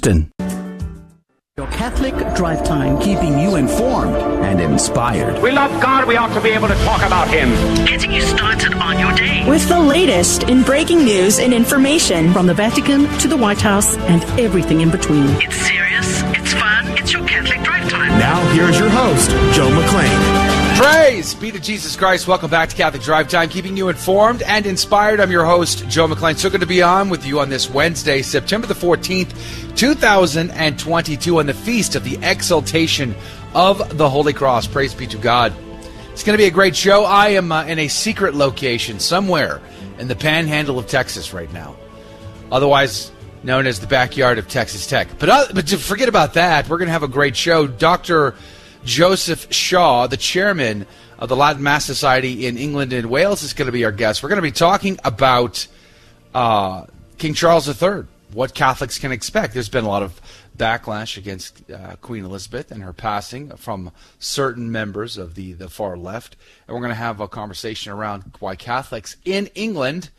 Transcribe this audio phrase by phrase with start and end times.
[0.00, 0.32] Houston.
[1.58, 5.42] Your Catholic Drive Time, keeping you informed and inspired.
[5.42, 7.50] We love God, we ought to be able to talk about Him.
[7.84, 9.44] Getting you started on your day.
[9.46, 13.98] With the latest in breaking news and information from the Vatican to the White House
[13.98, 15.26] and everything in between.
[15.42, 18.18] It's serious, it's fun, it's your Catholic Drive Time.
[18.18, 20.29] Now, here's your host, Joe McClain.
[20.80, 22.26] Praise be to Jesus Christ.
[22.26, 25.20] Welcome back to Catholic Drive Time, keeping you informed and inspired.
[25.20, 26.38] I'm your host, Joe McClain.
[26.38, 31.44] So good to be on with you on this Wednesday, September the 14th, 2022, on
[31.44, 33.14] the feast of the exaltation
[33.54, 34.68] of the Holy Cross.
[34.68, 35.52] Praise be to God.
[36.12, 37.04] It's going to be a great show.
[37.04, 39.60] I am uh, in a secret location somewhere
[39.98, 41.76] in the panhandle of Texas right now,
[42.50, 43.12] otherwise
[43.42, 45.08] known as the backyard of Texas Tech.
[45.18, 47.66] But, uh, but forget about that, we're going to have a great show.
[47.66, 48.34] Dr.
[48.84, 50.86] Joseph Shaw, the chairman
[51.18, 54.22] of the Latin Mass Society in England and Wales, is going to be our guest.
[54.22, 55.66] We're going to be talking about
[56.34, 56.86] uh,
[57.18, 59.52] King Charles III, what Catholics can expect.
[59.52, 60.20] There's been a lot of
[60.56, 65.96] backlash against uh, Queen Elizabeth and her passing from certain members of the, the far
[65.96, 66.36] left.
[66.66, 70.10] And we're going to have a conversation around why Catholics in England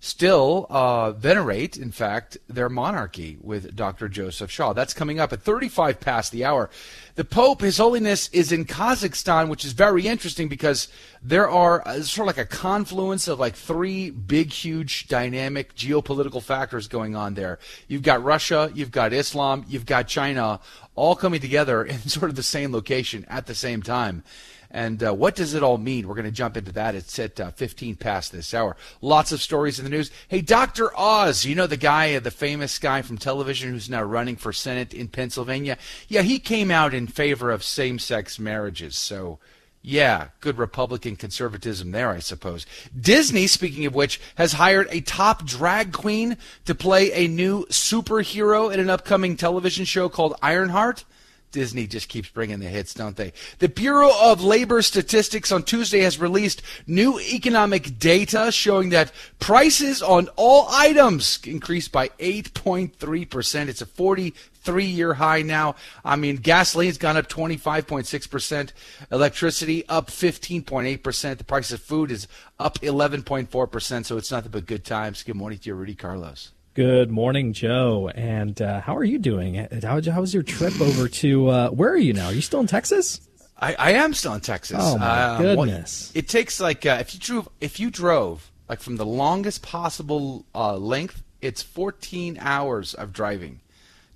[0.00, 4.08] still uh, venerate, in fact, their monarchy with Dr.
[4.08, 4.72] Joseph Shaw.
[4.72, 6.70] That's coming up at 35 past the hour.
[7.16, 10.86] The Pope, His Holiness, is in Kazakhstan, which is very interesting because
[11.20, 16.42] there are uh, sort of like a confluence of like three big, huge, dynamic geopolitical
[16.42, 17.58] factors going on there.
[17.88, 20.60] You've got Russia, you've got Islam, you've got China,
[20.94, 24.22] all coming together in sort of the same location at the same time.
[24.70, 26.06] And uh, what does it all mean?
[26.06, 26.94] We're going to jump into that.
[26.94, 28.76] It's at uh, 15 past this hour.
[29.00, 30.10] Lots of stories in the news.
[30.28, 30.90] Hey, Dr.
[30.98, 34.52] Oz, you know the guy, uh, the famous guy from television who's now running for
[34.52, 35.78] Senate in Pennsylvania?
[36.06, 38.96] Yeah, he came out in favor of same sex marriages.
[38.96, 39.38] So.
[39.80, 42.66] Yeah, good Republican conservatism there, I suppose.
[43.00, 48.74] Disney, speaking of which, has hired a top drag queen to play a new superhero
[48.74, 51.04] in an upcoming television show called Ironheart.
[51.50, 53.32] Disney just keeps bringing the hits, don't they?
[53.58, 60.02] The Bureau of Labor Statistics on Tuesday has released new economic data showing that prices
[60.02, 63.68] on all items increased by 8.3%.
[63.68, 65.76] It's a 43 year high now.
[66.04, 68.72] I mean, gasoline's gone up 25.6%,
[69.10, 72.28] electricity up 15.8%, the price of food is
[72.58, 75.22] up 11.4%, so it's nothing but good times.
[75.22, 76.52] Good morning to you, Rudy Carlos.
[76.78, 78.08] Good morning, Joe.
[78.14, 79.66] And uh, how are you doing?
[79.82, 82.26] How, how was your trip over to uh, where are you now?
[82.26, 83.20] Are you still in Texas?
[83.58, 84.78] I, I am still in Texas.
[84.80, 86.12] Oh my uh, goodness!
[86.14, 90.46] It takes like uh, if you drove if you drove like from the longest possible
[90.54, 93.58] uh, length, it's 14 hours of driving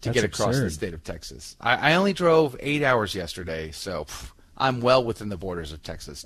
[0.03, 0.67] to That's get across absurd.
[0.67, 1.57] the state of Texas.
[1.61, 5.83] I, I only drove eight hours yesterday, so pff, I'm well within the borders of
[5.83, 6.25] Texas.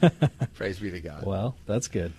[0.54, 1.26] Praise be to God.
[1.26, 2.14] Well, that's good.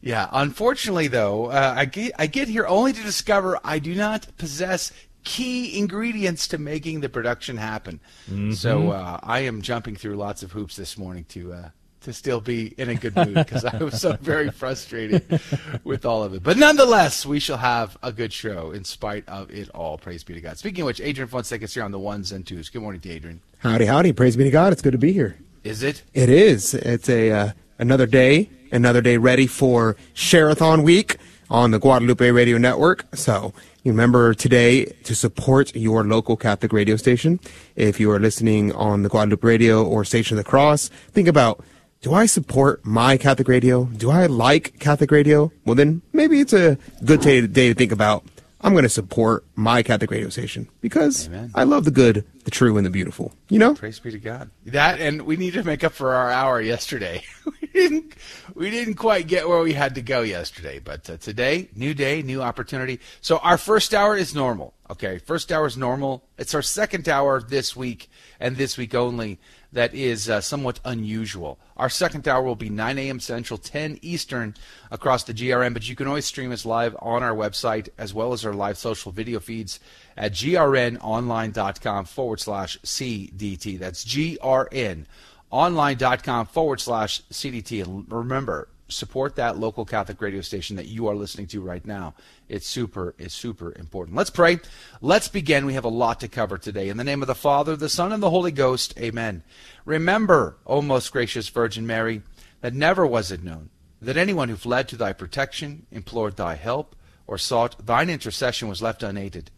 [0.00, 4.28] Yeah, unfortunately, though, uh, I get I get here only to discover I do not
[4.38, 4.92] possess
[5.24, 8.00] key ingredients to making the production happen.
[8.30, 8.52] Mm-hmm.
[8.52, 11.68] So uh, I am jumping through lots of hoops this morning to uh,
[12.02, 15.40] to still be in a good mood because I was so very frustrated
[15.84, 16.42] with all of it.
[16.42, 19.98] But nonetheless, we shall have a good show in spite of it all.
[19.98, 20.58] Praise be to God.
[20.58, 22.68] Speaking of which, Adrian Fonseca is here on the ones and twos.
[22.68, 23.40] Good morning to Adrian.
[23.58, 24.12] Howdy, howdy.
[24.12, 24.72] Praise be to God.
[24.72, 25.36] It's good to be here.
[25.64, 26.02] Is it?
[26.14, 26.72] It is.
[26.72, 31.16] It's a uh, another day, another day ready for Sherathon Week
[31.50, 33.06] on the Guadalupe Radio Network.
[33.14, 37.40] So remember today to support your local Catholic radio station.
[37.76, 41.64] If you are listening on the Guadalupe Radio or Station of the Cross, think about
[42.00, 43.86] do I support my Catholic radio?
[43.86, 45.50] Do I like Catholic radio?
[45.64, 48.24] Well, then maybe it's a good day to think about.
[48.60, 51.52] I'm going to support my Catholic radio station because Amen.
[51.54, 53.32] I love the good, the true, and the beautiful.
[53.48, 53.74] You know?
[53.74, 54.50] Praise be to God.
[54.66, 57.22] That and we need to make up for our hour yesterday.
[57.46, 58.14] we didn't
[58.54, 62.22] we didn't quite get where we had to go yesterday, but uh, today, new day,
[62.22, 62.98] new opportunity.
[63.20, 64.74] So our first hour is normal.
[64.90, 66.24] Okay, first hour is normal.
[66.36, 68.10] It's our second hour this week
[68.40, 69.38] and this week only
[69.72, 71.58] that is uh, somewhat unusual.
[71.76, 73.20] Our second hour will be 9 a.m.
[73.20, 74.54] Central, 10 Eastern
[74.90, 78.32] across the GRN, but you can always stream us live on our website as well
[78.32, 79.78] as our live social video feeds
[80.16, 83.78] at grnonline.com forward slash CDT.
[83.78, 87.84] That's grnonline.com forward slash CDT.
[87.84, 92.14] And remember, support that local Catholic radio station that you are listening to right now.
[92.48, 94.16] It's super, it's super important.
[94.16, 94.58] Let's pray.
[95.00, 95.66] Let's begin.
[95.66, 96.88] We have a lot to cover today.
[96.88, 99.42] In the name of the Father, the Son, and the Holy Ghost, amen.
[99.84, 102.22] Remember, O most gracious Virgin Mary,
[102.60, 103.70] that never was it known
[104.00, 106.94] that anyone who fled to thy protection, implored thy help,
[107.26, 109.50] or sought thine intercession was left unaided.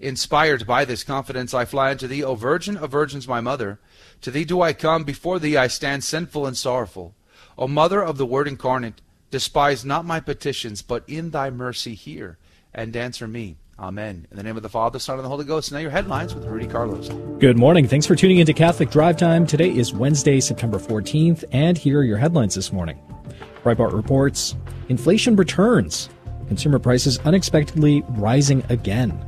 [0.00, 3.80] Inspired by this confidence, I fly unto thee, O Virgin of Virgins, my mother.
[4.20, 7.14] To thee do I come, before thee I stand sinful and sorrowful.
[7.60, 9.00] O Mother of the Word incarnate,
[9.32, 12.38] despise not my petitions, but in thy mercy hear
[12.72, 13.56] and answer me.
[13.80, 14.28] Amen.
[14.30, 15.72] In the name of the Father, Son, and the Holy Ghost.
[15.72, 17.08] Now your headlines with Rudy Carlos.
[17.40, 17.88] Good morning.
[17.88, 19.44] Thanks for tuning into Catholic Drive Time.
[19.44, 22.96] Today is Wednesday, September 14th, and here are your headlines this morning.
[23.64, 24.54] Breitbart reports
[24.88, 26.10] inflation returns.
[26.46, 29.20] Consumer prices unexpectedly rising again.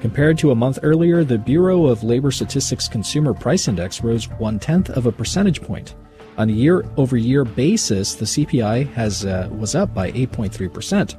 [0.00, 4.60] Compared to a month earlier, the Bureau of Labor Statistics Consumer Price Index rose one
[4.60, 5.96] tenth of a percentage point.
[6.36, 11.16] On a year-over-year basis, the CPI has uh, was up by 8.3 percent.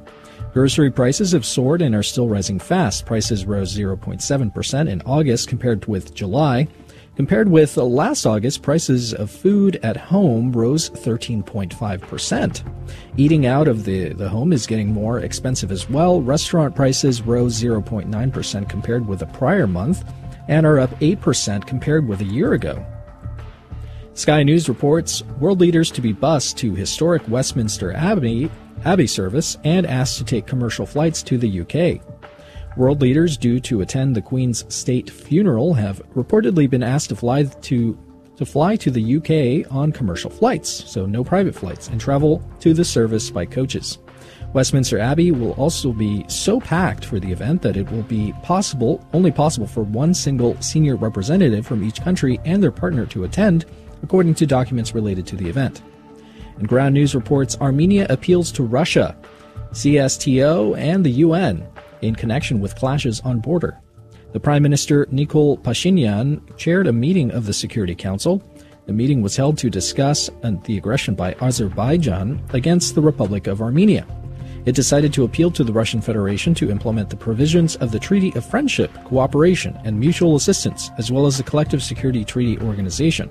[0.52, 3.04] Grocery prices have soared and are still rising fast.
[3.04, 6.66] Prices rose 0.7% in August compared with July.
[7.14, 12.62] Compared with last August, prices of food at home rose 13.5%.
[13.18, 16.22] Eating out of the, the home is getting more expensive as well.
[16.22, 20.04] Restaurant prices rose 0.9% compared with the prior month
[20.48, 22.82] and are up 8% compared with a year ago.
[24.16, 28.50] Sky News reports world leaders to be bused to historic Westminster Abbey
[28.86, 32.00] Abbey service and asked to take commercial flights to the UK.
[32.78, 37.42] World leaders due to attend the Queen's state funeral have reportedly been asked to fly
[37.42, 37.98] to
[38.36, 42.72] to fly to the UK on commercial flights, so no private flights, and travel to
[42.72, 43.98] the service by coaches.
[44.54, 49.06] Westminster Abbey will also be so packed for the event that it will be possible
[49.12, 53.66] only possible for one single senior representative from each country and their partner to attend,
[54.06, 55.82] according to documents related to the event.
[56.58, 59.16] And Ground News reports Armenia appeals to Russia,
[59.72, 61.66] CSTO, and the UN
[62.02, 63.80] in connection with clashes on border.
[64.32, 68.40] The Prime Minister Nikol Pashinyan chaired a meeting of the Security Council.
[68.86, 73.60] The meeting was held to discuss uh, the aggression by Azerbaijan against the Republic of
[73.60, 74.06] Armenia.
[74.66, 78.32] It decided to appeal to the Russian Federation to implement the provisions of the Treaty
[78.36, 83.28] of Friendship, Cooperation, and Mutual Assistance, as well as the Collective Security Treaty Organization.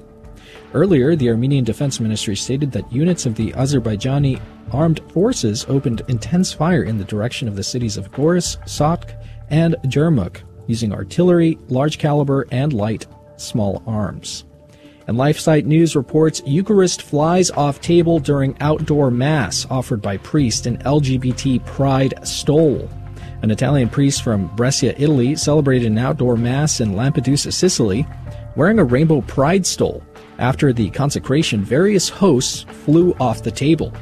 [0.76, 4.42] Earlier, the Armenian Defense Ministry stated that units of the Azerbaijani
[4.74, 9.18] armed forces opened intense fire in the direction of the cities of Goris, Sotk,
[9.50, 13.08] and Jermuk, using artillery, large caliber, and light
[13.38, 14.44] small arms.
[15.08, 20.78] And LifeSite News reports Eucharist flies off table during outdoor mass offered by priest in
[20.80, 22.90] LGBT pride stole.
[23.44, 28.06] An Italian priest from Brescia, Italy, celebrated an outdoor mass in Lampedusa, Sicily,
[28.58, 30.04] wearing a rainbow pride stole.
[30.38, 33.94] After the consecration, various hosts flew off the table.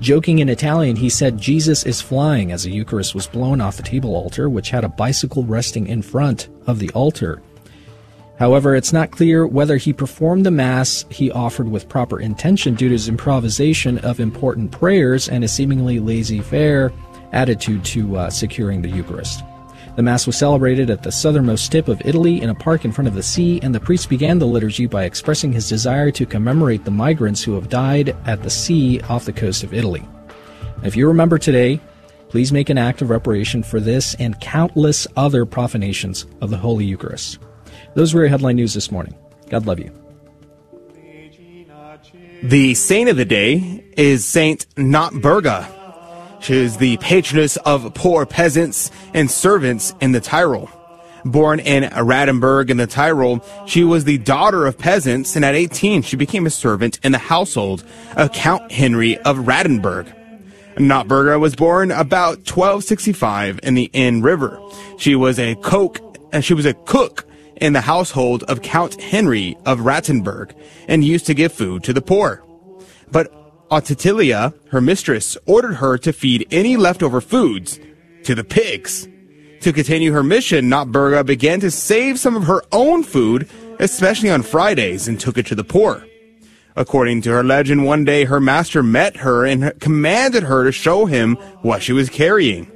[0.00, 3.82] Joking in Italian, he said Jesus is flying as the Eucharist was blown off the
[3.82, 7.42] table altar, which had a bicycle resting in front of the altar.
[8.38, 12.88] However, it's not clear whether he performed the Mass he offered with proper intention due
[12.88, 16.90] to his improvisation of important prayers and a seemingly laissez faire
[17.32, 19.44] attitude to uh, securing the Eucharist.
[19.96, 23.08] The Mass was celebrated at the southernmost tip of Italy in a park in front
[23.08, 26.84] of the sea, and the priest began the liturgy by expressing his desire to commemorate
[26.84, 30.06] the migrants who have died at the sea off the coast of Italy.
[30.82, 31.80] If you remember today,
[32.28, 36.84] please make an act of reparation for this and countless other profanations of the Holy
[36.84, 37.38] Eucharist.
[37.94, 39.14] Those were your headline news this morning.
[39.48, 39.92] God love you.
[42.42, 45.79] The saint of the day is Saint Notburga.
[46.40, 50.70] She is the patroness of poor peasants and servants in the Tyrol.
[51.24, 56.02] Born in Rattenberg in the Tyrol, she was the daughter of peasants, and at 18
[56.02, 57.84] she became a servant in the household
[58.16, 60.14] of Count Henry of Rattenberg.
[60.76, 64.58] Notburga was born about 1265 in the Inn River.
[64.98, 65.98] She was a cook,
[66.32, 67.26] and uh, she was a cook
[67.56, 70.54] in the household of Count Henry of Rattenberg
[70.88, 72.42] and used to give food to the poor.
[73.12, 73.30] But
[73.70, 77.78] Ottilia, her mistress, ordered her to feed any leftover foods
[78.24, 79.08] to the pigs.
[79.60, 83.48] To continue her mission, Notburga began to save some of her own food,
[83.78, 86.04] especially on Fridays, and took it to the poor.
[86.76, 91.06] According to her legend, one day her master met her and commanded her to show
[91.06, 92.70] him what she was carrying.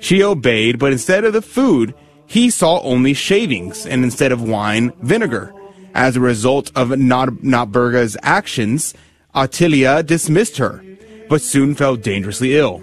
[0.00, 1.94] She obeyed, but instead of the food,
[2.26, 5.52] he saw only shavings, and instead of wine, vinegar.
[5.94, 8.94] As a result of Not- Notburga's actions,
[9.38, 10.84] Ottilia dismissed her,
[11.28, 12.82] but soon fell dangerously ill.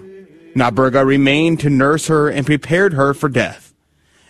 [0.54, 3.74] Notburga remained to nurse her and prepared her for death.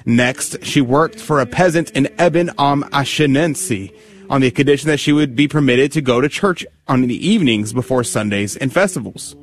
[0.04, 3.96] Next, she worked for a peasant in Eben am Aschenensee
[4.28, 7.72] on the condition that she would be permitted to go to church on the evenings
[7.72, 9.36] before Sundays and festivals.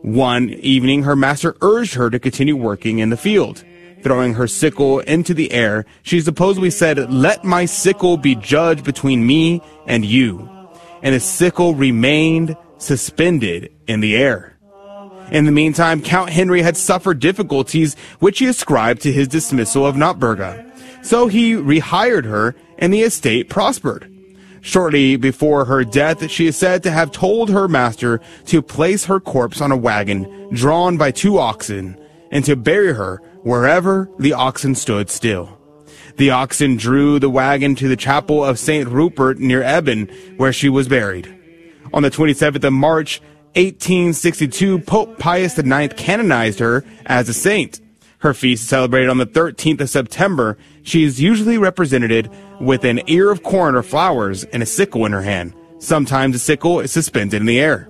[0.00, 3.64] One evening, her master urged her to continue working in the field.
[4.02, 9.26] Throwing her sickle into the air, she supposedly said, Let my sickle be judge between
[9.26, 10.48] me and you
[11.02, 14.56] and his sickle remained suspended in the air.
[15.30, 19.96] In the meantime, Count Henry had suffered difficulties which he ascribed to his dismissal of
[19.96, 20.68] Notburga.
[21.04, 24.08] So he rehired her, and the estate prospered.
[24.60, 29.18] Shortly before her death, she is said to have told her master to place her
[29.18, 31.98] corpse on a wagon drawn by two oxen
[32.30, 35.58] and to bury her wherever the oxen stood still.
[36.16, 38.88] The oxen drew the wagon to the chapel of St.
[38.88, 41.34] Rupert near Eben, where she was buried.
[41.92, 43.20] On the 27th of March,
[43.54, 47.80] 1862, Pope Pius IX canonized her as a saint.
[48.18, 50.56] Her feast is celebrated on the 13th of September.
[50.82, 55.12] She is usually represented with an ear of corn or flowers and a sickle in
[55.12, 55.54] her hand.
[55.80, 57.88] Sometimes the sickle is suspended in the air.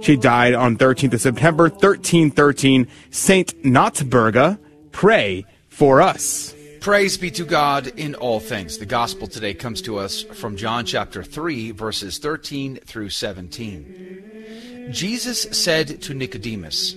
[0.00, 2.88] She died on 13th of September, 1313.
[3.10, 4.58] Saint Notburga,
[4.90, 6.54] pray for us.
[6.84, 8.76] Praise be to God in all things.
[8.76, 14.90] The gospel today comes to us from John chapter 3, verses 13 through 17.
[14.90, 16.94] Jesus said to Nicodemus,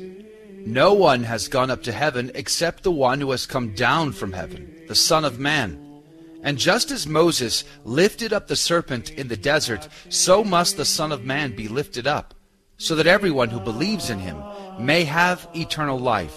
[0.65, 4.33] No one has gone up to heaven except the one who has come down from
[4.33, 5.81] heaven, the Son of Man.
[6.43, 11.13] And just as Moses lifted up the serpent in the desert, so must the Son
[11.13, 12.33] of Man be lifted up,
[12.75, 14.35] so that everyone who believes in him
[14.81, 16.35] may have eternal life.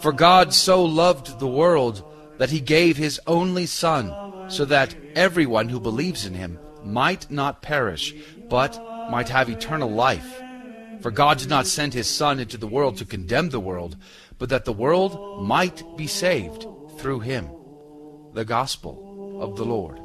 [0.00, 2.02] For God so loved the world
[2.38, 7.62] that he gave his only Son, so that everyone who believes in him might not
[7.62, 8.14] perish,
[8.48, 10.42] but might have eternal life.
[11.00, 13.96] For God did not send his Son into the world to condemn the world,
[14.38, 16.66] but that the world might be saved
[16.98, 17.48] through him.
[18.34, 19.98] The Gospel of the Lord.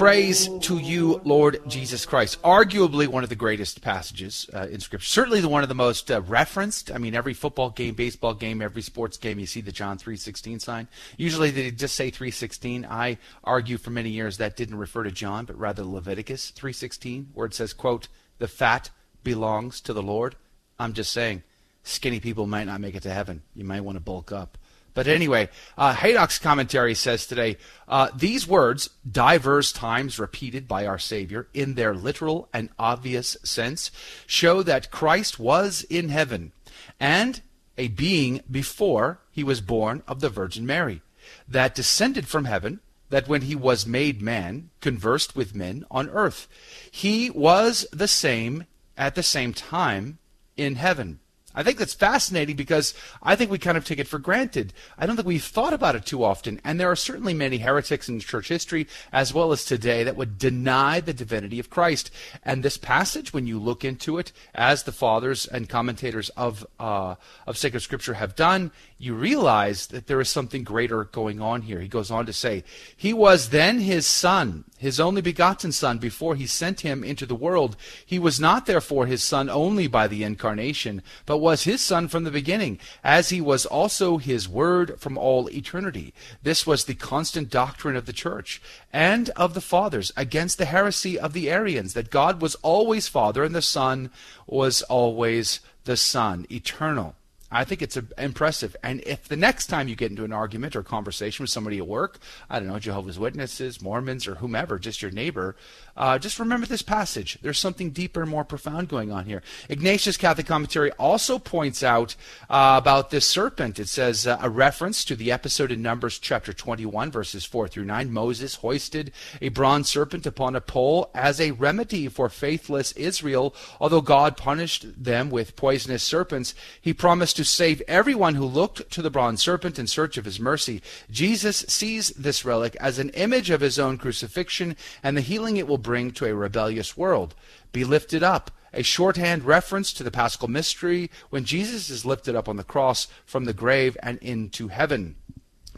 [0.00, 2.40] Praise to you, Lord Jesus Christ.
[2.40, 5.06] Arguably one of the greatest passages uh, in Scripture.
[5.06, 6.90] Certainly the one of the most uh, referenced.
[6.90, 10.62] I mean, every football game, baseball game, every sports game, you see the John 3.16
[10.62, 10.88] sign.
[11.18, 12.90] Usually they just say 3.16.
[12.90, 17.44] I argue for many years that didn't refer to John, but rather Leviticus 3.16, where
[17.44, 18.88] it says, quote, the fat
[19.22, 20.34] belongs to the Lord.
[20.78, 21.42] I'm just saying,
[21.82, 23.42] skinny people might not make it to heaven.
[23.54, 24.56] You might want to bulk up.
[24.94, 27.56] But anyway, uh, Haydock's commentary says today
[27.88, 33.90] uh, these words, diverse times repeated by our Savior in their literal and obvious sense,
[34.26, 36.52] show that Christ was in heaven
[36.98, 37.40] and
[37.78, 41.02] a being before he was born of the Virgin Mary,
[41.48, 46.46] that descended from heaven, that when he was made man, conversed with men on earth.
[46.90, 48.66] He was the same
[48.96, 50.18] at the same time
[50.56, 51.20] in heaven.
[51.54, 54.72] I think that's fascinating because I think we kind of take it for granted.
[54.96, 56.60] I don't think we've thought about it too often.
[56.64, 60.38] And there are certainly many heretics in church history, as well as today, that would
[60.38, 62.10] deny the divinity of Christ.
[62.44, 67.16] And this passage, when you look into it, as the fathers and commentators of, uh,
[67.46, 71.80] of sacred scripture have done, you realize that there is something greater going on here.
[71.80, 72.62] He goes on to say,
[72.96, 77.34] He was then his son, his only begotten son, before he sent him into the
[77.34, 77.76] world.
[78.04, 82.24] He was not therefore his son only by the incarnation, but was his son from
[82.24, 86.14] the beginning, as he was also his word from all eternity.
[86.42, 91.18] This was the constant doctrine of the church and of the fathers against the heresy
[91.18, 94.10] of the Arians, that God was always Father and the Son
[94.46, 97.14] was always the Son, eternal.
[97.52, 98.76] I think it's impressive.
[98.82, 101.86] And if the next time you get into an argument or conversation with somebody at
[101.86, 105.56] work, I don't know, Jehovah's Witnesses, Mormons, or whomever, just your neighbor,
[105.96, 107.38] uh, just remember this passage.
[107.42, 109.42] There's something deeper and more profound going on here.
[109.68, 112.14] Ignatius Catholic Commentary also points out
[112.48, 113.80] uh, about this serpent.
[113.80, 117.84] It says uh, a reference to the episode in Numbers chapter 21, verses 4 through
[117.84, 118.12] 9.
[118.12, 119.10] Moses hoisted
[119.42, 123.54] a bronze serpent upon a pole as a remedy for faithless Israel.
[123.80, 129.00] Although God punished them with poisonous serpents, he promised to save everyone who looked to
[129.00, 130.82] the bronze serpent in search of his mercy.
[131.10, 135.66] Jesus sees this relic as an image of his own crucifixion and the healing it
[135.66, 137.34] will bring to a rebellious world.
[137.72, 142.46] Be lifted up, a shorthand reference to the paschal mystery when Jesus is lifted up
[142.46, 145.16] on the cross from the grave and into heaven.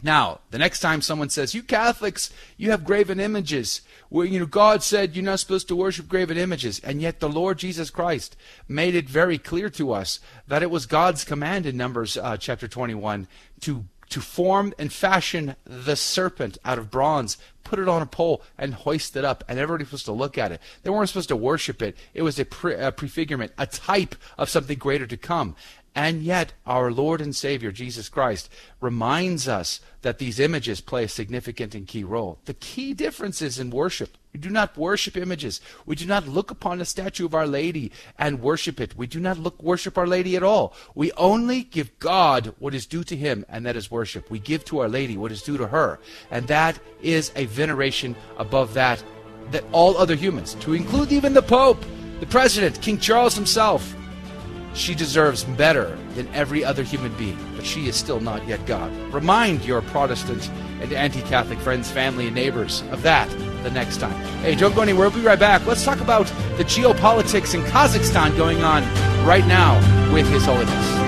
[0.03, 4.45] Now, the next time someone says, "You Catholics, you have graven images," well, you know,
[4.45, 8.35] God said you're not supposed to worship graven images, and yet the Lord Jesus Christ
[8.67, 12.67] made it very clear to us that it was God's command in Numbers uh, chapter
[12.67, 13.27] 21
[13.61, 18.43] to to form and fashion the serpent out of bronze, put it on a pole,
[18.59, 19.43] and hoist it up.
[19.47, 20.61] And everybody was supposed to look at it.
[20.83, 21.97] They weren't supposed to worship it.
[22.13, 25.55] It was a, pre- a prefigurement, a type of something greater to come.
[25.95, 28.49] And yet, our Lord and Savior, Jesus Christ,
[28.81, 32.39] reminds us that these images play a significant and key role.
[32.45, 34.17] The key difference is in worship.
[34.33, 35.61] We do not worship images.
[35.85, 38.97] We do not look upon a statue of Our Lady and worship it.
[38.97, 40.73] We do not look worship Our Lady at all.
[40.95, 44.31] We only give God what is due to Him, and that is worship.
[44.31, 45.99] We give to Our Lady what is due to her,
[46.31, 49.03] and that is a veneration above that
[49.51, 51.83] that all other humans, to include even the Pope,
[52.19, 53.95] the President, King Charles himself,
[54.73, 58.91] she deserves better than every other human being, but she is still not yet God.
[59.13, 60.49] Remind your Protestant
[60.81, 63.29] and anti Catholic friends, family, and neighbors of that
[63.63, 64.19] the next time.
[64.41, 65.09] Hey, don't go anywhere.
[65.09, 65.65] We'll be right back.
[65.65, 66.27] Let's talk about
[66.57, 68.83] the geopolitics in Kazakhstan going on
[69.25, 69.79] right now
[70.13, 71.02] with His Holiness.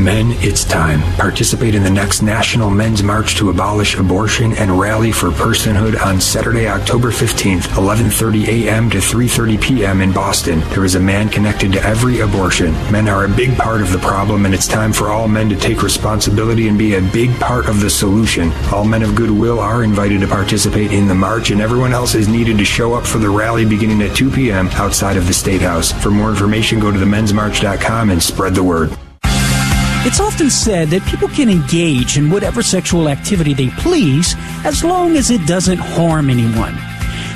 [0.00, 1.02] Men, it's time.
[1.16, 6.18] Participate in the next National Men's March to abolish abortion and rally for personhood on
[6.18, 8.88] Saturday, October 15th, 11:30 a.m.
[8.88, 10.00] to 3:30 p.m.
[10.00, 10.60] in Boston.
[10.70, 12.72] There is a man connected to every abortion.
[12.90, 15.56] Men are a big part of the problem and it's time for all men to
[15.56, 18.52] take responsibility and be a big part of the solution.
[18.72, 22.26] All men of goodwill are invited to participate in the march and everyone else is
[22.26, 24.68] needed to show up for the rally beginning at 2 p.m.
[24.74, 25.92] outside of the State House.
[25.92, 28.96] For more information, go to themensmarch.com and spread the word.
[30.02, 35.14] It's often said that people can engage in whatever sexual activity they please as long
[35.18, 36.74] as it doesn't harm anyone.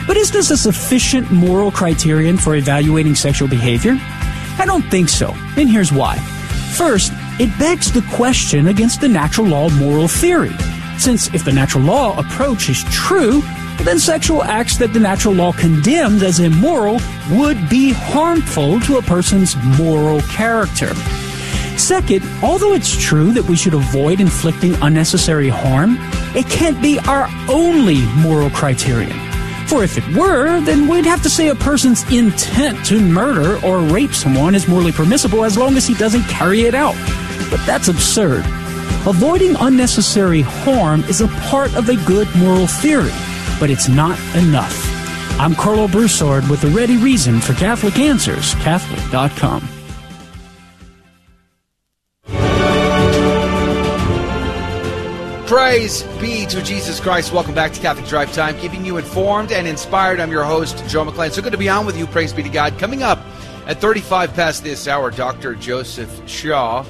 [0.06, 3.98] But is this a sufficient moral criterion for evaluating sexual behavior?
[4.58, 6.16] I don't think so, and here's why.
[6.74, 10.56] First, it begs the question against the natural law moral theory.
[10.96, 13.42] Since if the natural law approach is true,
[13.82, 16.98] then sexual acts that the natural law condemns as immoral
[17.30, 20.94] would be harmful to a person's moral character.
[21.76, 25.96] Second, although it's true that we should avoid inflicting unnecessary harm,
[26.34, 29.18] it can't be our only moral criterion.
[29.66, 33.80] For if it were, then we'd have to say a person's intent to murder or
[33.80, 36.94] rape someone is morally permissible as long as he doesn't carry it out.
[37.50, 38.44] But that's absurd.
[39.06, 43.12] Avoiding unnecessary harm is a part of a good moral theory,
[43.58, 44.74] but it's not enough.
[45.40, 49.73] I'm Karlo Broussard with the ready reason for Catholic Answers, Catholic.com.
[55.54, 57.32] Praise be to Jesus Christ.
[57.32, 60.18] Welcome back to Catholic Drive Time, keeping you informed and inspired.
[60.18, 61.30] I'm your host, Joe McClain.
[61.30, 62.08] So good to be on with you.
[62.08, 62.76] Praise be to God.
[62.76, 63.20] Coming up
[63.68, 65.54] at 35 past this hour, Dr.
[65.54, 66.84] Joseph Shaw,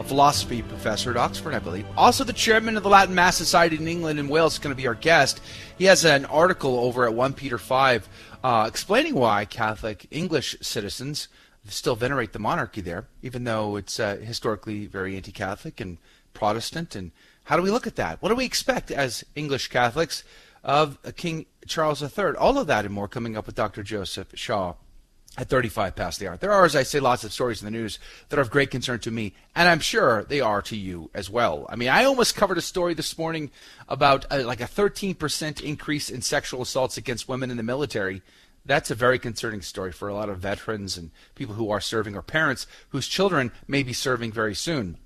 [0.00, 1.86] a philosophy professor at Oxford, I believe.
[1.96, 4.82] Also, the chairman of the Latin Mass Society in England and Wales is going to
[4.82, 5.40] be our guest.
[5.78, 8.08] He has an article over at 1 Peter 5
[8.42, 11.28] uh, explaining why Catholic English citizens
[11.68, 15.98] still venerate the monarchy there, even though it's uh, historically very anti Catholic and
[16.34, 17.12] Protestant and
[17.48, 18.20] how do we look at that?
[18.20, 20.22] What do we expect as English Catholics
[20.62, 22.34] of King Charles III?
[22.38, 23.82] All of that and more coming up with Dr.
[23.82, 24.74] Joseph Shaw
[25.38, 26.36] at 35 past the hour.
[26.36, 28.70] There are, as I say, lots of stories in the news that are of great
[28.70, 31.64] concern to me, and I'm sure they are to you as well.
[31.70, 33.50] I mean, I almost covered a story this morning
[33.88, 38.20] about uh, like a 13% increase in sexual assaults against women in the military.
[38.66, 42.14] That's a very concerning story for a lot of veterans and people who are serving
[42.14, 44.98] or parents whose children may be serving very soon.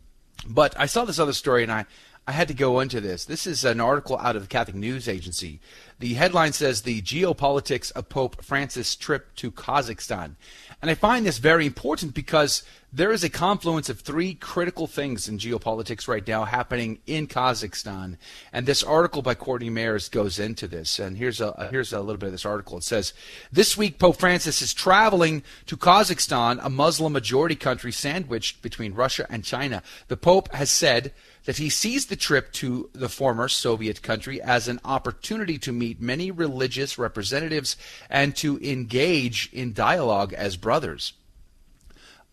[0.47, 1.87] But I saw this other story and I,
[2.25, 3.25] I had to go into this.
[3.25, 5.59] This is an article out of the Catholic News Agency.
[5.99, 10.37] The headline says the geopolitics of Pope Francis' trip to Kazakhstan.
[10.81, 15.29] And I find this very important because there is a confluence of three critical things
[15.29, 18.19] in geopolitics right now happening in Kazakhstan.
[18.53, 21.01] And this article by Courtney Mares goes into this.
[21.01, 22.79] And here's a, uh, here's a little bit of this article.
[22.79, 23.15] It says,
[23.51, 29.27] This week, Pope Francis is traveling to Kazakhstan, a Muslim majority country sandwiched between Russia
[29.29, 29.83] and China.
[30.07, 31.13] The Pope has said,
[31.45, 36.01] that he sees the trip to the former Soviet country as an opportunity to meet
[36.01, 37.77] many religious representatives
[38.09, 41.15] and to engage in dialogue as brothers.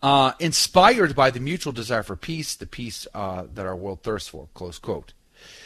[0.02, 4.28] Uh, inspired by the mutual desire for peace, the peace uh, that our world thirsts
[4.28, 5.12] for, close quote.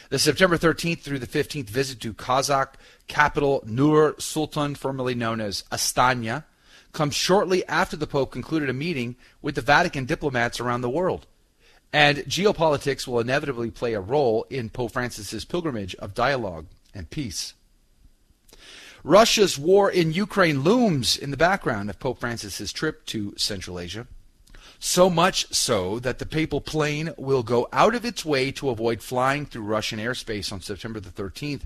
[0.09, 2.73] The September 13th through the 15th visit to Kazakh
[3.07, 6.43] capital Nur Sultan, formerly known as Astana,
[6.91, 11.27] comes shortly after the Pope concluded a meeting with the Vatican diplomats around the world.
[11.95, 17.53] And geopolitics will inevitably play a role in Pope Francis's pilgrimage of dialogue and peace.
[19.01, 24.07] Russia's war in Ukraine looms in the background of Pope Francis's trip to Central Asia.
[24.77, 29.01] So much so that the papal plane will go out of its way to avoid
[29.01, 31.61] flying through Russian airspace on September the 13th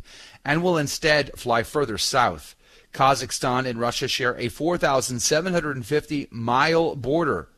[0.46, 2.56] and will instead fly further south.
[2.94, 7.50] Kazakhstan and Russia share a 4,750 mile border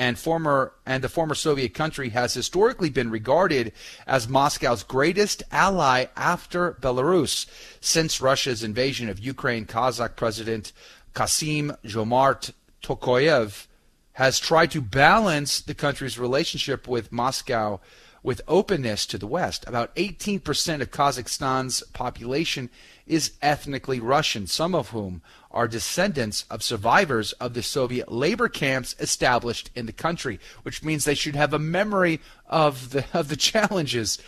[0.00, 3.70] and former and the former Soviet country has historically been regarded
[4.06, 7.44] as Moscow's greatest ally after Belarus
[7.82, 9.66] since Russia's invasion of Ukraine.
[9.66, 10.72] Kazakh President
[11.14, 13.66] Kassym-Jomart Tokayev
[14.14, 17.78] has tried to balance the country's relationship with Moscow
[18.22, 19.66] with openness to the West.
[19.66, 22.70] About 18% of Kazakhstan's population
[23.10, 25.20] is ethnically Russian, some of whom
[25.50, 31.04] are descendants of survivors of the Soviet labor camps established in the country, which means
[31.04, 34.18] they should have a memory of the of the challenges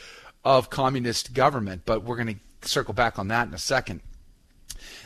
[0.45, 1.83] of communist government.
[1.87, 4.01] But we're going to circle back on that in a second.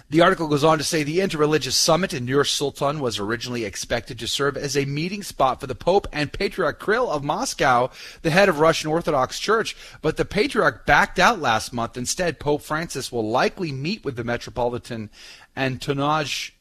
[0.08, 4.20] The article goes on to say the interreligious summit in Nur Sultan was originally expected
[4.20, 7.90] to serve as a meeting spot for the Pope and Patriarch Kirill of Moscow,
[8.22, 11.96] the head of Russian Orthodox Church, but the Patriarch backed out last month.
[11.96, 15.10] Instead, Pope Francis will likely meet with the Metropolitan
[15.56, 16.52] Antonaj,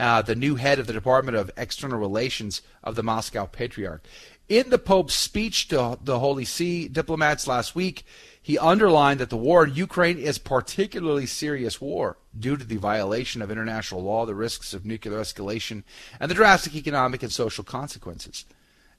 [0.00, 4.02] uh, the new head of the Department of External Relations of the Moscow Patriarch.
[4.48, 8.06] In the Pope's speech to the Holy See diplomats last week,
[8.40, 13.42] he underlined that the war in Ukraine is particularly serious war due to the violation
[13.42, 15.82] of international law, the risks of nuclear escalation,
[16.20, 18.44] and the drastic economic and social consequences.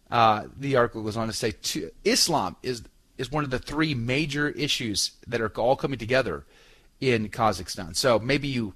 [0.09, 2.83] Uh, the article goes on to say to, Islam is
[3.17, 6.45] is one of the three major issues that are all coming together
[7.01, 7.93] in Kazakhstan.
[7.93, 8.73] So maybe you,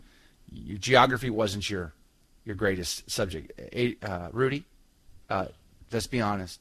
[0.51, 1.93] your geography wasn't your
[2.45, 3.51] your greatest subject.
[4.03, 4.65] Uh, Rudy,
[5.29, 5.45] uh,
[5.91, 6.59] let's be honest.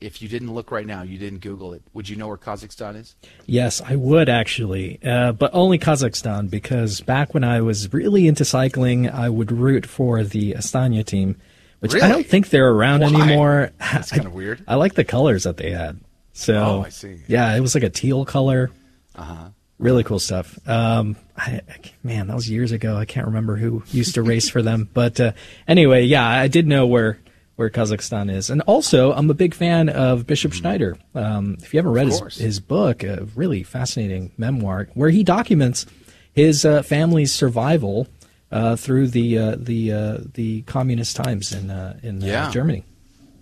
[0.00, 1.82] If you didn't look right now, you didn't Google it.
[1.94, 3.14] Would you know where Kazakhstan is?
[3.46, 8.44] Yes, I would actually, uh, but only Kazakhstan because back when I was really into
[8.44, 11.36] cycling, I would root for the Astana team,
[11.80, 12.04] which Really?
[12.04, 13.08] I don't think they're around Why?
[13.22, 13.70] anymore.
[13.78, 14.62] That's kind of weird.
[14.68, 15.98] I like the colors that they had.
[16.34, 17.20] So, Oh, I see.
[17.26, 18.70] Yeah, it was like a teal color.
[19.14, 19.48] Uh huh.
[19.78, 20.58] Really cool stuff.
[20.68, 22.96] Um, I, I- man, that was years ago.
[22.96, 25.32] I can't remember who used to race for them, but uh,
[25.66, 27.18] anyway, yeah, I did know where
[27.56, 30.96] where Kazakhstan is, and also I'm a big fan of Bishop Schneider.
[31.14, 35.86] Um, if you haven't read his, his book, a really fascinating memoir where he documents
[36.32, 38.06] his uh, family's survival
[38.52, 42.50] uh, through the uh, the uh, the communist times in uh, in uh, Yeah.
[42.50, 42.84] Germany.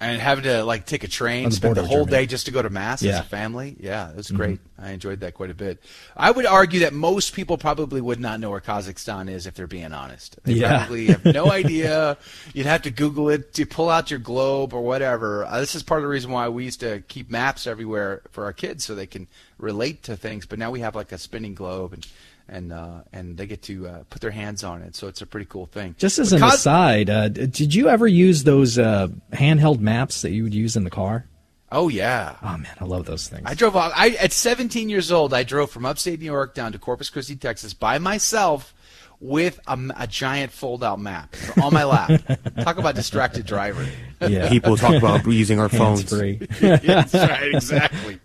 [0.00, 2.10] And having to like take a train, the spend the whole Germany.
[2.10, 3.76] day just to go to mass as a family.
[3.78, 4.58] Yeah, it was great.
[4.78, 5.82] I enjoyed that quite a bit.
[6.16, 9.66] I would argue that most people probably would not know where Kazakhstan is if they're
[9.66, 10.38] being honest.
[10.44, 10.78] They Yeah.
[10.78, 12.18] probably have no idea.
[12.52, 15.44] You'd have to Google it to pull out your globe or whatever.
[15.46, 18.44] Uh, this is part of the reason why we used to keep maps everywhere for
[18.44, 19.26] our kids so they can
[19.58, 20.44] relate to things.
[20.44, 22.06] But now we have like a spinning globe and
[22.48, 24.94] and uh, and they get to uh, put their hands on it.
[24.96, 25.94] So it's a pretty cool thing.
[25.98, 30.22] Just as But an Kaz- aside, uh, did you ever use those uh, handheld maps
[30.22, 31.26] that you would use in the car?
[31.72, 32.36] Oh yeah.
[32.42, 33.42] Oh man, I love those things.
[33.46, 33.74] I drove.
[33.76, 37.34] I at 17 years old, I drove from upstate New York down to Corpus Christi,
[37.36, 38.72] Texas, by myself
[39.20, 42.10] with a giant fold-out map on my lap.
[42.62, 43.86] Talk about distracted driver.
[44.20, 46.02] yeah, People talk about using our phones.
[46.10, 46.36] free.
[46.60, 48.20] That's right, exactly.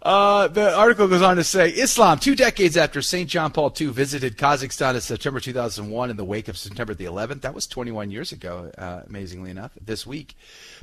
[0.00, 3.28] Uh, the article goes on to say Islam, two decades after St.
[3.28, 7.40] John Paul II visited Kazakhstan in September 2001 in the wake of September the 11th.
[7.40, 10.36] That was 21 years ago, uh, amazingly enough, this week.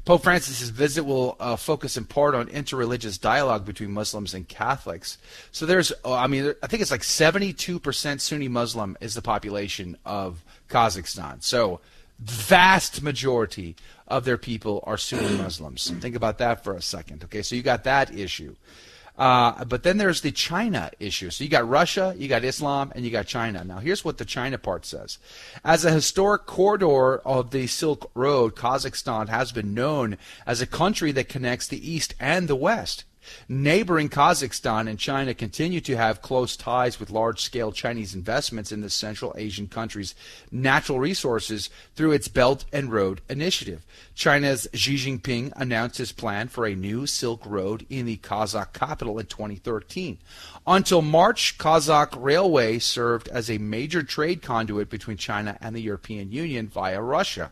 [0.03, 5.17] Pope Francis's visit will uh, focus in part on interreligious dialogue between Muslims and Catholics.
[5.53, 9.97] So there's, uh, I mean, I think it's like 72% Sunni Muslim is the population
[10.05, 11.41] of Kazakhstan.
[11.41, 11.79] So
[12.19, 13.77] vast majority
[14.09, 15.89] of their people are Sunni Muslims.
[15.89, 17.23] Think about that for a second.
[17.23, 18.55] Okay, so you got that issue.
[19.17, 21.29] Uh, but then there's the China issue.
[21.29, 23.63] So you got Russia, you got Islam, and you got China.
[23.63, 25.17] Now, here's what the China part says.
[25.63, 31.11] As a historic corridor of the Silk Road, Kazakhstan has been known as a country
[31.13, 33.05] that connects the East and the West.
[33.47, 38.81] Neighboring Kazakhstan and China continue to have close ties with large scale Chinese investments in
[38.81, 40.15] the Central Asian country's
[40.51, 43.85] natural resources through its Belt and Road Initiative.
[44.13, 49.19] China's Xi Jinping announced his plan for a new Silk Road in the Kazakh capital
[49.19, 50.17] in 2013.
[50.67, 56.31] Until March, Kazakh Railway served as a major trade conduit between China and the European
[56.31, 57.51] Union via Russia.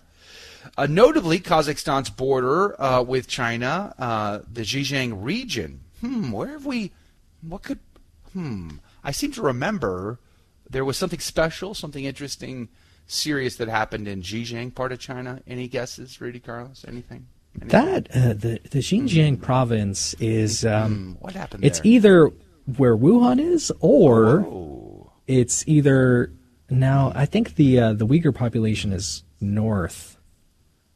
[0.77, 5.81] Uh, notably, Kazakhstan's border uh, with China, uh, the Zhejiang region.
[6.01, 6.91] Hmm, where have we?
[7.41, 7.79] What could?
[8.33, 8.69] Hmm.
[9.03, 10.19] I seem to remember
[10.69, 12.69] there was something special, something interesting,
[13.07, 15.41] serious that happened in Zhejiang part of China.
[15.45, 16.85] Any guesses, Rudy Carlos?
[16.87, 17.27] Anything?
[17.61, 17.69] Anything?
[17.69, 21.91] That uh, the the Xinjiang province is um, Hmm, what happened it's there?
[21.91, 22.31] either
[22.77, 25.11] where Wuhan is or Oh.
[25.27, 26.31] it's either
[26.69, 30.12] now I think the uh, the Uyghur population is north,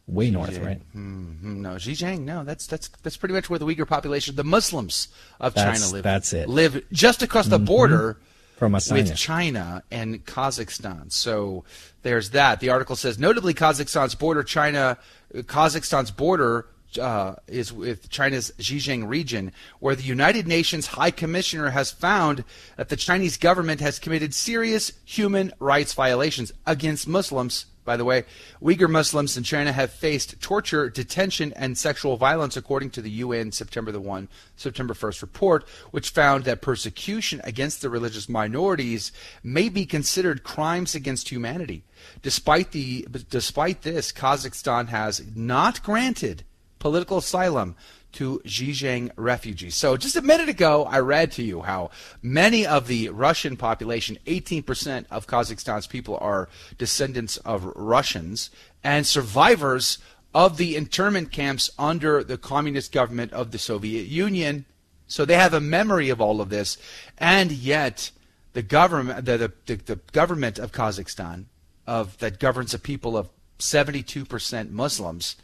[0.08, 0.82] way north, right?
[0.93, 2.22] Hmm, no, Zhejiang.
[2.22, 5.93] No, that's that's that's pretty much where the Uyghur population, the Muslims of That's- China
[5.93, 6.04] live.
[6.04, 6.43] that's it.
[6.48, 6.52] Mm-hmm.
[6.56, 8.17] Live just across the border
[8.58, 8.93] From Astana.
[8.93, 11.12] with China and Kazakhstan.
[11.12, 11.63] So
[12.04, 12.60] there's that.
[12.60, 14.98] The article says, notably, Kazakhstan's border, China,
[15.34, 16.67] Kazakhstan's border.
[17.00, 22.43] Uh, is with China's Xinjiang region, where the United Nations High Commissioner has found
[22.78, 27.65] that the Chinese government has committed serious human rights violations against Muslims.
[27.88, 28.26] By the way,
[28.62, 33.54] Uyghur Muslims in China have faced torture, detention, and sexual violence, according to the UN
[33.54, 39.69] September the one September 1st report, which found that persecution against the religious minorities may
[39.69, 41.84] be considered crimes against humanity.
[42.21, 46.43] Despite the despite this, Kazakhstan has not granted
[46.80, 47.76] political asylum
[48.13, 49.76] to Zhejiang refugees.
[49.76, 54.18] So just a minute ago, I read to you how many of the Russian population,
[54.26, 58.50] 18% of Kazakhstan's people are descendants of Russians
[58.84, 60.00] and survivors
[60.34, 64.66] of the internment camps under the communist government of the Soviet Union.
[65.08, 66.78] So they have a memory of all of this,
[67.18, 68.12] and yet
[68.54, 71.46] the government, the, the, the government of Kazakhstan,
[71.86, 75.38] of that governs a people of 72% Muslims,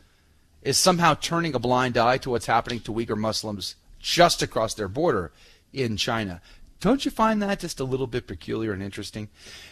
[0.63, 4.87] is somehow turning a blind eye to what's happening to Uyghur Muslims just across their
[4.87, 5.31] border
[5.71, 6.41] in China.
[6.83, 9.29] Don't you find that just a little bit peculiar and interesting?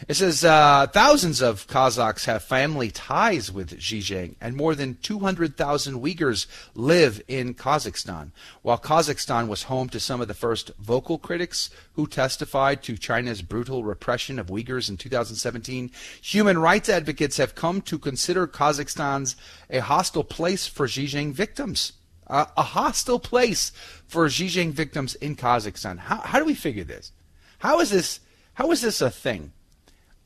[0.08, 5.96] It says uh, thousands of Kazakhs have family ties with Xinjiang, and more than 200,000
[5.96, 8.32] Uyghurs live in Kazakhstan.
[8.62, 13.42] While Kazakhstan was home to some of the first vocal critics who testified to China's
[13.42, 19.36] brutal repression of Uyghurs in 2017, human rights advocates have come to consider Kazakhstan's
[19.70, 21.92] a hostile place for Xinjiang victims
[22.32, 23.72] uh, a hostile place
[24.08, 26.00] for Xinjiang victims in Kazakhstan.
[26.00, 27.12] How, how do we figure this?
[27.60, 28.22] How is this?
[28.56, 29.52] How is this a thing?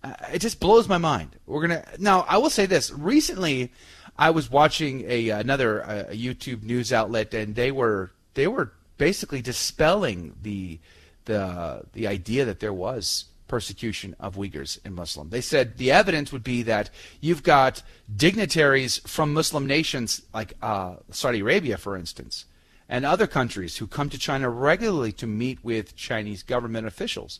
[0.03, 1.35] Uh, it just blows my mind.
[1.45, 2.25] We're gonna now.
[2.29, 2.91] I will say this.
[2.91, 3.71] Recently,
[4.17, 9.41] I was watching a another uh, YouTube news outlet, and they were they were basically
[9.41, 10.79] dispelling the
[11.25, 15.29] the the idea that there was persecution of Uyghurs in Muslim.
[15.29, 16.89] They said the evidence would be that
[17.21, 17.83] you've got
[18.15, 22.45] dignitaries from Muslim nations like uh, Saudi Arabia, for instance,
[22.89, 27.39] and other countries who come to China regularly to meet with Chinese government officials,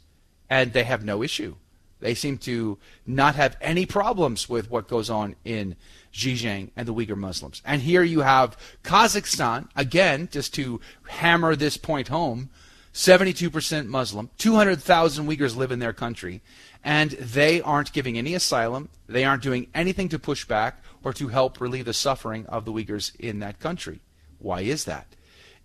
[0.49, 1.55] and they have no issue.
[1.99, 5.75] They seem to not have any problems with what goes on in
[6.13, 7.61] Xinjiang and the Uyghur Muslims.
[7.65, 12.49] And here you have Kazakhstan, again, just to hammer this point home,
[12.95, 16.41] 72% Muslim, 200,000 Uyghurs live in their country,
[16.81, 18.87] and they aren't giving any asylum.
[19.05, 22.71] They aren't doing anything to push back or to help relieve the suffering of the
[22.71, 23.99] Uyghurs in that country.
[24.39, 25.07] Why is that?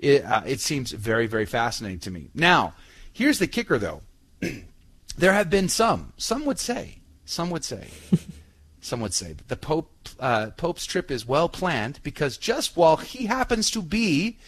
[0.01, 2.31] It, uh, it seems very, very fascinating to me.
[2.35, 2.75] Now,
[3.13, 4.03] here's the kicker, though.
[5.17, 7.91] there have been some, some would say, some would say,
[8.81, 12.97] some would say that the Pope, uh, Pope's trip is well planned because just while
[12.97, 14.39] he happens to be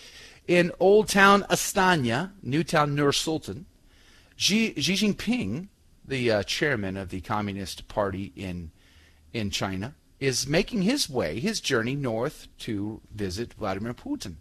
[0.47, 3.67] in Old Town Astana, New Town Nur Sultan,
[4.37, 5.69] Xi, Xi Jinping,
[6.05, 8.71] the uh, chairman of the Communist Party in
[9.33, 14.35] in China, is making his way, his journey north to visit Vladimir Putin.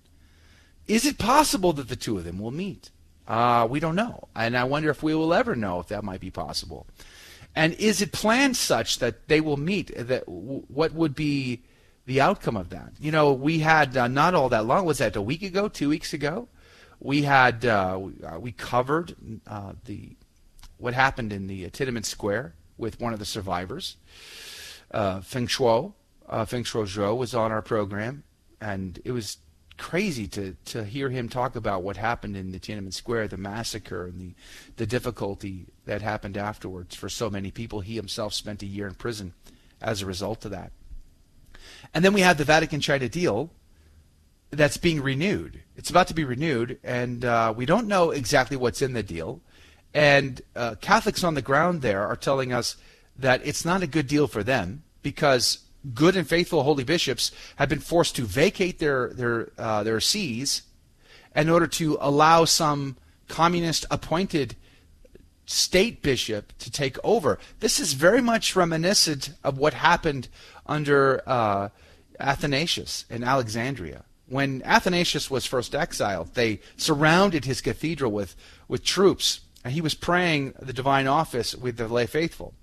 [0.87, 2.91] Is it possible that the two of them will meet?
[3.27, 6.19] Uh, we don't know, and I wonder if we will ever know if that might
[6.19, 6.87] be possible.
[7.55, 9.95] And is it planned such that they will meet?
[9.95, 11.61] That what would be
[12.05, 12.93] the outcome of that.
[12.99, 14.85] You know, we had uh, not all that long.
[14.85, 15.67] Was that a week ago?
[15.67, 16.47] Two weeks ago?
[16.99, 19.15] We had uh, we uh, covered
[19.47, 20.15] uh, the
[20.77, 23.97] what happened in the Tiananmen Square with one of the survivors,
[24.91, 25.93] uh, Fengsuo.
[26.27, 28.23] Uh, Fengsuo Zhou was on our program,
[28.59, 29.37] and it was
[29.77, 34.05] crazy to to hear him talk about what happened in the Tiananmen Square, the massacre,
[34.05, 34.35] and the
[34.77, 37.81] the difficulty that happened afterwards for so many people.
[37.81, 39.33] He himself spent a year in prison
[39.81, 40.71] as a result of that.
[41.93, 43.51] And then we have the Vatican China deal
[44.49, 45.61] that's being renewed.
[45.75, 49.41] It's about to be renewed, and uh, we don't know exactly what's in the deal.
[49.93, 52.77] And uh, Catholics on the ground there are telling us
[53.17, 55.59] that it's not a good deal for them because
[55.93, 60.63] good and faithful holy bishops have been forced to vacate their their uh, their sees
[61.35, 64.55] in order to allow some communist appointed
[65.45, 67.39] state bishop to take over.
[67.59, 70.27] This is very much reminiscent of what happened
[70.71, 71.69] under uh,
[72.19, 74.03] Athanasius in Alexandria.
[74.27, 78.35] When Athanasius was first exiled, they surrounded his cathedral with,
[78.69, 82.53] with troops, and he was praying the divine office with the lay faithful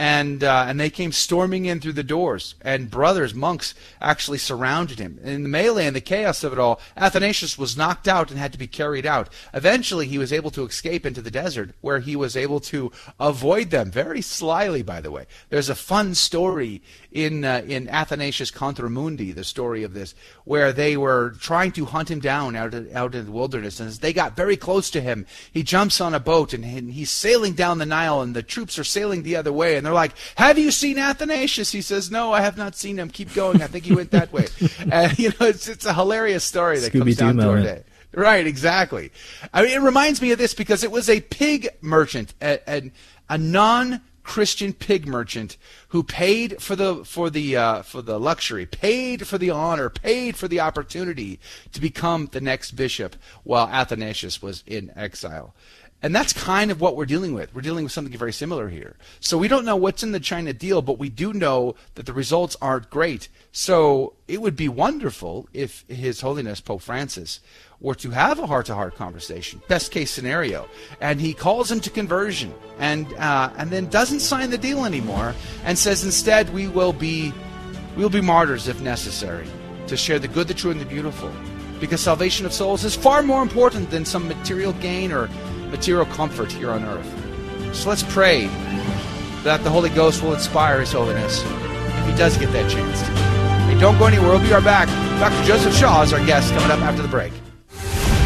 [0.00, 4.98] and uh, and they came storming in through the doors, and brothers, monks, actually surrounded
[4.98, 5.18] him.
[5.22, 8.52] In the melee and the chaos of it all, Athanasius was knocked out and had
[8.52, 9.28] to be carried out.
[9.52, 13.68] Eventually, he was able to escape into the desert, where he was able to avoid
[13.68, 14.82] them very slyly.
[14.82, 19.82] By the way, there's a fun story in uh, in Athanasius Contra Mundi, the story
[19.82, 23.32] of this, where they were trying to hunt him down out of, out in the
[23.32, 26.64] wilderness, and as they got very close to him, he jumps on a boat and,
[26.64, 29.84] and he's sailing down the Nile, and the troops are sailing the other way, and
[29.84, 33.10] they're like, "Have you seen Athanasius?" He says, "No, I have not seen him.
[33.10, 33.62] Keep going.
[33.62, 34.46] I think he went that way."
[34.92, 37.82] and you know, it's it's a hilarious story that Scooby-Doo comes down to our day.
[38.12, 39.12] Right, exactly.
[39.54, 42.90] I mean, it reminds me of this because it was a pig merchant, a, a,
[43.28, 45.56] a non Christian pig merchant
[45.88, 50.36] who paid for the for the uh, for the luxury, paid for the honor, paid
[50.36, 51.40] for the opportunity
[51.72, 55.52] to become the next bishop while Athanasius was in exile.
[56.00, 57.52] And that's kind of what we're dealing with.
[57.52, 58.96] We're dealing with something very similar here.
[59.18, 62.12] So we don't know what's in the China deal, but we do know that the
[62.12, 63.28] results aren't great.
[63.50, 67.40] So it would be wonderful if His Holiness Pope Francis
[67.80, 70.68] were to have a heart-to-heart conversation, best case scenario,
[71.00, 75.34] and he calls him to conversion, and uh, and then doesn't sign the deal anymore,
[75.64, 77.32] and says instead we will be
[77.96, 79.46] we will be martyrs if necessary
[79.86, 81.32] to share the good, the true, and the beautiful,
[81.80, 85.28] because salvation of souls is far more important than some material gain or
[85.70, 87.74] material comfort here on earth.
[87.74, 88.46] So let's pray
[89.42, 93.30] that the Holy Ghost will inspire His Holiness if he does get that chance to.
[93.80, 94.28] Don't go anywhere.
[94.28, 94.88] We'll be right back.
[95.18, 95.42] Dr.
[95.46, 97.32] Joseph Shaw is our guest coming up after the break.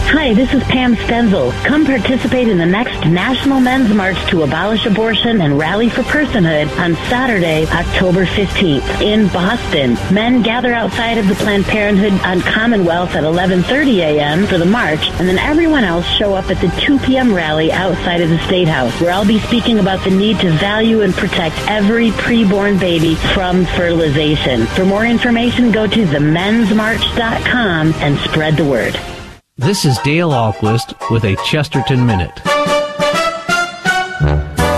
[0.06, 1.50] Hi, this is Pam Stenzel.
[1.64, 6.70] Come participate in the next National Men's March to abolish abortion and rally for personhood
[6.78, 9.94] on Saturday, October 15th in Boston.
[10.14, 14.46] Men gather outside of the Planned Parenthood on Commonwealth at 11:30 a.m.
[14.46, 17.34] for the march, and then everyone else show up at the 2 p.m.
[17.34, 21.00] rally outside of the State House, where I'll be speaking about the need to value
[21.00, 24.66] and protect every preborn baby from fertilization.
[24.66, 28.98] For more information, go to themensmarch.com and spread the word.
[29.56, 32.36] This is Dale Ahlquist with a Chesterton Minute.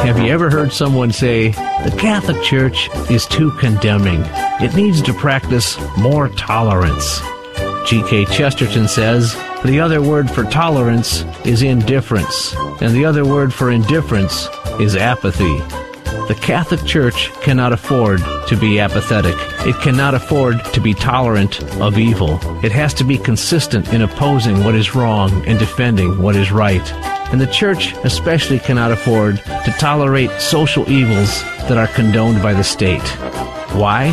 [0.03, 4.21] Have you ever heard someone say, the Catholic Church is too condemning?
[4.61, 7.23] It needs to practice more tolerance.
[7.89, 8.27] G.K.
[8.27, 9.35] Chesterton says,
[9.65, 14.47] the other word for tolerance is indifference, and the other word for indifference
[14.79, 15.86] is apathy.
[16.29, 19.35] The Catholic Church cannot afford to be apathetic.
[19.67, 22.39] It cannot afford to be tolerant of evil.
[22.65, 26.93] It has to be consistent in opposing what is wrong and defending what is right.
[27.33, 32.65] And the Church especially cannot afford to tolerate social evils that are condoned by the
[32.65, 33.07] state.
[33.73, 34.11] Why?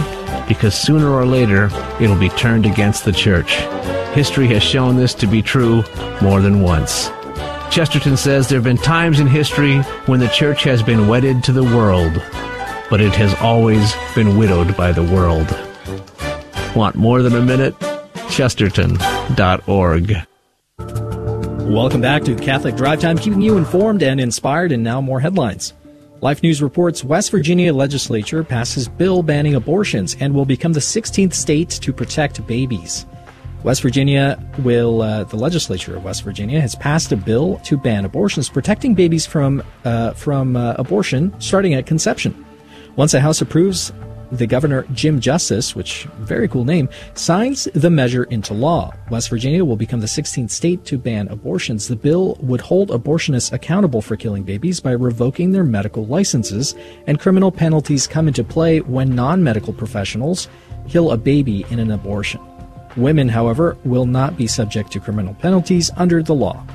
[0.47, 3.55] Because sooner or later it'll be turned against the Church.
[4.13, 5.83] History has shown this to be true
[6.21, 7.09] more than once.
[7.71, 11.51] Chesterton says there have been times in history when the church has been wedded to
[11.51, 12.13] the world,
[12.89, 15.47] but it has always been widowed by the world.
[16.75, 17.75] Want more than a minute?
[18.29, 20.15] Chesterton.org.
[20.77, 25.73] Welcome back to Catholic Drive Time, keeping you informed and inspired, and now more headlines.
[26.21, 31.33] Life News reports West Virginia legislature passes bill banning abortions and will become the 16th
[31.33, 33.05] state to protect babies.
[33.63, 38.03] West Virginia will, uh, the legislature of West Virginia has passed a bill to ban
[38.03, 42.45] abortions, protecting babies from uh, from uh, abortion starting at conception.
[42.97, 43.93] Once the House approves,
[44.33, 48.91] the governor Jim Justice, which very cool name, signs the measure into law.
[49.09, 51.87] West Virginia will become the 16th state to ban abortions.
[51.87, 56.75] The bill would hold abortionists accountable for killing babies by revoking their medical licenses,
[57.07, 60.49] and criminal penalties come into play when non-medical professionals
[60.89, 62.41] kill a baby in an abortion.
[62.95, 66.65] Women, however, will not be subject to criminal penalties under the law.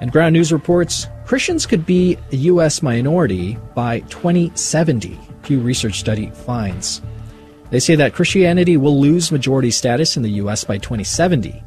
[0.00, 2.82] And Ground News reports Christians could be a U.S.
[2.82, 7.02] minority by 2070, Pew Research study finds.
[7.70, 10.64] They say that Christianity will lose majority status in the U.S.
[10.64, 11.62] by 2070.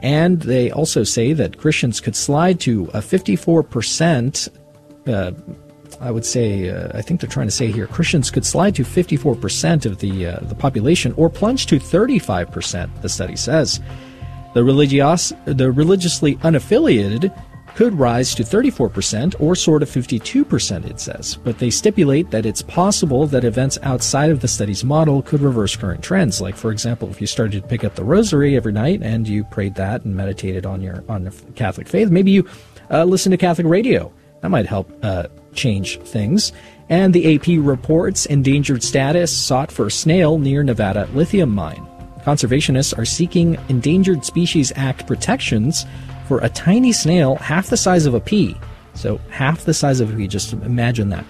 [0.00, 4.48] And they also say that Christians could slide to a 54%
[5.06, 5.32] uh,
[6.02, 8.82] I would say, uh, I think they're trying to say here, Christians could slide to
[8.82, 13.02] 54% of the uh, the population or plunge to 35%.
[13.02, 13.80] The study says
[14.54, 17.32] the religious, the religiously unaffiliated
[17.74, 21.38] could rise to 34% or soar to 52%, it says.
[21.42, 25.74] But they stipulate that it's possible that events outside of the study's model could reverse
[25.74, 26.40] current trends.
[26.40, 29.44] Like, for example, if you started to pick up the rosary every night and you
[29.44, 32.46] prayed that and meditated on your on the Catholic faith, maybe you
[32.90, 34.12] uh, listen to Catholic radio.
[34.42, 36.52] That might help uh, change things.
[36.88, 41.86] And the AP reports endangered status sought for snail near Nevada lithium mine.
[42.24, 45.86] Conservationists are seeking Endangered Species Act protections
[46.28, 48.56] for a tiny snail half the size of a pea.
[48.94, 51.24] So, half the size of a pea, just imagine that.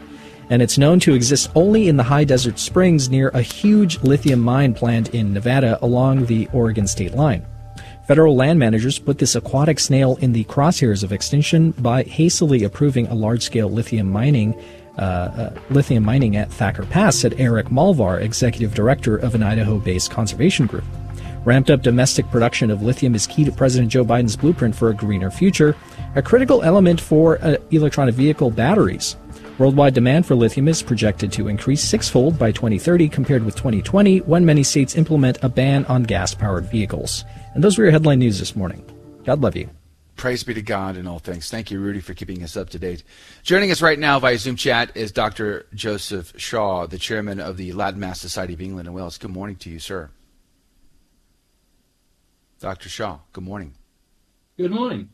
[0.51, 4.41] And it's known to exist only in the high desert springs near a huge lithium
[4.41, 7.47] mine planned in Nevada along the Oregon state line.
[8.07, 13.07] Federal land managers put this aquatic snail in the crosshairs of extinction by hastily approving
[13.07, 14.55] a large-scale lithium mining
[14.99, 20.11] uh, uh, lithium mining at Thacker Pass, said Erik Molvar, executive director of an Idaho-based
[20.11, 20.85] conservation group.
[21.45, 24.95] Ramped up domestic production of lithium is key to President Joe Biden's blueprint for a
[24.95, 25.75] greener future,
[26.15, 29.17] a critical element for uh, electronic vehicle batteries.
[29.59, 34.45] Worldwide demand for lithium is projected to increase sixfold by 2030 compared with 2020 when
[34.45, 37.25] many states implement a ban on gas powered vehicles.
[37.55, 38.85] And those were your headline news this morning.
[39.25, 39.69] God love you.
[40.17, 41.51] Praise be to God in all things.
[41.51, 43.03] Thank you, Rudy, for keeping us up to date.
[43.43, 45.67] Joining us right now via Zoom chat is Dr.
[45.75, 49.19] Joseph Shaw, the chairman of the Latin Mass Society of England and Wales.
[49.19, 50.11] Good morning to you, sir.
[52.61, 52.89] Dr.
[52.89, 53.75] Shaw, good morning.
[54.57, 55.09] Good morning.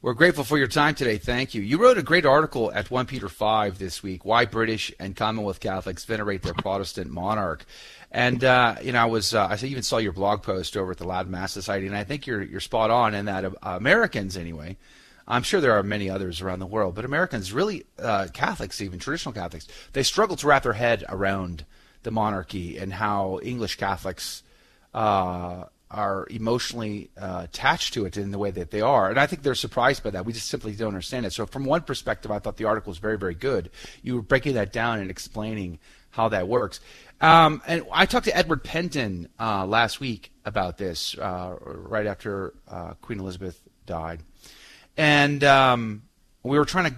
[0.00, 1.18] We're grateful for your time today.
[1.18, 1.62] Thank you.
[1.62, 5.58] You wrote a great article at 1 Peter 5 this week Why British and Commonwealth
[5.58, 7.64] Catholics Venerate Their Protestant Monarch.
[8.10, 10.98] And uh, you know, I was uh, I even saw your blog post over at
[10.98, 14.36] the Latin Mass Society, and I think you're you're spot on in that uh, Americans
[14.36, 14.76] anyway.
[15.26, 18.98] I'm sure there are many others around the world, but Americans, really uh, Catholics, even
[18.98, 21.66] traditional Catholics, they struggle to wrap their head around
[22.02, 24.42] the monarchy and how English Catholics
[24.94, 29.10] uh, are emotionally uh, attached to it in the way that they are.
[29.10, 30.24] And I think they're surprised by that.
[30.24, 31.34] We just simply don't understand it.
[31.34, 33.70] So, from one perspective, I thought the article was very, very good.
[34.02, 35.78] You were breaking that down and explaining
[36.10, 36.80] how that works.
[37.20, 42.54] Um, and I talked to Edward Pentin uh, last week about this, uh, right after
[42.68, 44.22] uh, Queen Elizabeth died,
[44.96, 46.02] and um,
[46.42, 46.96] we were trying to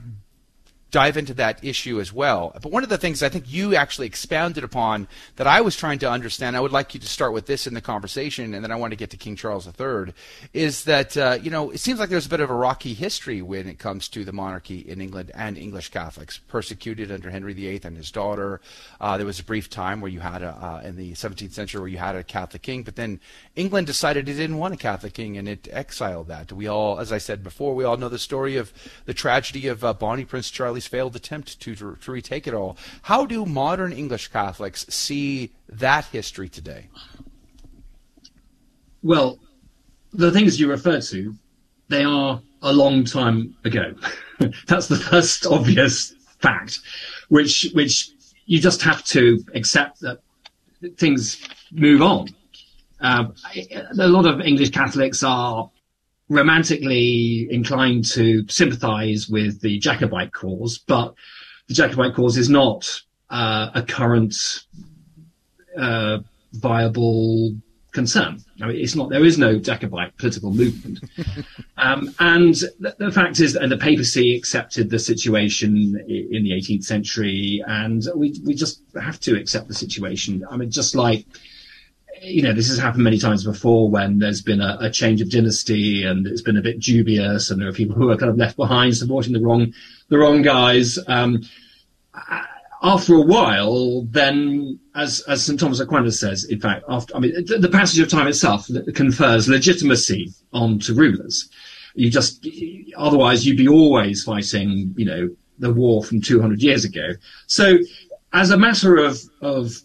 [0.91, 2.53] dive into that issue as well.
[2.61, 5.99] But one of the things I think you actually expounded upon that I was trying
[6.01, 8.73] to understand, I would like you to start with this in the conversation, and then
[8.73, 10.13] I want to get to King Charles III,
[10.53, 13.43] is that, uh, you know, it seems like there's a bit of a rocky history
[13.43, 16.39] when it comes to the monarchy in England and English Catholics.
[16.49, 18.61] Persecuted under Henry VIII and his daughter.
[19.01, 21.81] Uh, there was a brief time where you had, a, uh, in the 17th century,
[21.81, 23.21] where you had a Catholic king, but then
[23.55, 26.53] England decided it didn't want a Catholic king, and it exiled that.
[26.53, 28.73] We all, as I said before, we all know the story of
[29.05, 32.77] the tragedy of uh, Bonnie Prince Charlie failed attempt to, to, to retake it all.
[33.03, 36.89] How do modern English Catholics see that history today?
[39.03, 39.39] Well,
[40.13, 41.35] the things you refer to,
[41.89, 43.95] they are a long time ago.
[44.67, 46.81] That's the first obvious fact,
[47.29, 48.11] which which
[48.47, 50.19] you just have to accept that
[50.97, 51.41] things
[51.73, 52.29] move on.
[53.01, 53.27] Uh,
[53.99, 55.71] a lot of English Catholics are
[56.31, 61.13] romantically inclined to sympathise with the Jacobite cause, but
[61.69, 64.65] the Jacobite cause is not uh, a current
[65.77, 66.19] uh,
[66.53, 67.55] viable
[67.93, 68.39] concern.
[68.63, 69.11] I mean, it's not.
[69.11, 71.01] There is no Jacobite political movement,
[71.77, 76.85] um, and the, the, fact is, and the papacy accepted the situation in the 18th
[76.85, 80.45] century, and we we just have to accept the situation.
[80.49, 81.27] I mean, just like
[82.23, 85.31] you know, this has happened many times before when there's been a, a, change of
[85.31, 88.37] dynasty and it's been a bit dubious, and there are people who are kind of
[88.37, 89.73] left behind supporting the wrong,
[90.09, 90.99] the wrong guys.
[91.07, 91.43] Um,
[92.83, 97.45] after a while, then, as as St Thomas Aquinas says, in fact, after I mean,
[97.45, 101.49] the, the passage of time itself confers legitimacy onto rulers.
[101.95, 102.47] You just
[102.97, 107.11] otherwise you'd be always fighting, you know, the war from 200 years ago.
[107.47, 107.79] So,
[108.33, 109.83] as a matter of of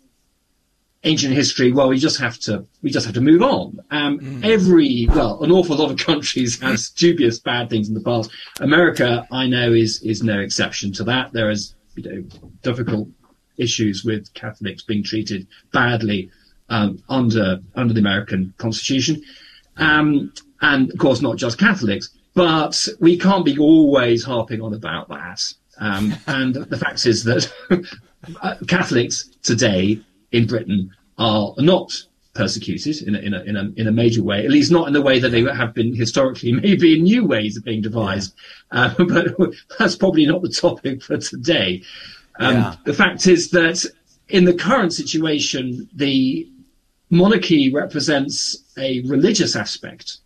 [1.05, 3.79] ancient history, well, we just have to we just have to move on.
[3.91, 4.43] Um, mm.
[4.43, 8.31] Every well, an awful lot of countries has dubious bad things in the past.
[8.59, 11.31] America, I know, is is no exception to that.
[11.31, 12.23] There is you know
[12.61, 13.07] difficult
[13.57, 16.29] issues with Catholics being treated badly
[16.69, 19.21] um, under under the American Constitution,
[19.77, 22.09] um, and of course not just Catholics.
[22.33, 25.53] But we can't be always harping on about that.
[25.77, 27.49] Um, and the fact is that
[28.67, 30.01] Catholics today
[30.31, 32.05] in Britain are not
[32.35, 34.93] persecuted in a, in a, in a, in a major way, at least not in
[34.93, 38.35] the way that they have been historically, maybe in new ways of being devised.
[38.71, 38.93] Yeah.
[38.99, 39.05] Uh,
[39.37, 41.81] but that's probably not the topic for today.
[42.39, 42.75] Um, yeah.
[42.85, 43.83] The fact is that
[44.27, 46.47] in the current situation, the
[47.09, 50.17] monarchy represents a religious aspect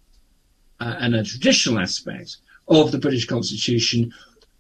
[0.80, 2.38] uh, and a traditional aspect
[2.68, 4.12] of the British Constitution,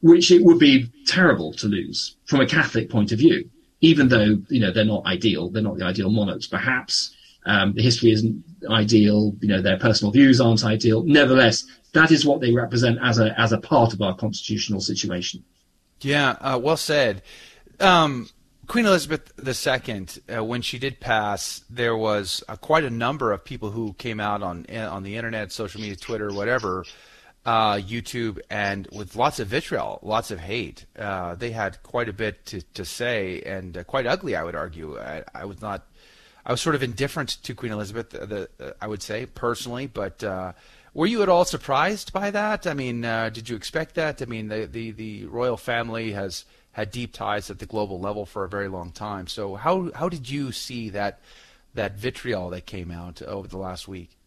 [0.01, 3.49] which it would be terrible to lose from a Catholic point of view
[3.81, 6.47] even though you know they're not ideal, they're not the ideal monarchs.
[6.47, 7.15] Perhaps
[7.45, 9.35] um, the history isn't ideal.
[9.41, 11.03] You know their personal views aren't ideal.
[11.03, 15.43] Nevertheless, that is what they represent as a as a part of our constitutional situation.
[16.01, 17.21] Yeah, uh, well said.
[17.79, 18.29] Um,
[18.67, 23.43] Queen Elizabeth II, uh, when she did pass, there was uh, quite a number of
[23.43, 26.85] people who came out on on the internet, social media, Twitter, whatever,
[27.49, 30.85] uh, YouTube, and with lots of vitriol, lots of hate.
[30.95, 34.53] Uh, they had quite a bit to, to say, and uh, quite ugly, I would
[34.53, 34.99] argue.
[34.99, 35.87] I, I, was not,
[36.45, 39.87] I was sort of indifferent to Queen Elizabeth, uh, the, uh, I would say personally,
[39.87, 40.23] but.
[40.23, 40.53] Uh,
[40.95, 42.65] were you at all surprised by that?
[42.65, 44.23] I mean, did you expect that?
[44.23, 48.25] I mean, the, the, the royal family has had deep ties at the global level
[48.25, 49.27] for a very long time.
[49.27, 51.21] So, how how did you see that
[51.75, 54.17] that vitriol that came out over the last week?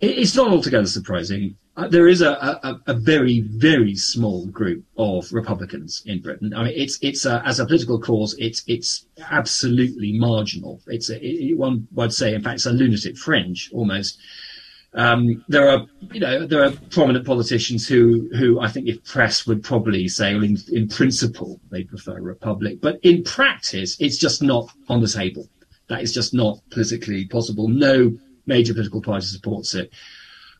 [0.00, 1.56] It's not altogether surprising.
[1.80, 6.52] Uh, there is a, a, a, very, very small group of Republicans in Britain.
[6.54, 10.82] I mean, it's it's a, as a political cause, it's it's absolutely marginal.
[10.88, 14.18] It's it, one would say, in fact, it's a lunatic fringe almost.
[14.92, 19.46] Um, there are, you know, there are prominent politicians who, who I think, if pressed,
[19.46, 24.18] would probably say, well, in, in principle, they prefer a republic, but in practice, it's
[24.18, 25.48] just not on the table.
[25.88, 27.68] That is just not politically possible.
[27.68, 29.90] No major political party supports it.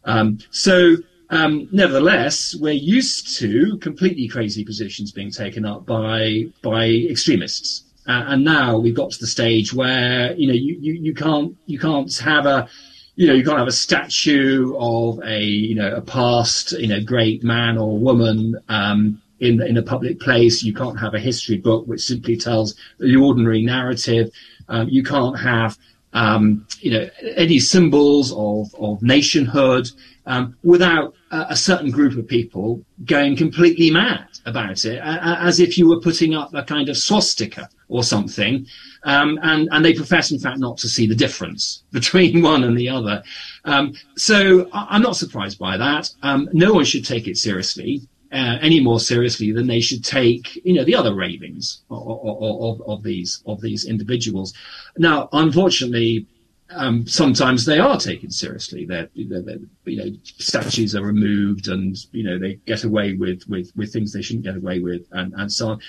[0.05, 0.97] Um, so,
[1.31, 8.25] um, nevertheless, we're used to completely crazy positions being taken up by by extremists, uh,
[8.27, 11.79] and now we've got to the stage where you know you, you, you can't you
[11.79, 12.69] can't have a
[13.15, 17.01] you know you can't have a statue of a you know a past you know
[17.01, 20.65] great man or woman um, in in a public place.
[20.65, 24.33] You can't have a history book which simply tells the ordinary narrative.
[24.69, 25.79] Um, you can't have
[26.13, 29.89] um, you know, any symbols of, of nationhood
[30.27, 35.79] um, without a, a, certain group of people going completely mad about it, as if
[35.79, 38.67] you were putting up a kind of swastika or something.
[39.05, 42.77] Um, and, and they profess, in fact, not to see the difference between one and
[42.77, 43.23] the other.
[43.65, 46.11] Um, so I, am not surprised by that.
[46.23, 48.03] Um, no one should take it seriously.
[48.33, 52.81] Uh, any more seriously than they should take, you know, the other ravings of, of,
[52.83, 54.55] of these of these individuals.
[54.97, 56.29] Now, unfortunately,
[56.71, 58.87] um, sometimes they are taken seriously.
[58.87, 63.43] They're, they're, they're, you know, statues are removed, and you know they get away with
[63.49, 65.81] with, with things they shouldn't get away with, and, and so on.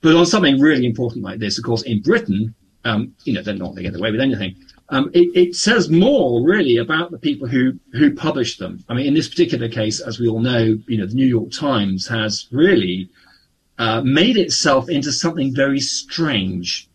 [0.00, 3.54] But on something really important like this, of course, in Britain, um, you know, they're
[3.54, 4.56] not going to get away with anything.
[4.92, 8.84] Um, it, it, says more really about the people who who publish them.
[8.88, 11.52] I mean, in this particular case, as we all know, you know, the New York
[11.52, 13.08] Times has really
[13.78, 16.88] uh, made itself into something very strange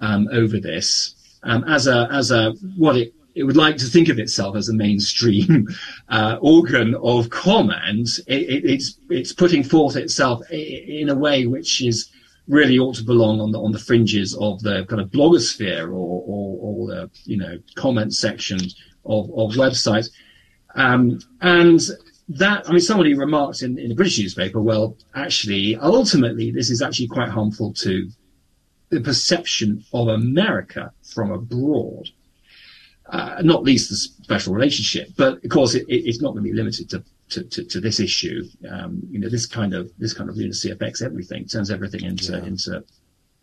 [0.00, 4.08] um, over this, um, as a as a what it it would like to think
[4.08, 5.68] of itself as a mainstream
[6.08, 8.20] uh, organ of comment.
[8.26, 12.08] It, it, it's it's putting forth itself in a way which is
[12.48, 16.22] really ought to belong on the on the fringes of the kind of blogosphere or
[16.26, 20.10] or, or the you know comment sections of of websites.
[20.74, 21.80] Um, and
[22.28, 26.82] that I mean, somebody remarked in, in a British newspaper, well, actually, ultimately, this is
[26.82, 28.08] actually quite harmful to
[28.88, 32.08] the perception of America from abroad.
[33.06, 36.50] Uh, not least the special relationship, but of course, it, it, it's not going to
[36.50, 38.44] be limited to to, to, to this issue.
[38.70, 42.32] Um, you know, this kind of this kind of lunacy affects everything, turns everything into
[42.32, 42.44] yeah.
[42.44, 42.84] into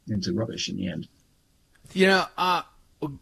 [0.07, 1.07] into rubbish in the end.
[1.93, 2.63] You know, uh,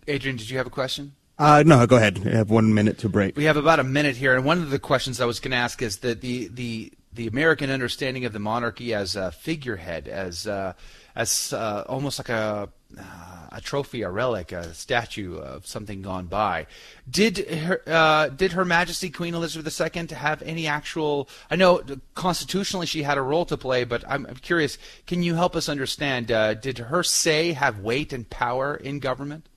[0.08, 1.16] Adrian, did you have a question?
[1.38, 2.22] Uh, no, go ahead.
[2.26, 3.38] I have one minute to break.
[3.38, 5.58] We have about a minute here, and one of the questions I was going to
[5.58, 10.46] ask is that the the the American understanding of the monarchy as a figurehead, as
[10.46, 10.74] uh,
[11.16, 16.26] as uh, almost like a uh, a trophy, a relic, a statue of something gone
[16.26, 16.66] by.
[17.10, 21.30] Did her uh, did Her Majesty Queen Elizabeth II have any actual?
[21.52, 21.82] I know
[22.16, 24.78] constitutionally she had a role to play, but I'm, I'm curious.
[25.08, 26.32] Can you help us understand?
[26.32, 29.48] Uh, did her say have weight and power in government?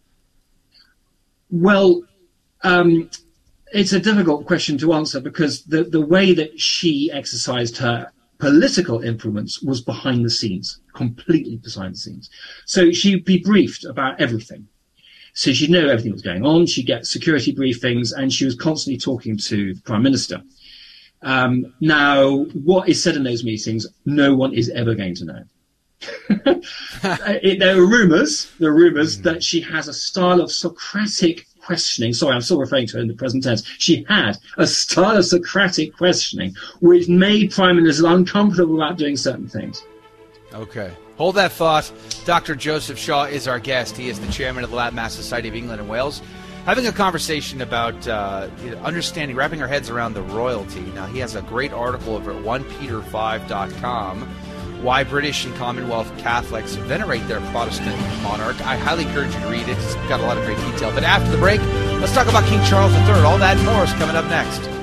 [1.51, 2.03] Well,
[2.63, 3.11] um,
[3.73, 8.12] it's a difficult question to answer because the, the way that she exercised her
[8.43, 12.29] political influence was behind the scenes, completely behind the scenes.
[12.67, 14.67] So she'd be briefed about everything.
[15.33, 16.67] So she'd know everything was going on.
[16.67, 20.43] She'd get security briefings and she was constantly talking to the prime minister.
[21.23, 25.45] Um, now, what is said in those meetings, no one is ever going to know.
[27.49, 29.23] it, there are rumors, there are rumors mm.
[29.23, 32.13] that she has a style of Socratic questioning.
[32.13, 33.63] Sorry, I'm still referring to her in the present tense.
[33.79, 39.49] She had a style of Socratic questioning which made prime ministers uncomfortable about doing certain
[39.49, 39.83] things.
[40.53, 40.93] Okay.
[41.17, 41.91] Hold that thought.
[42.25, 42.55] Dr.
[42.55, 43.97] Joseph Shaw is our guest.
[43.97, 46.21] He is the chairman of the Latin Mass Society of England and Wales.
[46.65, 48.49] Having a conversation about uh,
[48.83, 50.83] understanding, wrapping our heads around the royalty.
[50.95, 54.29] Now, he has a great article over at 1peter5.com
[54.83, 58.61] why British and Commonwealth Catholics venerate their Protestant monarch.
[58.67, 59.79] I highly encourage you to read it.
[59.79, 60.93] It's got a lot of great detail.
[60.93, 61.61] But after the break,
[62.01, 63.25] let's talk about King Charles III.
[63.25, 64.82] All that and more is coming up next.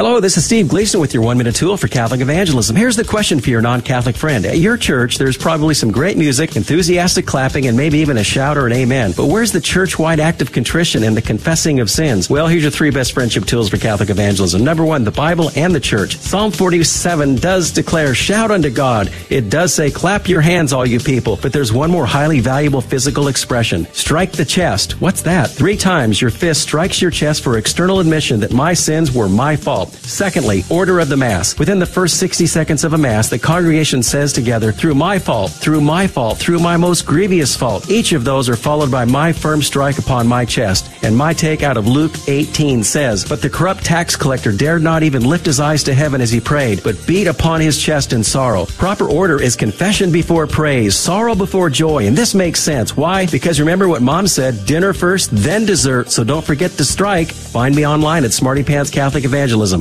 [0.00, 2.74] Hello, this is Steve Gleason with your one minute tool for Catholic evangelism.
[2.74, 4.46] Here's the question for your non Catholic friend.
[4.46, 8.56] At your church, there's probably some great music, enthusiastic clapping, and maybe even a shout
[8.56, 9.12] or an amen.
[9.14, 12.30] But where's the church wide act of contrition and the confessing of sins?
[12.30, 14.64] Well, here's your three best friendship tools for Catholic evangelism.
[14.64, 16.16] Number one, the Bible and the church.
[16.16, 19.12] Psalm 47 does declare, shout unto God.
[19.28, 21.38] It does say, clap your hands, all you people.
[21.42, 23.86] But there's one more highly valuable physical expression.
[23.92, 24.98] Strike the chest.
[24.98, 25.50] What's that?
[25.50, 29.56] Three times your fist strikes your chest for external admission that my sins were my
[29.56, 29.89] fault.
[29.92, 31.58] Secondly, order of the Mass.
[31.58, 35.52] Within the first 60 seconds of a Mass, the congregation says together, through my fault,
[35.52, 37.90] through my fault, through my most grievous fault.
[37.90, 40.90] Each of those are followed by my firm strike upon my chest.
[41.02, 45.02] And my take out of Luke 18 says, But the corrupt tax collector dared not
[45.02, 48.24] even lift his eyes to heaven as he prayed, but beat upon his chest in
[48.24, 48.66] sorrow.
[48.66, 52.06] Proper order is confession before praise, sorrow before joy.
[52.06, 52.96] And this makes sense.
[52.96, 53.26] Why?
[53.26, 56.10] Because remember what mom said, dinner first, then dessert.
[56.10, 57.30] So don't forget to strike.
[57.30, 59.79] Find me online at Smarty Pants Catholic Evangelism.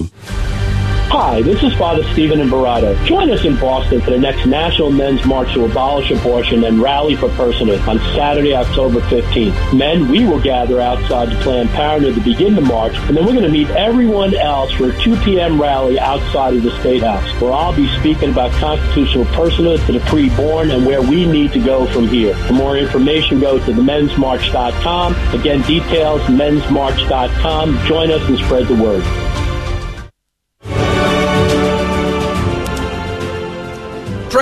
[1.11, 2.95] Hi, this is Father Stephen Imbarrato.
[3.07, 7.15] Join us in Boston for the next National Men's March to Abolish Abortion and Rally
[7.15, 9.75] for Personhood on Saturday, October 15th.
[9.75, 13.33] Men, we will gather outside the Planned Parenthood to begin the march, and then we're
[13.33, 15.59] going to meet everyone else for a 2 p.m.
[15.59, 19.99] rally outside of the State House, where I'll be speaking about constitutional personhood for the
[20.01, 22.35] preborn and where we need to go from here.
[22.45, 25.15] For more information, go to themensmarch.com.
[25.33, 27.87] Again, details, mensmarch.com.
[27.87, 29.28] Join us and spread the word.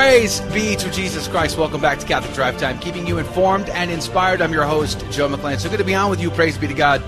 [0.07, 1.57] Praise be to Jesus Christ.
[1.57, 4.41] Welcome back to Catholic Drive Time, keeping you informed and inspired.
[4.41, 5.59] I'm your host, Joe McClain.
[5.59, 6.31] So good to be on with you.
[6.31, 7.03] Praise be to God.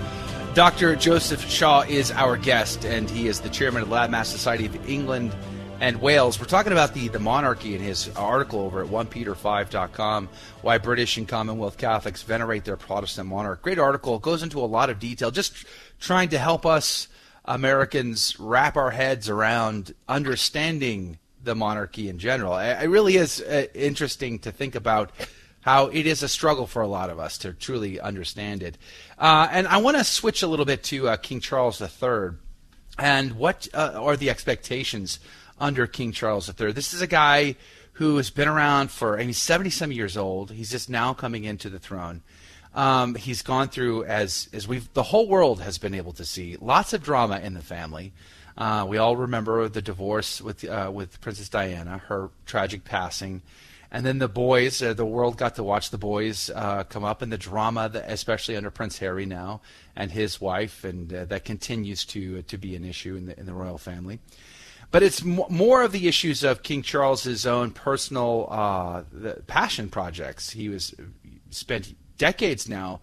[0.54, 0.98] Dr.
[0.98, 4.66] Joseph Shaw is our guest, and he is the chairman of the Latin Mass Society
[4.66, 5.34] of England
[5.80, 6.42] and Wales.
[6.42, 10.28] We're talking about the, the monarchy in his article over at 1peter5.com,
[10.62, 13.62] Why British and Commonwealth Catholics Venerate Their Protestant Monarch.
[13.62, 14.20] Great article.
[14.20, 15.66] Goes into a lot of detail, just
[16.02, 17.08] trying to help us
[17.46, 22.58] Americans wrap our heads around understanding the monarchy in general.
[22.58, 25.12] It really is uh, interesting to think about
[25.62, 28.78] how it is a struggle for a lot of us to truly understand it.
[29.18, 32.32] Uh, and I want to switch a little bit to uh, King Charles III
[32.98, 35.20] and what uh, are the expectations
[35.60, 36.72] under King Charles III.
[36.72, 37.56] This is a guy
[37.94, 40.52] who has been around for, and he's 70 some years old.
[40.52, 42.22] He's just now coming into the throne.
[42.74, 46.56] Um, he's gone through, as, as we've, the whole world has been able to see,
[46.62, 48.14] lots of drama in the family.
[48.60, 53.42] Uh, we all remember the divorce with uh, with Princess Diana, her tragic passing,
[53.90, 54.82] and then the boys.
[54.82, 58.04] Uh, the world got to watch the boys uh, come up, and the drama, that,
[58.12, 59.62] especially under Prince Harry now
[59.96, 63.46] and his wife, and uh, that continues to to be an issue in the in
[63.46, 64.20] the royal family.
[64.92, 69.04] But it's m- more of the issues of King Charles's own personal uh,
[69.48, 70.50] passion projects.
[70.50, 70.94] He was
[71.50, 73.00] spent decades now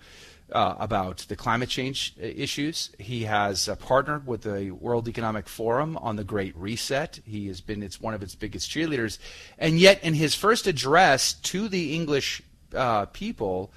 [0.52, 2.90] uh, about the climate change uh, issues.
[2.98, 7.20] He has uh, partnered with the World Economic Forum on the Great Reset.
[7.24, 9.18] He has been it's one of its biggest cheerleaders,
[9.58, 12.42] and yet in his first address to the English
[12.74, 13.72] uh, people,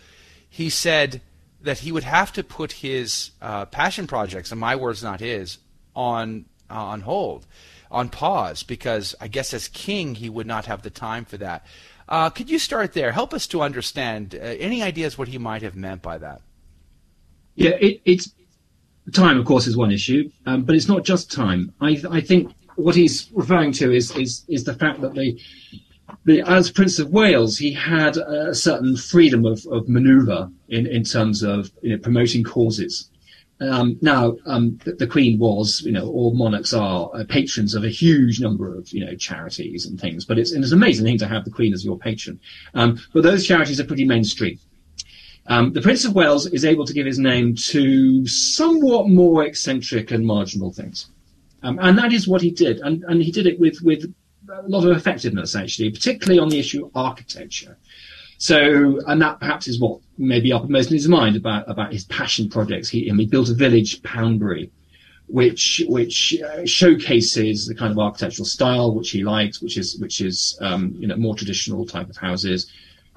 [0.48, 1.22] he said
[1.62, 5.58] that he would have to put his uh, passion projects, and my words, not his,
[5.96, 7.48] on uh, on hold,
[7.90, 11.66] on pause, because I guess as king he would not have the time for that.
[12.36, 13.12] could you start there?
[13.12, 16.42] Help us to understand any ideas what he might have meant by that.
[17.60, 18.34] Yeah, it, it's
[19.12, 21.74] time, of course, is one issue, um, but it's not just time.
[21.82, 25.38] I, I think what he's referring to is is is the fact that the,
[26.24, 31.04] the as Prince of Wales, he had a certain freedom of, of manoeuvre in, in
[31.04, 33.10] terms of you know, promoting causes.
[33.60, 37.84] Um, now, um, the, the, Queen was, you know, all monarchs are uh, patrons of
[37.84, 40.24] a huge number of, you know, charities and things.
[40.24, 42.40] But it's, it's an amazing thing to have the Queen as your patron.
[42.74, 44.58] Um, but those charities are pretty mainstream.
[45.50, 50.12] Um, the Prince of Wales is able to give his name to somewhat more eccentric
[50.12, 51.10] and marginal things.
[51.64, 52.80] Um, and that is what he did.
[52.82, 54.14] And, and he did it with, with
[54.48, 57.78] a lot of effectiveness, actually, particularly on the issue of architecture.
[58.38, 62.06] So, and that perhaps is what may be uppermost in his mind about, about his
[62.06, 62.88] passion projects.
[62.88, 64.70] He, he built a village, Poundbury,
[65.28, 70.22] which, which uh, showcases the kind of architectural style which he likes, which is, which
[70.22, 72.72] is, um, you know, more traditional type of houses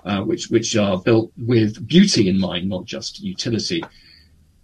[0.05, 3.83] uh, which which are built with beauty in mind, not just utility.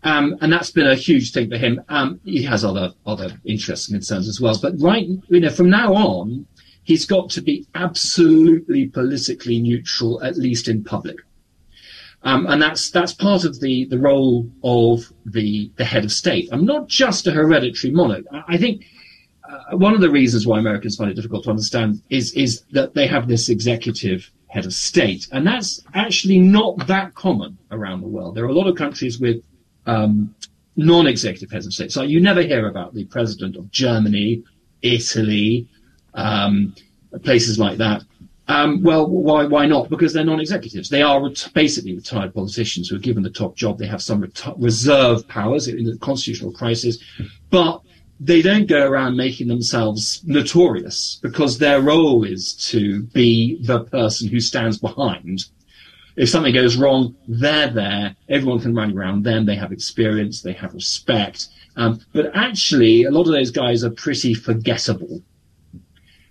[0.03, 1.83] Um, and that's been a huge thing for him.
[1.89, 4.59] Um, he has other other interests and concerns as well.
[4.61, 6.47] But right, you know, from now on,
[6.85, 11.17] he's got to be absolutely politically neutral, at least in public.
[12.23, 16.49] Um, and that's that's part of the the role of the the head of state.
[16.53, 18.25] I'm not just a hereditary monarch.
[18.33, 18.87] I, I think.
[19.49, 22.93] Uh, one of the reasons why Americans find it difficult to understand is is that
[22.93, 25.29] they have this executive head of state.
[25.33, 28.35] And that's actually not that common around the world.
[28.35, 29.43] There are a lot of countries with
[29.87, 30.35] um,
[30.77, 31.93] non-executive heads of state.
[31.93, 34.43] So you never hear about the president of Germany,
[34.83, 35.69] Italy,
[36.15, 36.75] um,
[37.23, 38.03] places like that.
[38.49, 39.91] Um, well, why why not?
[39.91, 40.89] Because they're non-executives.
[40.89, 43.77] They are ret- basically retired politicians who are given the top job.
[43.77, 46.97] They have some ret- reserve powers in the constitutional crisis,
[47.51, 47.83] but
[48.21, 54.29] they don't go around making themselves notorious because their role is to be the person
[54.29, 55.45] who stands behind.
[56.17, 58.17] If something goes wrong, they're there.
[58.29, 59.47] Everyone can run around them.
[59.47, 60.43] They have experience.
[60.43, 61.47] They have respect.
[61.77, 65.23] Um, but actually, a lot of those guys are pretty forgettable.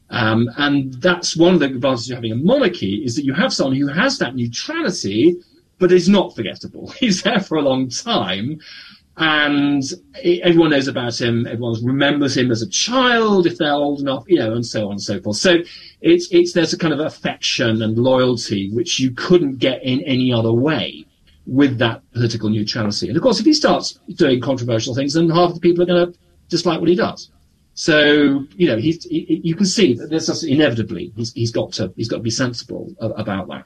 [0.10, 3.54] Um, and that's one of the advantages of having a monarchy is that you have
[3.54, 5.38] someone who has that neutrality,
[5.80, 6.90] but is not forgettable.
[7.00, 8.60] He's there for a long time
[9.18, 9.84] and
[10.24, 11.48] everyone knows about him.
[11.48, 14.92] Everyone remembers him as a child if they're old enough, you know, and so on
[14.92, 15.38] and so forth.
[15.38, 15.58] So
[16.02, 20.32] it's it's there's a kind of affection and loyalty which you couldn't get in any
[20.32, 21.06] other way
[21.48, 23.08] with that political neutrality.
[23.08, 25.88] And of course, if he starts doing controversial things, then half of the people are
[25.88, 27.32] going to dislike what he does.
[27.74, 31.92] So you know, he, you can see that there's just inevitably he's, he's got to
[31.96, 33.66] he's got to be sensible about that.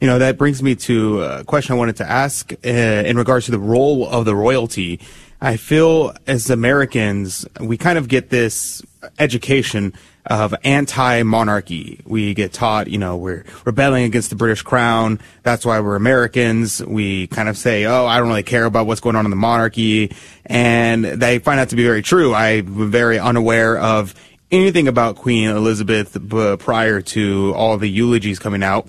[0.00, 3.44] You know, that brings me to a question I wanted to ask uh, in regards
[3.46, 4.98] to the role of the royalty.
[5.42, 8.82] I feel as Americans, we kind of get this
[9.18, 9.92] education
[10.24, 12.00] of anti-monarchy.
[12.06, 15.20] We get taught, you know, we're rebelling against the British crown.
[15.42, 16.82] That's why we're Americans.
[16.82, 19.36] We kind of say, oh, I don't really care about what's going on in the
[19.36, 20.14] monarchy.
[20.46, 22.32] And they find out to be very true.
[22.34, 24.14] I'm very unaware of
[24.50, 26.16] anything about Queen Elizabeth
[26.58, 28.88] prior to all the eulogies coming out.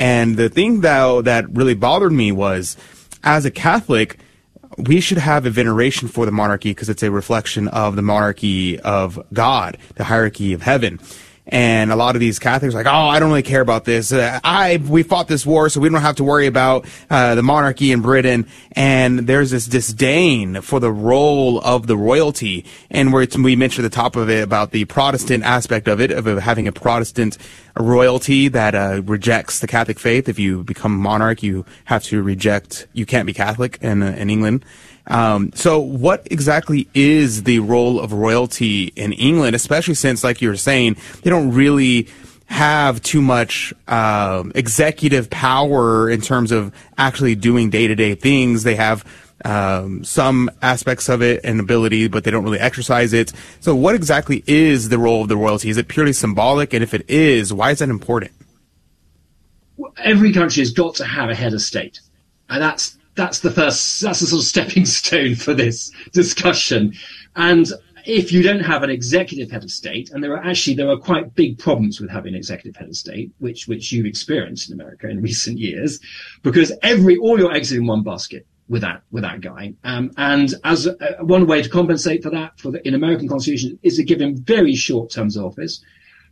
[0.00, 2.78] And the thing that that really bothered me was,
[3.22, 4.18] as a Catholic,
[4.78, 8.80] we should have a veneration for the monarchy because it's a reflection of the monarchy
[8.80, 11.00] of God, the hierarchy of heaven.
[11.50, 14.12] And a lot of these Catholics are like, oh, I don't really care about this.
[14.12, 17.42] Uh, I we fought this war, so we don't have to worry about uh, the
[17.42, 18.46] monarchy in Britain.
[18.72, 22.64] And there's this disdain for the role of the royalty.
[22.90, 26.12] And where we mentioned at the top of it about the Protestant aspect of it,
[26.12, 27.36] of having a Protestant
[27.76, 30.28] royalty that uh, rejects the Catholic faith.
[30.28, 32.86] If you become monarch, you have to reject.
[32.92, 34.64] You can't be Catholic in uh, in England.
[35.06, 40.48] Um, so, what exactly is the role of royalty in England, especially since, like you
[40.48, 42.08] were saying, they don't really
[42.46, 48.64] have too much um, executive power in terms of actually doing day to day things.
[48.64, 49.04] They have
[49.44, 53.32] um, some aspects of it and ability, but they don't really exercise it.
[53.60, 55.70] So, what exactly is the role of the royalty?
[55.70, 56.74] Is it purely symbolic?
[56.74, 58.32] And if it is, why is that important?
[59.96, 62.00] Every country has got to have a head of state,
[62.48, 66.94] and that's that's the first, that's the sort of stepping stone for this discussion.
[67.36, 67.66] And
[68.06, 70.96] if you don't have an executive head of state, and there are actually there are
[70.96, 74.80] quite big problems with having an executive head of state, which which you've experienced in
[74.80, 76.00] America in recent years,
[76.42, 79.74] because every all your eggs in one basket with that with that guy.
[79.84, 83.78] Um, and as a, one way to compensate for that, for the, in American Constitution,
[83.82, 85.84] is to give him very short terms of office,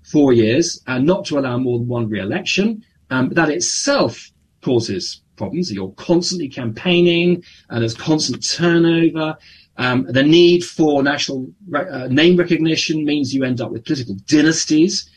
[0.04, 2.82] four years, and not to allow more than one re-election.
[3.10, 4.32] Um, that itself
[4.62, 5.72] causes problems.
[5.72, 9.38] You're constantly campaigning, and there's constant turnover.
[9.78, 15.08] Um, the need for national uh, name recognition means you end up with political dynasties.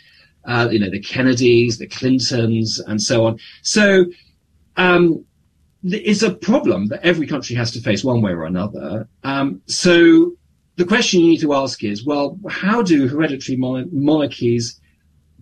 [0.46, 3.40] Uh, you know, the Kennedys, the Clintons, and so on.
[3.62, 4.06] So,
[4.78, 5.26] um,
[5.84, 9.08] it's a problem that every country has to face one way or another.
[9.24, 10.34] Um, so,
[10.78, 14.80] the question you need to ask is, well, how do hereditary mon- monarchies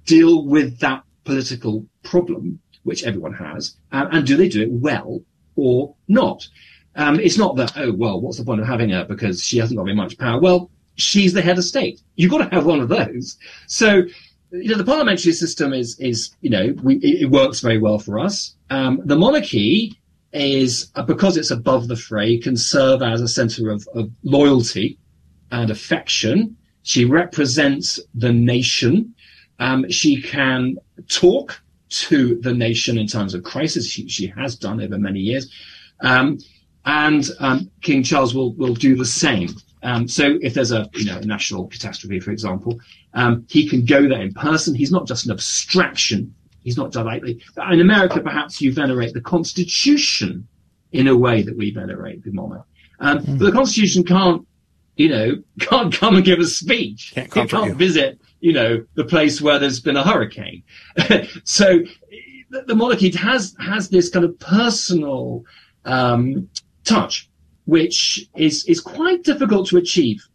[0.06, 2.60] deal with that political problem?
[2.84, 5.22] Which everyone has, uh, and do they do it well
[5.56, 6.48] or not?
[6.96, 9.78] Um, it's not that, oh, well, what's the point of having her because she hasn't
[9.78, 10.40] got very much power?
[10.40, 12.02] Well, she's the head of state.
[12.16, 13.38] You've got to have one of those.
[13.68, 14.04] So,
[14.52, 18.20] you know, the parliamentary system is, is, you know, we, it, works very well for
[18.20, 18.56] us.
[18.70, 20.00] Um, the monarchy
[20.34, 24.98] is, uh, because it's above the fray, can serve as a center of, of loyalty
[25.52, 26.58] and affection.
[26.84, 29.14] She represents the nation.
[29.60, 30.78] Um, she can
[31.08, 33.88] talk to the nation in times of crisis.
[33.88, 35.52] She, she has done over many years.
[36.02, 36.40] Um,
[36.86, 39.50] and um, King Charles will, will do the same.
[39.84, 42.80] Um, so if there's a you know a national catastrophe, for example,
[43.14, 44.76] um, he can go there in person.
[44.76, 46.34] He's not just an abstraction.
[46.64, 47.42] He's not directly.
[47.72, 50.48] In America, perhaps you venerate the Constitution
[50.92, 52.66] in a way that we venerate the monarch.
[53.00, 53.40] Um, mm.
[53.40, 54.46] But the Constitution can't,
[54.98, 57.14] you know, can't come and give a speech.
[57.16, 57.74] Can't it can't you.
[57.76, 60.64] visit you know, the place where there's been a hurricane.
[61.44, 61.80] so
[62.50, 65.44] the monarchy has has this kind of personal
[65.86, 66.50] um,
[66.84, 67.30] touch,
[67.66, 70.26] which is is quite difficult to achieve.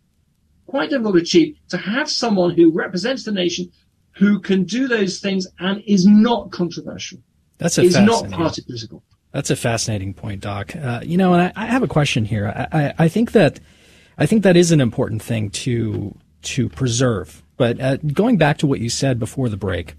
[0.66, 3.70] Quite difficult to achieve to have someone who represents the nation,
[4.12, 7.18] who can do those things and is not controversial.
[7.58, 9.02] That's a is not party political.
[9.32, 10.74] That's a fascinating point, Doc.
[10.76, 12.68] Uh, you know, and I, I, have a question here.
[12.72, 13.58] I, I, I think that
[14.16, 18.66] I think that is an important thing to to preserve but uh, going back to
[18.66, 19.94] what you said before the break,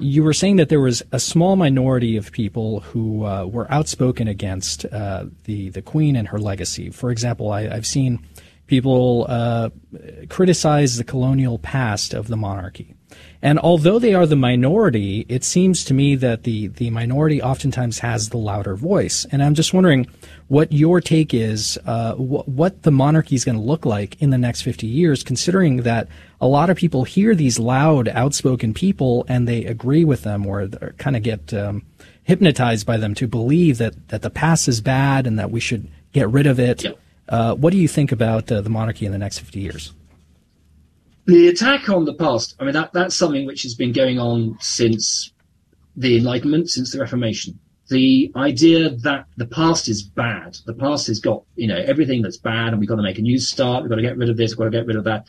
[0.00, 4.26] you were saying that there was a small minority of people who uh, were outspoken
[4.26, 6.90] against uh, the the Queen and her legacy.
[6.90, 8.24] For example, I, have seen
[8.66, 9.70] people uh,
[10.28, 12.94] criticize the colonial past of the monarchy.
[13.42, 17.98] And although they are the minority, it seems to me that the, the minority oftentimes
[17.98, 19.26] has the louder voice.
[19.30, 20.06] And I'm just wondering
[20.48, 24.30] what your take is, uh, wh- what the monarchy is going to look like in
[24.30, 26.08] the next 50 years, considering that
[26.40, 30.68] a lot of people hear these loud, outspoken people and they agree with them or
[30.96, 31.82] kind of get um,
[32.22, 35.86] hypnotized by them to believe that, that the past is bad and that we should
[36.12, 36.84] get rid of it.
[37.28, 39.92] Uh, what do you think about uh, the monarchy in the next 50 years?
[41.26, 44.58] The attack on the past, I mean, that, that's something which has been going on
[44.60, 45.32] since
[45.96, 47.58] the Enlightenment, since the Reformation.
[47.88, 52.36] The idea that the past is bad, the past has got, you know, everything that's
[52.36, 54.36] bad and we've got to make a new start, we've got to get rid of
[54.36, 55.26] this, we've got to get rid of that.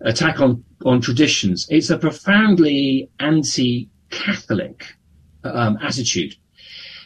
[0.00, 1.66] Attack on, on traditions.
[1.70, 4.84] It's a profoundly anti-Catholic
[5.44, 6.36] um, attitude.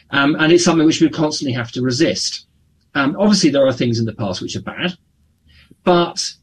[0.09, 2.47] Um, and it's something which we constantly have to resist.
[2.95, 4.93] Um, obviously, there are things in the past which are bad,
[5.83, 6.33] but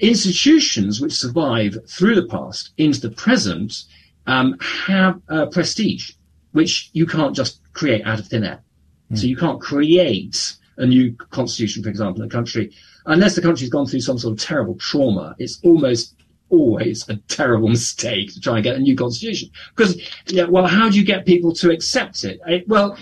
[0.00, 3.84] institutions which survive through the past into the present
[4.26, 6.12] um, have uh, prestige,
[6.52, 8.62] which you can't just create out of thin air.
[9.10, 9.18] Mm.
[9.18, 12.72] So you can't create a new constitution, for example, in a country,
[13.06, 15.34] unless the country's gone through some sort of terrible trauma.
[15.38, 16.14] It's almost
[16.48, 19.50] always a terrible mistake to try and get a new constitution.
[19.74, 22.40] Because, yeah, well, how do you get people to accept it?
[22.46, 22.68] it?
[22.68, 22.96] Well,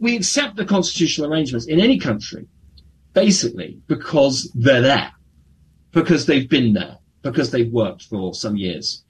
[0.00, 2.46] we accept the constitutional arrangements in any country,
[3.12, 5.12] basically, because they're there,
[5.92, 9.04] because they've been there, because they've worked for some years.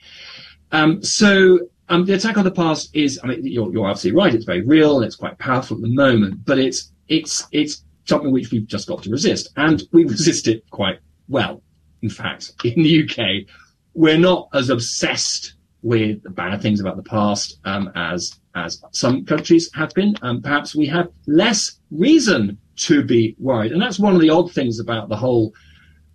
[0.73, 1.59] Um, so
[1.89, 4.35] um, the attack on the past is, I mean, you're, you're absolutely right.
[4.35, 8.33] It's very real and it's quite powerful at the moment, but it's, it's, it's something
[8.33, 9.51] which we've just got to resist.
[9.57, 11.63] And we resist it quite well.
[12.03, 13.47] In fact, in the UK,
[13.95, 19.25] we're not as obsessed with the bad things about the past um, as as some
[19.25, 20.15] countries have been.
[20.23, 24.53] Um, perhaps we have less reason to be worried, and that's one of the odd
[24.53, 25.53] things about the whole,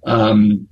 [0.06, 0.68] um,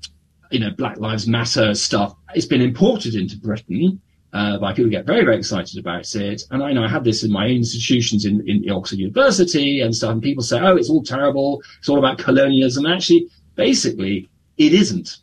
[0.52, 2.16] you know, Black Lives Matter stuff.
[2.36, 4.00] It's been imported into Britain
[4.34, 7.04] uh, by people who get very very excited about it, and I know I have
[7.04, 10.76] this in my own institutions in in Oxford University and stuff, and people say, "Oh,
[10.76, 11.62] it's all terrible.
[11.80, 15.18] It's all about colonialism." Actually, basically, it isn't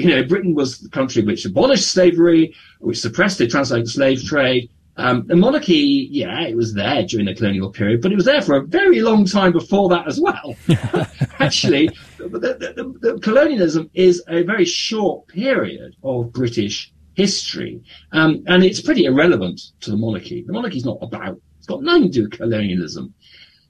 [0.00, 4.70] you know, Britain was the country which abolished slavery, which suppressed the transatlantic slave trade.
[5.00, 8.42] Um, the monarchy, yeah, it was there during the colonial period, but it was there
[8.42, 10.54] for a very long time before that as well.
[11.38, 11.88] Actually,
[12.18, 17.82] the, the, the, colonialism is a very short period of British history,
[18.12, 20.44] um, and it's pretty irrelevant to the monarchy.
[20.46, 23.14] The monarchy is not about; it's got nothing to do with colonialism.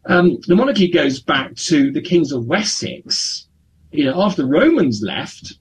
[0.06, 3.46] Um, the monarchy goes back to the kings of Wessex.
[3.92, 5.52] You know, after the Romans left,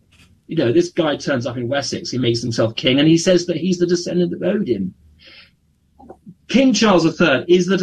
[0.47, 3.45] you know, this guy turns up in Wessex, he makes himself king, and he says
[3.45, 4.95] that he's the descendant of Odin.
[6.50, 7.78] King Charles III is the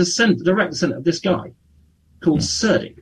[0.45, 1.53] direct descendant of this guy
[2.21, 2.99] called Cerdic.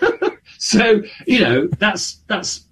[0.58, 2.66] so, you know, that's, that's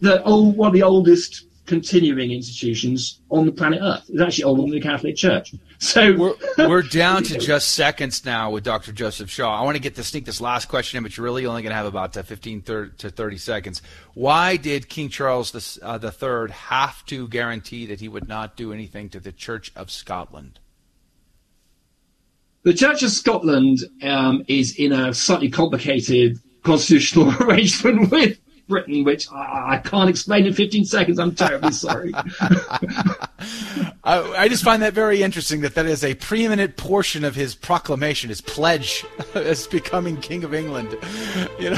[0.00, 4.04] the old, one of the oldest continuing institutions on the planet Earth.
[4.08, 5.54] It's actually older than the Catholic Church.
[5.78, 8.92] So we're, we're down to just seconds now with Dr.
[8.92, 9.60] Joseph Shaw.
[9.60, 11.70] I want to get to sneak this last question in, but you're really only going
[11.70, 13.82] to have about uh, 15 to 30 seconds.
[14.14, 18.72] Why did King Charles the, uh, III have to guarantee that he would not do
[18.72, 20.60] anything to the Church of Scotland?
[22.66, 29.30] The Church of Scotland um, is in a slightly complicated constitutional arrangement with Britain, which
[29.30, 31.20] I, I, can't explain in 15 seconds.
[31.20, 32.12] I'm terribly sorry.
[32.12, 33.24] I,
[34.02, 38.30] I, just find that very interesting that that is a preeminent portion of his proclamation,
[38.30, 39.04] his pledge
[39.36, 40.98] as becoming King of England.
[41.60, 41.76] You know,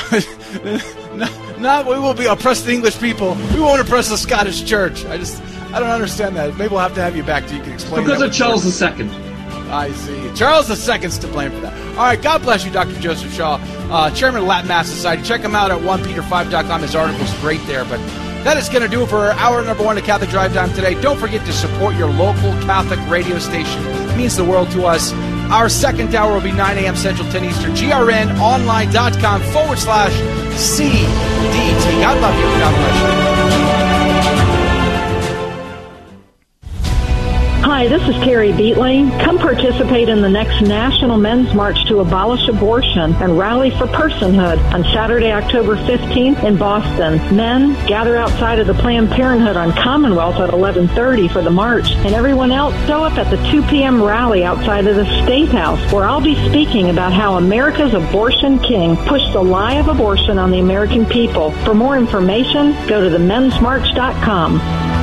[1.16, 3.34] not, not we will be oppress the English people.
[3.52, 5.04] We won't oppress the Scottish Church.
[5.04, 5.42] I just
[5.74, 6.56] I don't understand that.
[6.56, 8.04] Maybe we'll have to have you back so you can explain.
[8.04, 9.27] Because of Charles II.
[9.70, 10.32] I see.
[10.34, 11.72] Charles II's to blame for that.
[11.90, 12.98] All right, God bless you, Dr.
[13.00, 13.60] Joseph Shaw,
[13.90, 15.22] uh, chairman of Latin Mass Society.
[15.22, 16.82] Check him out at 1peter5.com.
[16.82, 17.84] His article's great there.
[17.84, 17.98] But
[18.44, 21.00] that is going to do it for hour number one of Catholic Drive Time today.
[21.00, 23.84] Don't forget to support your local Catholic radio station.
[23.86, 25.12] It means the world to us.
[25.50, 26.96] Our second hour will be 9 a.m.
[26.96, 27.72] Central, 10 Eastern.
[27.72, 30.12] GRNonline.com forward slash
[30.58, 32.00] CDT.
[32.00, 32.44] God love you.
[32.60, 33.27] God bless you.
[37.78, 39.08] Hi, this is Terry Beatley.
[39.22, 44.58] Come participate in the next National Men's March to abolish abortion and rally for personhood
[44.74, 47.18] on Saturday, October 15th in Boston.
[47.36, 52.16] Men, gather outside of the Planned Parenthood on Commonwealth at 1130 for the march, and
[52.16, 54.02] everyone else show up at the 2 p.m.
[54.02, 58.96] rally outside of the State House, where I'll be speaking about how America's abortion king
[59.06, 61.52] pushed the lie of abortion on the American people.
[61.64, 64.97] For more information, go to themensmarch.com.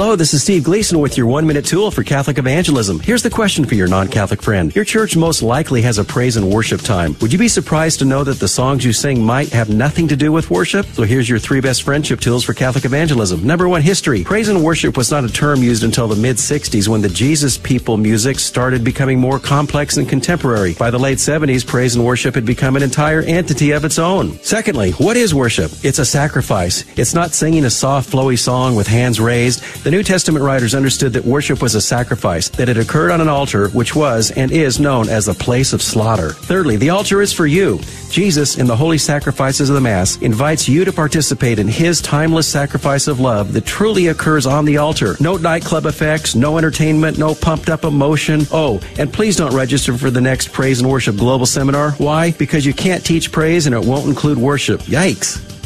[0.00, 3.00] Hello, this is Steve Gleason with your one minute tool for Catholic evangelism.
[3.00, 4.72] Here's the question for your non Catholic friend.
[4.72, 7.16] Your church most likely has a praise and worship time.
[7.20, 10.14] Would you be surprised to know that the songs you sing might have nothing to
[10.14, 10.86] do with worship?
[10.86, 13.44] So here's your three best friendship tools for Catholic evangelism.
[13.44, 14.22] Number one, history.
[14.22, 17.58] Praise and worship was not a term used until the mid 60s when the Jesus
[17.58, 20.74] people music started becoming more complex and contemporary.
[20.74, 24.38] By the late 70s, praise and worship had become an entire entity of its own.
[24.44, 25.72] Secondly, what is worship?
[25.82, 26.84] It's a sacrifice.
[26.96, 29.60] It's not singing a soft, flowy song with hands raised.
[29.88, 33.28] The New Testament writers understood that worship was a sacrifice, that it occurred on an
[33.28, 36.32] altar, which was and is known as the place of slaughter.
[36.32, 37.80] Thirdly, the altar is for you.
[38.10, 42.46] Jesus, in the holy sacrifices of the Mass, invites you to participate in his timeless
[42.46, 45.16] sacrifice of love that truly occurs on the altar.
[45.20, 48.42] No nightclub effects, no entertainment, no pumped up emotion.
[48.52, 51.92] Oh, and please don't register for the next Praise and Worship Global Seminar.
[51.92, 52.32] Why?
[52.32, 54.82] Because you can't teach praise and it won't include worship.
[54.82, 55.57] Yikes.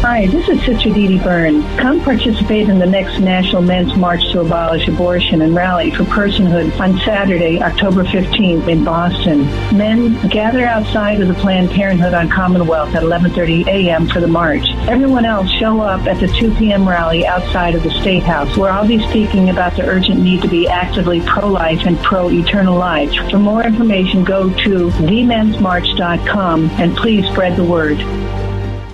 [0.00, 1.60] Hi, this is Sister Dede Byrne.
[1.76, 6.80] Come participate in the next National Men's March to Abolish Abortion and Rally for Personhood
[6.80, 9.44] on Saturday, October 15th in Boston.
[9.76, 14.08] Men, gather outside of the Planned Parenthood on Commonwealth at 11.30 a.m.
[14.08, 14.64] for the march.
[14.88, 16.88] Everyone else show up at the 2 p.m.
[16.88, 20.48] rally outside of the State House, where I'll be speaking about the urgent need to
[20.48, 23.12] be actively pro-life and pro-eternal life.
[23.30, 28.00] For more information, go to themensmarch.com and please spread the word.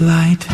[0.00, 0.47] Light.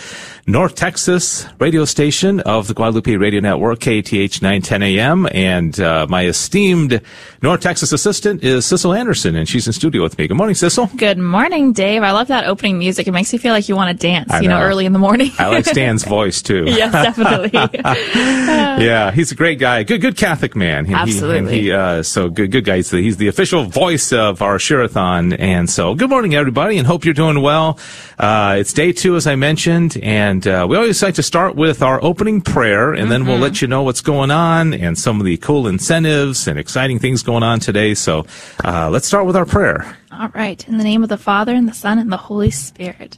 [0.46, 5.28] North Texas radio station of the Guadalupe Radio Network, KATH 910 AM.
[5.32, 7.02] And uh, my esteemed
[7.42, 10.28] North Texas assistant is Sissel Anderson, and she's in studio with me.
[10.28, 10.88] Good morning, Sissel.
[10.98, 12.04] Good morning, Dave.
[12.04, 13.08] I love that opening music.
[13.08, 14.66] It makes you feel like you want to dance, I you know, know.
[14.66, 15.32] early in the morning.
[15.40, 16.66] I like Stan's voice too.
[16.68, 17.52] yes, definitely.
[17.84, 19.84] yeah, he's a great guy.
[19.84, 20.86] Good, good Catholic man.
[20.86, 21.38] He- he- Absolutely.
[21.38, 22.76] and he, uh, so good, good guy.
[22.78, 25.34] He's the, he's the official voice of our Share-a-thon.
[25.34, 27.80] And so good morning, everybody, and hope you're doing well.
[28.20, 31.82] Uh, it's day two, as I mentioned, and, uh, we always like to start with
[31.82, 35.26] our opening prayer, and then we'll let you know what's going on and some of
[35.26, 37.94] the cool incentives and exciting things going on today.
[37.94, 38.26] So,
[38.64, 39.98] uh, let's start with our prayer.
[40.12, 40.68] All right.
[40.68, 43.18] In the name of the Father, and the Son, and the Holy Spirit.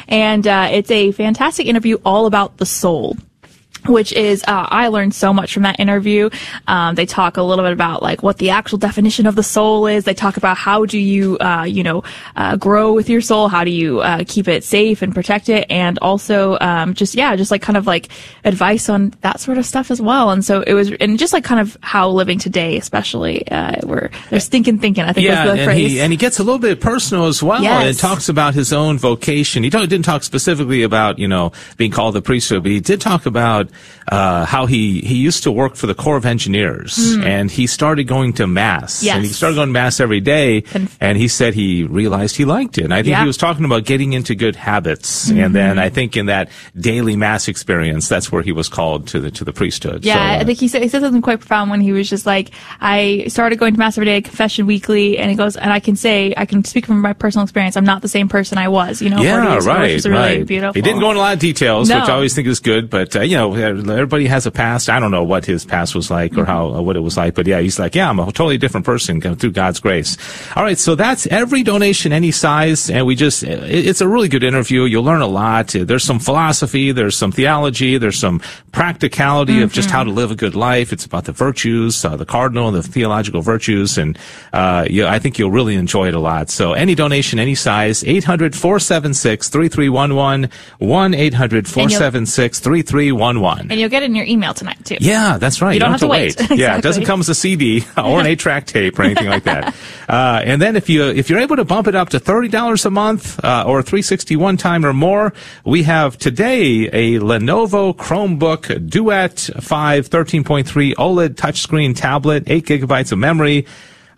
[0.09, 3.17] And uh, it's a fantastic interview all about the soul
[3.89, 6.31] which is uh, I learned so much from that interview.
[6.67, 9.87] Um, they talk a little bit about like what the actual definition of the soul
[9.87, 10.05] is.
[10.05, 12.03] They talk about how do you uh, you know
[12.37, 15.67] uh, grow with your soul, how do you uh, keep it safe and protect it,
[15.71, 18.09] and also um, just yeah, just like kind of like
[18.45, 20.31] advice on that sort of stuff as well.
[20.31, 24.11] And so it was, and just like kind of how living today, especially, uh, where
[24.31, 24.87] they're stinking thinking.
[24.87, 25.91] Thinking, I think yeah, was the and phrase.
[25.91, 27.87] he and he gets a little bit personal as well, Yes.
[27.89, 29.65] and talks about his own vocation.
[29.65, 33.27] He didn't talk specifically about you know being called the priesthood, but he did talk
[33.27, 33.69] about
[34.09, 37.25] uh, how he he used to work for the Corps of Engineers, Mm.
[37.25, 39.17] and he started going to mass, Yes.
[39.17, 40.63] and he started going to mass every day,
[41.01, 42.85] and he said he realized he liked it.
[42.85, 43.21] And I think Yeah.
[43.23, 45.45] he was talking about getting into good habits, Mhm.
[45.47, 46.49] and then I think in that
[46.79, 50.05] daily mass experience, that's where he was called to the to the priesthood.
[50.05, 52.09] Yeah, So, uh, I think he said he said something quite profound when he was
[52.09, 52.51] just like,
[52.81, 55.97] I started going to mass every day, confession weekly, and he goes, and I can
[55.97, 57.77] say, I can speak from my personal experience.
[57.77, 59.21] I'm not the same person I was, you know.
[59.21, 60.47] yeah, ago, right, really right.
[60.47, 60.75] beautiful.
[60.75, 62.01] He didn't go into a lot of details, No.
[62.01, 62.89] which I always think is good.
[62.91, 64.89] But uh, you know, everybody has a past.
[64.89, 66.51] I don't know what his past was like or Mm-hmm.
[66.51, 68.87] how uh, what it was like, but yeah, he's like, yeah, I'm a totally different
[68.87, 70.17] person through God's grace.
[70.57, 74.45] All right, so that's every donation, any size, and we just it's a really good
[74.45, 74.85] interview.
[74.85, 75.69] You'll learn a lot.
[75.69, 78.41] There's some philosophy, there's some theology, there's some
[78.73, 79.97] practicality of just Mm-hmm.
[79.97, 80.93] how to live a good life.
[80.93, 84.19] It's about the virtues, uh, the cardinal the theological virtues, and
[84.53, 86.51] uh, yeah, I think you'll really enjoy it a lot.
[86.51, 93.46] So any donation, any size, 800 476 3311, 1 800 476 3311.
[93.47, 93.71] 361.
[93.71, 94.97] And you'll get it in your email tonight, too.
[95.01, 95.75] Yeah, that's right.
[95.75, 96.37] You don't have to wait.
[96.51, 99.45] Yeah, it doesn't come as a CD or an eight track tape or anything like
[99.45, 99.75] that.
[100.09, 102.87] Uh, and then if you if you're able to bump it up to thirty dollars
[102.87, 105.33] a month uh, or three sixty one time or more,
[105.65, 113.19] we have today a Lenovo Chromebook Duet 5 13.3 OLED touchscreen tablet, eight gigabytes of
[113.19, 113.67] memory.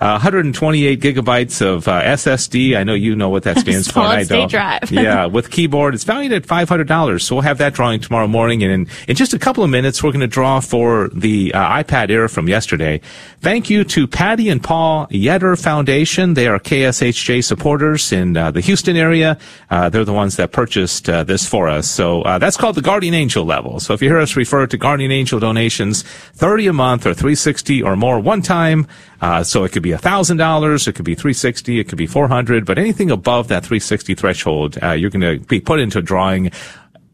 [0.00, 2.76] Uh, 128 gigabytes of uh, SSD.
[2.76, 3.98] I know you know what that stands for.
[3.98, 4.50] I Solid state don't.
[4.50, 4.90] drive.
[4.92, 5.92] yeah, with keyboard.
[5.94, 7.20] It's valued at $500.
[7.20, 8.62] So we'll have that drawing tomorrow morning.
[8.62, 11.82] And in, in just a couple of minutes, we're going to draw for the uh,
[11.82, 13.00] iPad Air from yesterday.
[13.40, 16.34] Thank you to Patty and Paul Yetter Foundation.
[16.34, 19.36] They are KSHJ supporters in uh, the Houston area.
[19.68, 21.88] Uh, they're the ones that purchased uh, this for us.
[21.88, 23.80] So uh, that's called the Guardian Angel level.
[23.80, 27.82] So if you hear us refer to Guardian Angel donations, 30 a month or 360
[27.82, 28.86] or more one time.
[29.20, 32.78] Uh, so it could be $1,000, it could be 360, it could be 400, but
[32.78, 36.51] anything above that 360 threshold, uh, you're going to be put into a drawing.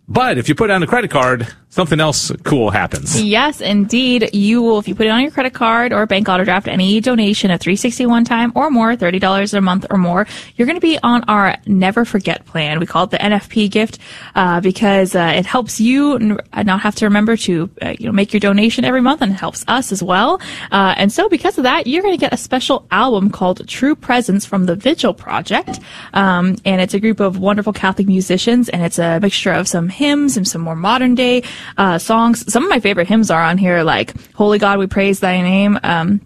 [0.07, 3.21] But if you put on a credit card, something else cool happens.
[3.21, 4.31] Yes, indeed.
[4.33, 7.01] You will, if you put it on your credit card or bank auto draft, any
[7.01, 10.25] donation of 361 time or more, $30 a month or more,
[10.55, 12.79] you're going to be on our never forget plan.
[12.79, 13.99] We call it the NFP gift,
[14.37, 18.13] uh, because, uh, it helps you n- not have to remember to, uh, you know,
[18.13, 20.41] make your donation every month and it helps us as well.
[20.71, 23.97] Uh, and so because of that, you're going to get a special album called True
[23.97, 25.81] Presence from the Vigil Project.
[26.13, 29.89] Um, and it's a group of wonderful Catholic musicians and it's a mixture of some
[29.89, 31.43] hymns and some more modern day,
[31.77, 32.51] uh, songs.
[32.53, 35.79] Some of my favorite hymns are on here, like Holy God, we praise thy name.
[35.83, 36.21] Um,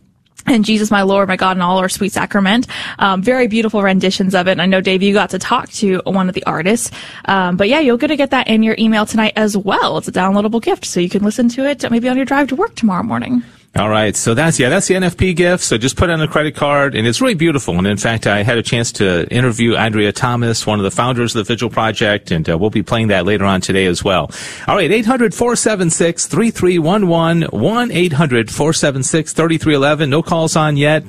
[0.46, 2.66] and Jesus, my Lord, my God, and all our sweet sacrament.
[2.98, 4.52] Um, very beautiful renditions of it.
[4.52, 6.90] And I know, Dave, you got to talk to one of the artists.
[7.26, 9.98] Um, but yeah, you're going to get that in your email tonight as well.
[9.98, 12.56] It's a downloadable gift, so you can listen to it maybe on your drive to
[12.56, 13.42] work tomorrow morning.
[13.76, 14.16] All right.
[14.16, 15.62] So that's, yeah, that's the NFP gift.
[15.62, 17.78] So just put on a credit card and it's really beautiful.
[17.78, 21.36] And in fact, I had a chance to interview Andrea Thomas, one of the founders
[21.36, 24.30] of the Vigil Project, and uh, we'll be playing that later on today as well.
[24.66, 24.90] All right.
[24.90, 30.08] 800-476-3311, 1-800-476-3311.
[30.08, 31.04] No calls on yet.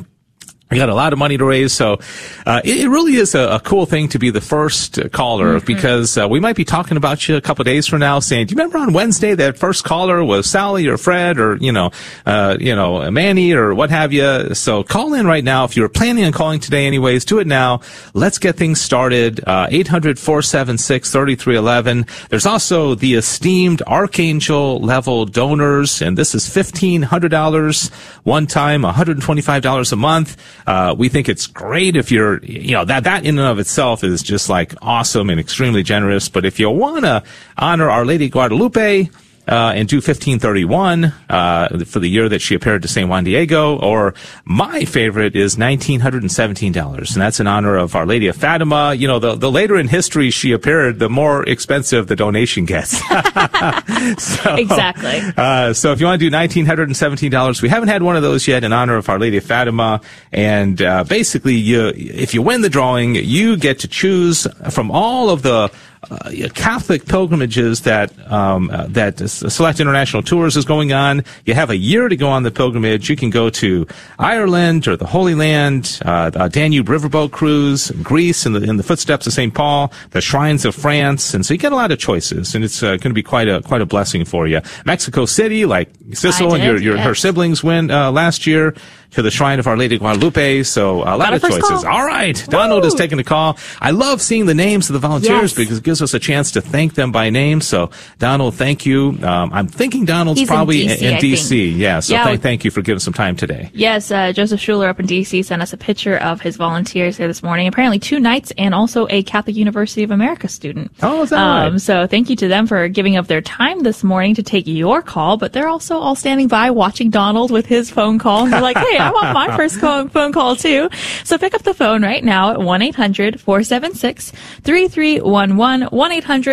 [0.71, 1.97] We got a lot of money to raise, so
[2.45, 6.15] uh, it, it really is a, a cool thing to be the first caller because
[6.15, 8.57] uh, we might be talking about you a couple days from now, saying, "Do you
[8.57, 11.89] remember on Wednesday that first caller was Sally or Fred or you know,
[12.27, 15.89] uh, you know, Manny or what have you?" So call in right now if you're
[15.89, 16.85] planning on calling today.
[16.85, 17.81] Anyways, do it now.
[18.13, 19.43] Let's get things started.
[19.47, 22.05] Uh, Eight hundred four seven six thirty three eleven.
[22.29, 27.89] There's also the esteemed Archangel level donors, and this is fifteen hundred dollars
[28.21, 30.37] one time, one hundred and twenty five dollars a month.
[30.67, 34.03] Uh, we think it's great if you're, you know, that, that in and of itself
[34.03, 36.29] is just like awesome and extremely generous.
[36.29, 37.23] But if you want to
[37.57, 39.09] honor Our Lady Guadalupe,
[39.49, 43.09] uh, and do 1531 uh, for the year that she appeared to St.
[43.09, 43.77] Juan Diego.
[43.79, 44.13] Or
[44.45, 48.93] my favorite is $1,917, and that's in honor of Our Lady of Fatima.
[48.93, 52.99] You know, the, the later in history she appeared, the more expensive the donation gets.
[54.23, 55.21] so, Exactly.
[55.35, 58.63] Uh, so if you want to do $1,917, we haven't had one of those yet
[58.63, 60.01] in honor of Our Lady of Fatima.
[60.31, 65.31] And uh, basically, you, if you win the drawing, you get to choose from all
[65.31, 65.71] of the
[66.09, 71.23] uh, Catholic pilgrimages that um, uh, that Select International Tours is going on.
[71.45, 73.09] You have a year to go on the pilgrimage.
[73.09, 73.85] You can go to
[74.17, 79.27] Ireland or the Holy Land, uh, Danube riverboat cruise, Greece in the in the footsteps
[79.27, 79.53] of St.
[79.53, 82.81] Paul, the shrines of France, and so you get a lot of choices, and it's
[82.81, 84.61] uh, going to be quite a quite a blessing for you.
[84.85, 88.73] Mexico City, like Sissel and your, your her siblings went uh, last year
[89.11, 90.63] to the shrine of Our Lady Guadalupe.
[90.63, 91.59] So a lot of choices.
[91.63, 91.87] call.
[91.87, 93.57] All right, Donald is taking the call.
[93.81, 95.53] I love seeing the names of the volunteers Yes.
[95.55, 97.61] because it gives us a chance to thank them by name.
[97.61, 99.17] So Donald, thank you.
[99.23, 101.19] Um, I'm thinking Donald's He's in probably DC, I.
[101.19, 101.77] DC.
[101.77, 101.99] Yeah.
[102.01, 103.69] So Yeah, thank, thank you for giving some time today.
[103.73, 107.27] Yes, uh, Joseph Schuler up in DC sent us a picture of his volunteers here
[107.27, 107.67] this morning.
[107.67, 110.91] Apparently, two Knights and also a Catholic University of America student.
[111.01, 111.81] Oh, is that um, right?
[111.81, 115.01] So, thank you to them for giving up their time this morning to take your
[115.01, 115.37] call.
[115.37, 118.43] But they're also all standing by watching Donald with his phone call.
[118.43, 120.89] And they're like, "Hey, I want my first call, phone call too."
[121.23, 125.89] So, pick up the phone right now at one 476 3311 one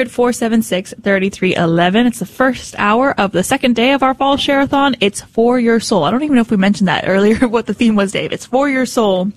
[0.08, 4.96] 476 3311 It's the first hour of the second day of our fall share-a-thon.
[5.00, 6.04] It's for your soul.
[6.04, 8.32] I don't even know if we mentioned that earlier, what the theme was, Dave.
[8.32, 9.32] It's for your soul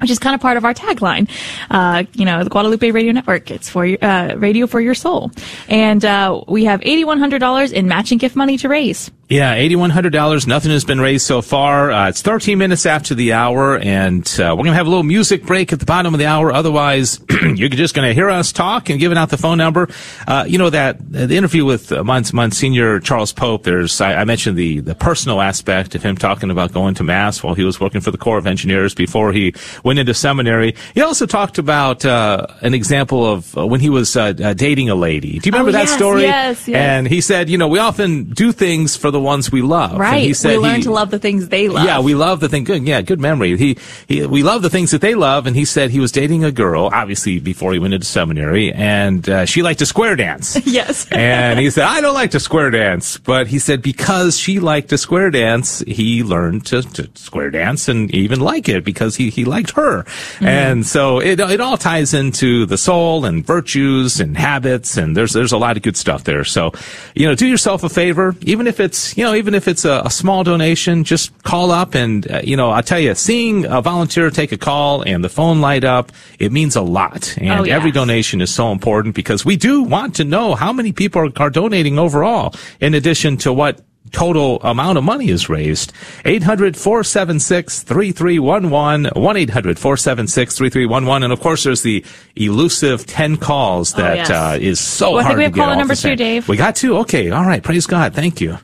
[0.00, 1.28] which is kind of part of our tagline.
[1.70, 3.50] Uh, you know, the Guadalupe Radio Network.
[3.50, 5.32] It's for your, uh, radio for your soul.
[5.68, 9.10] And, uh, we have $8,100 in matching gift money to raise.
[9.30, 10.46] Yeah, $8,100.
[10.46, 11.90] Nothing has been raised so far.
[11.90, 15.02] Uh, it's 13 minutes after the hour, and uh, we're going to have a little
[15.04, 16.50] music break at the bottom of the hour.
[16.50, 17.20] Otherwise,
[17.54, 19.90] you're just going to hear us talk and giving out the phone number.
[20.26, 24.24] Uh, you know, that the interview with uh, Mons- Monsignor Charles Pope, there's, I, I
[24.24, 27.78] mentioned the, the personal aspect of him talking about going to Mass while he was
[27.78, 29.52] working for the Corps of Engineers before he
[29.84, 30.74] went into seminary.
[30.94, 34.88] He also talked about uh, an example of uh, when he was uh, uh, dating
[34.88, 35.38] a lady.
[35.38, 36.22] Do you remember Oh, that yes, story?
[36.22, 36.76] yes, yes.
[36.78, 39.92] And he said, you know, we often do things for the ones we love.
[39.92, 40.22] And Right.
[40.22, 41.84] he said we learn he- to love the things they love.
[41.84, 42.64] yeah, we love the thing.
[42.64, 43.56] Good, yeah, good memory.
[43.56, 46.44] He, he, we love the things that they love, and he said he was dating
[46.44, 50.58] a girl, obviously before he went into seminary, and uh, she liked to square dance.
[50.66, 51.06] yes.
[51.12, 54.88] and he said, I don't like to square dance, but he said because she liked
[54.90, 59.30] to square dance, he learned to, to square dance and even like it because he,
[59.30, 60.04] he liked her.
[60.40, 65.32] And so it, it all ties into the soul and virtues and habits, and there's,
[65.32, 66.44] there's a lot of good stuff there.
[66.44, 66.72] So,
[67.14, 70.02] you know, do yourself a favor, even if it's, you know, even if it's a,
[70.04, 73.80] a small donation, just call up and, uh, you know, I'll tell you, seeing a
[73.80, 77.36] volunteer take a call and the phone light up, it means a lot.
[77.38, 77.76] And Oh, yeah.
[77.76, 81.30] every donation is so important because we do want to know how many people are,
[81.36, 83.80] are donating overall, in addition to what
[84.10, 85.92] total amount of money is raised.
[86.24, 91.24] 800-476-3311, 1-800-476-3311.
[91.24, 92.04] And of course, there's the
[92.36, 94.30] elusive 10 calls Oh, yes.
[94.30, 96.16] uh, is so Well, I think we have caller number two.
[96.16, 96.48] Dave.
[96.48, 96.96] We got two?
[96.98, 97.30] Okay.
[97.30, 97.62] All right.
[97.62, 98.14] Praise God.
[98.14, 98.58] Thank you.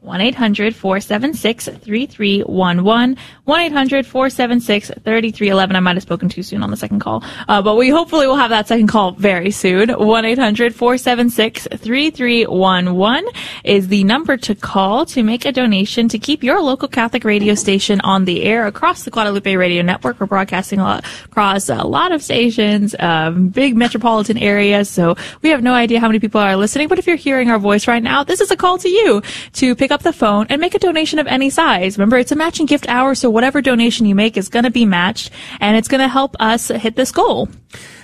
[0.00, 3.16] 1 800 476 3311.
[3.48, 5.74] 1 800 476 3311.
[5.74, 8.36] I might have spoken too soon on the second call, uh, but we hopefully will
[8.36, 9.88] have that second call very soon.
[9.88, 13.24] 1 800 476 3311
[13.64, 17.54] is the number to call to make a donation to keep your local Catholic radio
[17.54, 20.20] station on the air across the Guadalupe Radio Network.
[20.20, 25.72] We're broadcasting across a lot of stations, um, big metropolitan areas, so we have no
[25.72, 28.42] idea how many people are listening, but if you're hearing our voice right now, this
[28.42, 29.22] is a call to you
[29.54, 31.96] to pick up the phone and make a donation of any size.
[31.96, 34.84] Remember, it's a matching gift hour, so whatever donation you make is going to be
[34.84, 37.48] matched, and it's going to help us hit this goal.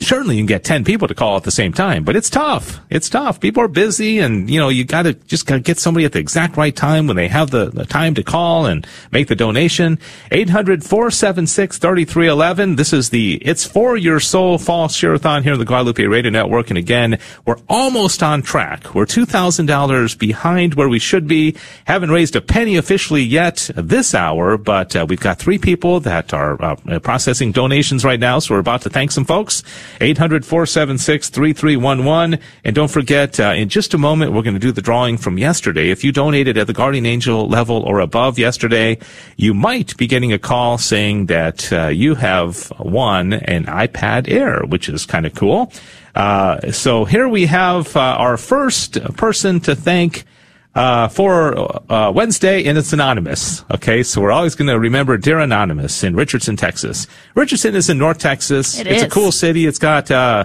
[0.04, 2.80] certainly you can get 10 people to call at the same time, but it's tough.
[2.90, 3.40] It's tough.
[3.40, 6.56] People are busy and, you know, you gotta just gotta get somebody at the exact
[6.56, 9.98] right time when they have the, the time to call and make the donation.
[10.30, 12.76] 800-476-3311.
[12.76, 16.70] This is the It's For Your Soul Fall Shareathon here on the Guadalupe Radio Network.
[16.70, 18.94] And again, we're almost on track.
[18.94, 21.56] We're $2,000 behind where we should be.
[21.86, 26.32] Haven't raised a penny officially yet this hour, but uh, we've got three people that
[26.32, 28.38] are uh, processing donations right now.
[28.38, 29.62] So we're about to thank some folks.
[30.00, 32.40] 800-476-3311.
[32.64, 35.38] And don't forget, uh, in just a moment, we're going to do the drawing from
[35.38, 35.90] yesterday.
[35.90, 38.98] If you donated at the Guardian Angel level or above yesterday,
[39.36, 44.62] you might be getting a call saying that uh, you have won an iPad Air,
[44.66, 45.72] which is kind of cool.
[46.14, 50.24] Uh, so here we have uh, our first person to thank
[50.74, 53.64] uh, for uh, Wednesday, and it's anonymous.
[53.70, 57.06] Okay, so we're always going to remember Dear Anonymous in Richardson, Texas.
[57.34, 58.78] Richardson is in North Texas.
[58.78, 59.02] It it's is.
[59.04, 59.66] a cool city.
[59.66, 60.44] It's got uh,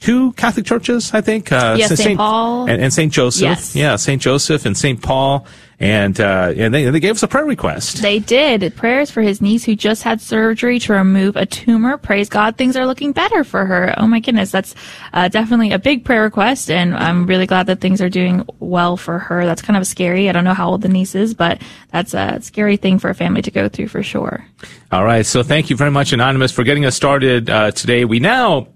[0.00, 1.52] two Catholic churches, I think.
[1.52, 2.16] Uh, Yes, St.
[2.18, 2.68] Paul.
[2.68, 3.12] and, and St.
[3.12, 3.42] Joseph.
[3.42, 3.76] Yes.
[3.76, 4.20] Yeah, St.
[4.20, 5.00] Joseph and St.
[5.00, 5.46] Paul.
[5.80, 8.02] And uh, and they, they gave us a prayer request.
[8.02, 8.74] They did.
[8.74, 11.96] Prayers for his niece who just had surgery to remove a tumor.
[11.98, 13.94] Praise God, things are looking better for her.
[13.96, 14.74] Oh my goodness, that's
[15.12, 18.96] uh, definitely a big prayer request, and I'm really glad that things are doing well
[18.96, 19.44] for her.
[19.44, 20.28] That's kind of scary.
[20.28, 23.14] I don't know how old the niece is, but that's a scary thing for a
[23.14, 24.44] family to go through for sure.
[24.90, 25.24] All right.
[25.24, 28.04] So thank you very much, Anonymous, for getting us started uh, today.
[28.04, 28.66] We now,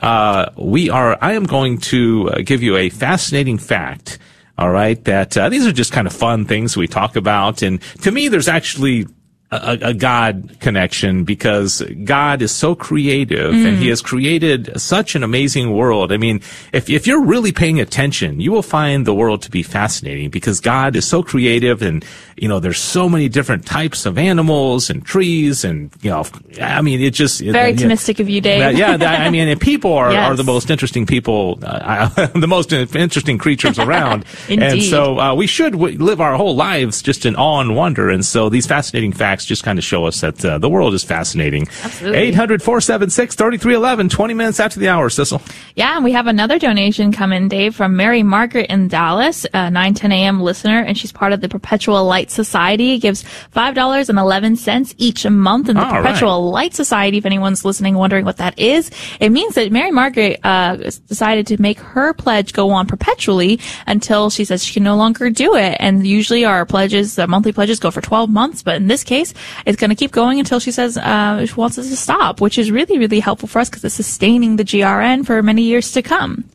[0.02, 4.20] uh, we are, I am going to uh, give you a fascinating fact.
[4.58, 5.02] All right.
[5.06, 7.62] That, uh, these are just kind of fun things we talk about.
[7.62, 9.08] And to me, there's actually
[9.52, 13.80] a, a God connection because God is so creative and Mm.
[13.80, 16.12] He has created such an amazing world.
[16.12, 16.42] I mean,
[16.74, 20.60] if, if you're really paying attention, you will find the world to be fascinating because
[20.60, 22.04] God is so creative and,
[22.36, 26.26] you know, there's so many different types of animals and trees and, you know,
[26.62, 27.42] I mean, it just.
[27.42, 28.78] Very optimistic of you, Dave.
[28.78, 30.30] Yeah, I mean, and people are, Yes.
[30.32, 34.26] are the most interesting people, uh, the most interesting creatures around.
[34.50, 38.10] and so uh, we should w- live our whole lives just in awe and wonder.
[38.10, 41.04] And so these fascinating facts just kind of show us that uh, the world is
[41.04, 41.68] fascinating.
[41.84, 42.20] Absolutely.
[42.20, 45.42] 800 476 3311, 20 minutes after the hour, Sissel.
[45.76, 49.94] Yeah, and we have another donation coming, Dave, from Mary Margaret in Dallas, a 9
[49.94, 50.42] 10 a.m.
[50.42, 52.94] listener, and she's part of the Perpetual Light Society.
[52.94, 53.24] It gives
[53.56, 56.02] $5.11 each month in the All right.
[56.02, 57.18] Perpetual Light Society.
[57.18, 61.62] If anyone's listening wondering what that is, it means that Mary Margaret uh, decided to
[61.62, 65.78] make her pledge go on perpetually until she says she can no longer do it.
[65.80, 69.29] And usually our pledges, uh, monthly pledges, go for 12 months, but in this case,
[69.66, 72.58] it's going to keep going until she says uh, she wants us to stop, which
[72.58, 76.02] is really, really helpful for us because it's sustaining the GRN for many years to
[76.02, 76.46] come.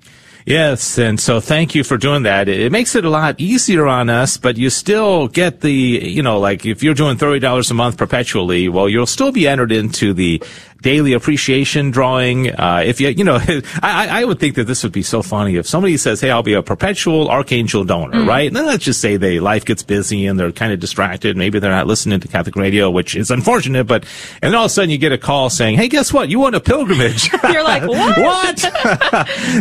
[0.46, 2.48] Yes, and so thank you for doing that.
[2.50, 6.22] It, it makes it a lot easier on us, but you still get the, you
[6.22, 10.12] know, like if you're doing $30 a month perpetually, well, you'll still be entered into
[10.12, 10.42] the
[10.84, 12.50] daily appreciation drawing.
[12.50, 13.38] Uh, if you, you know,
[13.82, 16.42] I, I- would think that this would be so funny if somebody says, Hey, I'll
[16.42, 18.28] be a perpetual archangel donor, Mm.
[18.28, 18.46] right?
[18.46, 21.36] And then let's just say they, life gets busy and they're kind of distracted.
[21.36, 24.04] Maybe they're not listening to Catholic radio, which is unfortunate, but,
[24.42, 26.28] and then all of a sudden you get a call saying, Hey, guess what?
[26.28, 27.30] You won a pilgrimage.
[27.42, 28.18] You're like, what?
[28.18, 28.58] what?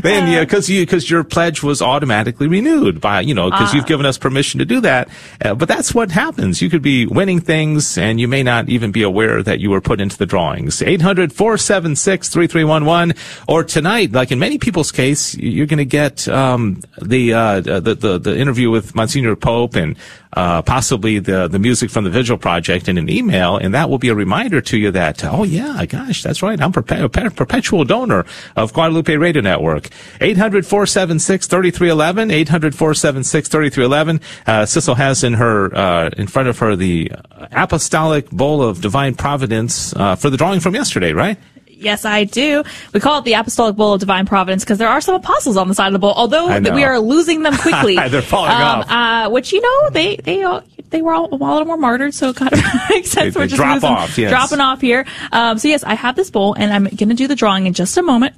[0.04, 3.76] then yeah, because you because your pledge was automatically renewed by you know because Ah.
[3.76, 5.08] you've given us permission to do that.
[5.44, 6.62] Uh, but that's what happens.
[6.62, 9.82] You could be winning things and you may not even be aware that you were
[9.82, 10.82] put into the drawings.
[11.16, 13.18] 800-476-3311
[13.48, 17.96] or tonight, like in many people's case, you're going to get um, the, uh, the
[17.96, 19.98] the the interview with Monsignor Pope and
[20.36, 23.98] uh, possibly the the music from the Vigil Project in an email, and that will
[23.98, 27.86] be a reminder to you that oh yeah, gosh, that's right, I'm perpe- per- perpetual
[27.86, 29.90] donor of Guadalupe Radio Network.
[30.20, 34.22] 800-476-3311, 800-476-3311.
[34.46, 34.66] Uh,
[34.96, 37.12] has in her uh, in front of her the
[37.52, 41.40] Apostolic Bowl of Divine Providence uh, for the drawing from yesterday, right?
[41.78, 42.64] Yes, I do.
[42.94, 45.68] We call it the Apostolic Bowl of Divine Providence because there are some apostles on
[45.68, 47.96] the side of the bowl, although we are losing them quickly.
[47.96, 48.90] They're falling um, off.
[48.90, 52.30] Uh, which you know they they all, they were all, a lot more martyred, so
[52.30, 52.60] it kind of
[52.90, 53.34] makes sense.
[53.34, 54.30] They- we're they just drop losing- off, yes.
[54.30, 55.06] dropping off here.
[55.32, 57.74] Um, so yes, I have this bowl, and I'm going to do the drawing in
[57.74, 58.36] just a moment.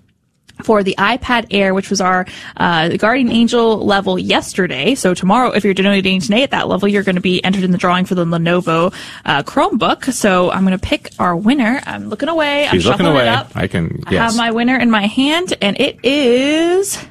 [0.66, 2.26] For the iPad Air, which was our
[2.58, 4.96] uh, Guardian Angel level yesterday.
[4.96, 7.72] So tomorrow, if you're donating today at that level, you're going to be entered in
[7.72, 8.94] the drawing for the Lenovo
[9.26, 10.12] uh, Chromebook.
[10.12, 11.82] So I'm going to pick our winner.
[11.86, 12.68] I'm looking away.
[12.72, 13.24] She's I'm looking away.
[13.24, 13.52] it up.
[13.56, 14.04] I can.
[14.08, 17.06] I have my winner in my hand, and it is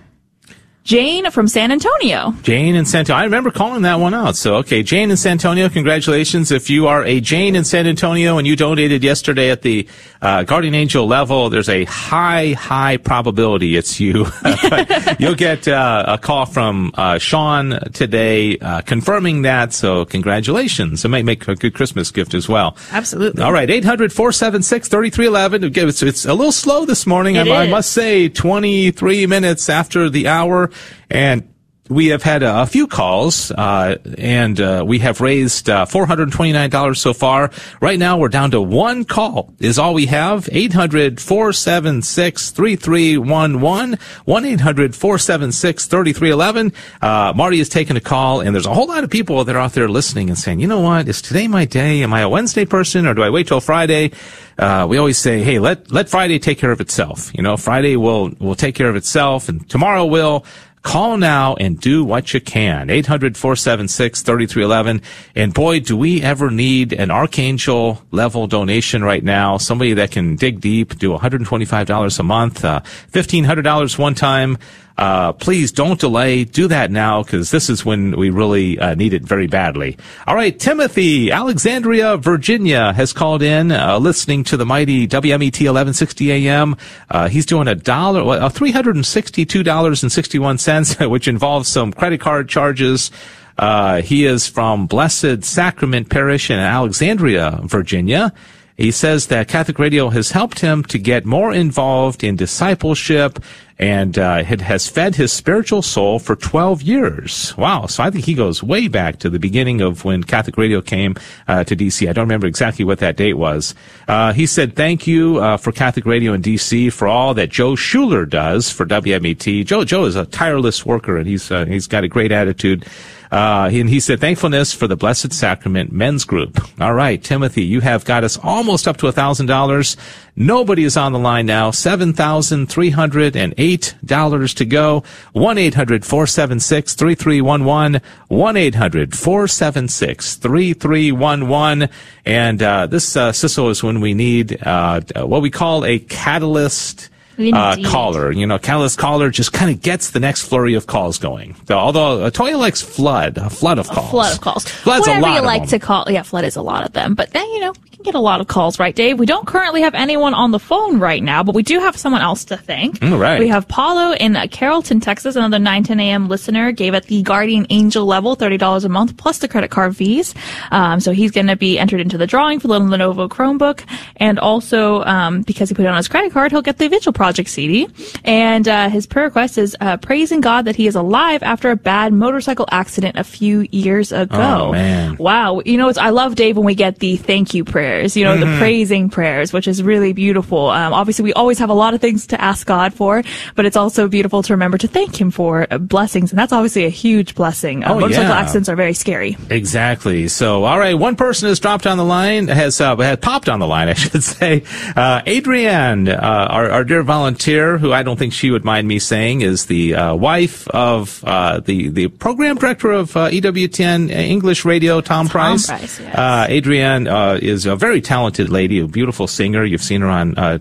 [0.85, 2.35] Jane from San Antonio.
[2.43, 3.19] Jane in San Antonio.
[3.19, 4.37] I remember calling that one out.
[4.37, 6.51] So, okay, Jane in San Antonio, congratulations.
[6.51, 9.89] If you are a Jane in San Antonio and you donated yesterday at the
[10.21, 14.27] uh, Guardian Angel level, there's a high, high probability it's you.
[15.19, 19.73] You'll get uh, a call from uh, Sean today uh, confirming that.
[19.73, 21.03] So, congratulations.
[21.03, 22.77] It might make a good Christmas gift as well.
[22.91, 23.43] Absolutely.
[23.43, 26.07] All right, 800 476 3311.
[26.07, 30.71] It's, a little slow this morning, I, I must say, 23 minutes after the hour.
[31.11, 31.49] And
[31.89, 37.13] we have had a, few calls, uh, and uh, we have raised uh, $429 so
[37.13, 37.51] far.
[37.81, 40.49] Right now, we're down to one call, is all we have.
[40.51, 43.99] 800 476 3311.
[44.25, 47.37] 1 800 476 3311.
[47.37, 49.75] Marty is taking a call, and there's a whole lot of people that are out
[49.75, 52.03] there listening and saying, you know what, is today my day?
[52.03, 54.13] Am I a Wednesday person, or do I wait till Friday?
[54.59, 57.31] Uh, we always say, hey, let, let Friday take care of itself.
[57.35, 60.47] You know, Friday will, will take care of itself, and tomorrow will.
[60.85, 62.89] Call now and do what you can.
[62.89, 65.03] 800-476-3311.
[65.35, 69.57] And boy, do we ever need an Archangel level donation right now.
[69.57, 72.81] Somebody that can dig deep, do $125 a month, uh,
[73.13, 74.59] $1,500 one time.
[74.97, 76.45] Uh, please don't delay.
[76.45, 79.97] Do that now because this is when we really uh, need it very badly.
[80.27, 86.33] All right, Timothy, Alexandria, Virginia has called in, uh, listening to the mighty WMET 1160
[86.33, 86.77] AM.
[87.11, 93.11] Uh, he's doing a dollar, uh, $362.61, which involves some credit card charges.
[93.59, 98.33] Uh, he is from Blessed Sacrament Parish in Alexandria, Virginia.
[98.77, 103.39] He says that Catholic Radio has helped him to get more involved in discipleship
[103.79, 107.57] and uh, it has fed his spiritual soul for 12 years.
[107.57, 107.87] Wow.
[107.87, 111.17] So I think he goes way back to the beginning of when Catholic Radio came
[111.49, 112.09] uh, to DC.
[112.09, 113.75] I don't remember exactly what that date was.
[114.07, 117.75] Uh, he said, thank you uh, for Catholic Radio in DC for all that Joe
[117.75, 119.67] Schuler does for WMET.
[119.67, 122.87] Joe, Joe is a tireless worker and he's, uh, he's got a great attitude.
[123.35, 126.61] Uh, and he said, thankfulness for the Blessed Sacrament Men's Group.
[126.81, 129.97] All right, Timothy, you have got us almost up to a thousand dollars.
[130.37, 131.73] Nobody is on the line now.
[131.73, 135.03] Seven thousand three hundred and eight dollars to go.
[135.33, 138.01] One eight hundred four seven six three three one one.
[138.29, 141.89] One eight hundred four seven six three three one one.
[142.25, 147.77] And uh, this uh, is when we need uh, what we call a catalyst uh,
[147.87, 148.31] caller.
[148.33, 151.57] You know, Catalyst caller just kind of gets the next flurry of calls going.
[151.67, 154.11] So, although uh, Toya likes flood, a flood of calls.
[154.11, 154.65] flood of calls.
[154.65, 155.69] Flood's a Whatever lot you like them.
[155.71, 156.11] to call.
[156.11, 157.15] Yeah, flood is a lot of them.
[157.15, 157.73] But then, you know,
[158.05, 159.19] get a lot of calls, right, Dave?
[159.19, 162.23] We don't currently have anyone on the phone right now, but we do have someone
[162.23, 163.03] else to thank.
[163.03, 163.41] All right.
[163.41, 166.29] We have Paulo in Carrollton, Texas, another 9 10 a.m.
[166.29, 170.35] listener, gave at the Guardian Angel level $30 a month plus the credit card fees.
[170.71, 173.85] Um, so he's going to be entered into the drawing for the Lenovo Chromebook.
[174.17, 177.13] And also, um, because he put it on his credit card, he'll get the Vigil
[177.13, 177.89] Project CD.
[178.25, 181.77] And uh, his prayer request is uh, praising God that he is alive after a
[181.77, 184.69] bad motorcycle accident a few years ago.
[184.69, 185.17] Oh, man.
[185.17, 185.61] Wow.
[185.65, 187.65] You know, it's, I love Dave when we get the thank you
[187.95, 188.59] prayers, you know, the Mhm.
[188.59, 190.71] praising prayers, which is really beautiful.
[190.71, 193.23] Um, obviously, we always have a lot of things to ask God for,
[193.55, 196.33] but it's also beautiful to remember to thank Him for uh, blessings.
[196.33, 197.85] And that's obviously a huge blessing.
[197.85, 198.41] Uh, Oh, motorcycle yeah.
[198.41, 199.37] accidents are very scary.
[199.51, 200.27] Exactly.
[200.29, 203.61] So, all right, one person has dropped on the line, has uh, has popped on
[203.61, 204.63] the line, I should say.
[204.97, 208.99] Uh, Adrienne, uh, our, our dear volunteer, who I don't think she would mind me
[208.99, 214.65] saying, is the uh, wife of uh, the the program director of uh, EWTN English
[214.65, 215.67] Radio, Tom, Price.
[215.67, 216.15] Price, yes.
[216.17, 219.63] uh, Adrienne uh, is a very talented lady, a beautiful singer.
[219.63, 220.59] You've seen her on uh,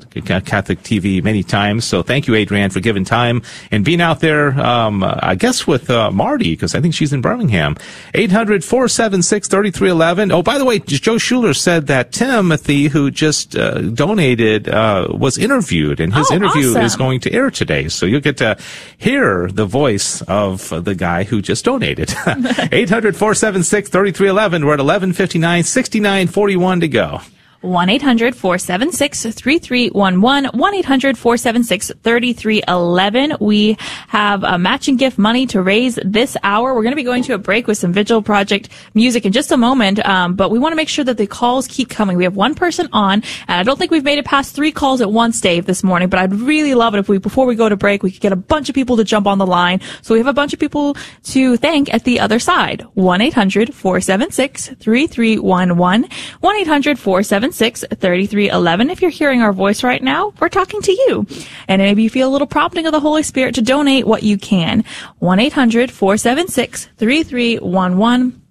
[0.51, 1.85] Catholic TV many times.
[1.85, 4.47] So, thank you, Adrienne, for giving time and being out there.
[4.59, 7.77] Um, I guess with uh, Marty, because I think she's in Birmingham.
[8.13, 10.31] 800 476 3311.
[10.33, 15.37] Oh, by the way, Joe Schuler said that Timothy, who just uh, donated, uh, was
[15.37, 16.81] interviewed, and his Oh, interview awesome.
[16.89, 17.87] is going to air today.
[17.87, 18.57] So you'll get to
[18.97, 20.55] hear the voice of
[20.87, 22.09] the guy who just donated.
[22.27, 24.65] 800 476 3311.
[24.65, 27.42] We're at 1159, 6941 to go show.
[27.63, 30.59] 1 800 476 3311.
[30.59, 33.37] 1 800 476 3311.
[33.39, 33.77] We
[34.09, 36.73] have a matching gift money to raise this hour.
[36.73, 39.51] We're going to be going to a break with some Vigil Project music in just
[39.51, 42.17] a moment, um, but we want to make sure that the calls keep coming.
[42.17, 44.99] We have one person on, and I don't think we've made it past three calls
[44.99, 47.69] at once, Dave, this morning, but I'd really love it if we, before we go
[47.69, 49.79] to break, we could get a bunch of people to jump on the line.
[50.01, 52.85] So we have a bunch of people to thank at the other side.
[52.95, 56.09] 1 800 476 3311.
[56.41, 58.89] 1 800 476 476 3311.
[58.89, 61.27] If you're hearing our voice right now, we're talking to you.
[61.67, 64.39] And maybe you feel a little prompting of the Holy Spirit to donate what you
[64.39, 64.83] can.
[65.19, 68.42] 1 800 476 3311.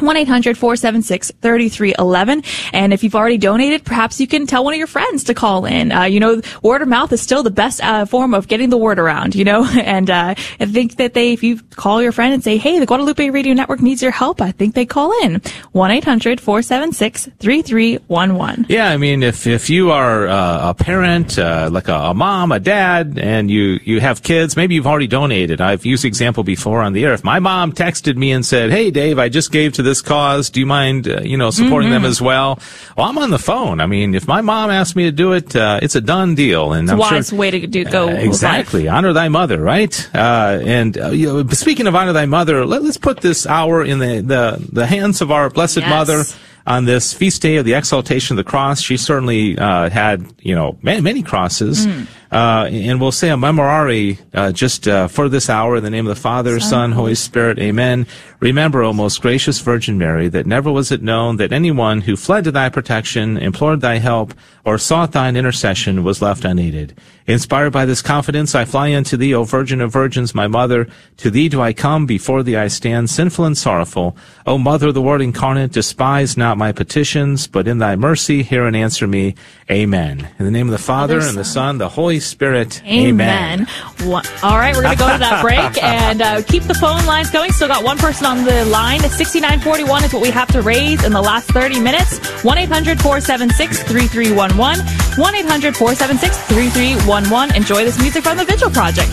[0.00, 2.44] 1-800-476-3311.
[2.72, 5.64] And if you've already donated, perhaps you can tell one of your friends to call
[5.64, 5.92] in.
[5.92, 8.78] Uh, you know, word of mouth is still the best uh, form of getting the
[8.78, 9.66] word around, you know?
[9.88, 12.84] And uh, I think that they, if you call your friend and say, hey, the
[12.84, 15.40] Guadalupe Radio Network needs your help, I think they call in.
[15.74, 18.66] 1-800-476-3311.
[18.68, 22.52] Yeah, I mean, if if you are uh, a parent, uh, like a, a mom,
[22.52, 25.60] a dad, and you you have kids, maybe you've already donated.
[25.60, 27.12] I've used the example before on the air.
[27.14, 30.50] If my mom texted me and said, "Hey, Dave, I just gave to this cause.
[30.50, 32.12] Do you mind, uh, you know, supporting them Mhm.
[32.12, 32.58] as well?"
[32.96, 33.80] Well, I'm on the phone.
[33.80, 36.72] I mean, if my mom asked me to do it, uh, it's a done deal.
[36.74, 38.24] And It's a I'm wise sure, way to do, go uh, with life.
[38.26, 38.88] exactly.
[38.88, 39.94] Honor thy mother, right?
[40.14, 43.82] Uh, and uh, you know, speaking of honor thy mother, let, us put this hour
[43.84, 44.42] in the, the,
[44.72, 45.90] the hands of our blessed Yes.
[45.90, 46.24] mother
[46.68, 48.82] on this feast day of the exaltation of the cross.
[48.82, 51.86] She certainly uh, had, you know, many, many crosses.
[51.86, 52.06] Mm.
[52.30, 56.06] Uh, and we'll say a memorare uh, just uh, for this hour in the name
[56.06, 57.58] of the Father, Son, Holy Spirit.
[57.58, 58.06] Amen.
[58.40, 62.44] Remember, O most gracious Virgin Mary, that never was it known that anyone who fled
[62.44, 64.34] to thy protection, implored thy help,
[64.66, 66.94] or sought thine intercession was left unaided.
[67.28, 70.88] Inspired by this confidence, I fly unto thee, O Virgin of Virgins, my mother.
[71.18, 74.16] To thee do I come, before thee I stand, sinful and sorrowful.
[74.46, 78.64] O Mother of the Word incarnate, despise not my petitions, but in thy mercy hear
[78.64, 79.34] and answer me.
[79.70, 80.26] Amen.
[80.38, 82.82] In the name of the Father, Father, and the Son, the Holy Spirit.
[82.86, 83.66] Amen.
[84.06, 87.04] Wha- All right, we're going to go to that break and uh, keep the phone
[87.04, 87.52] lines going.
[87.52, 89.00] Still got one person on the line.
[89.00, 92.18] 6941 is what we have to raise in the last 30 minutes.
[92.42, 94.86] 1 800 476 3311.
[95.18, 97.17] 1 800 476 3311.
[97.26, 99.10] Enjoy this music from the Vigil Project.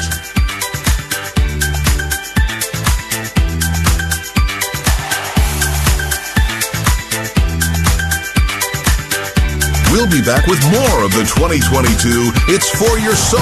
[9.91, 13.39] We'll be back with more of the 2022 It's For Your Soul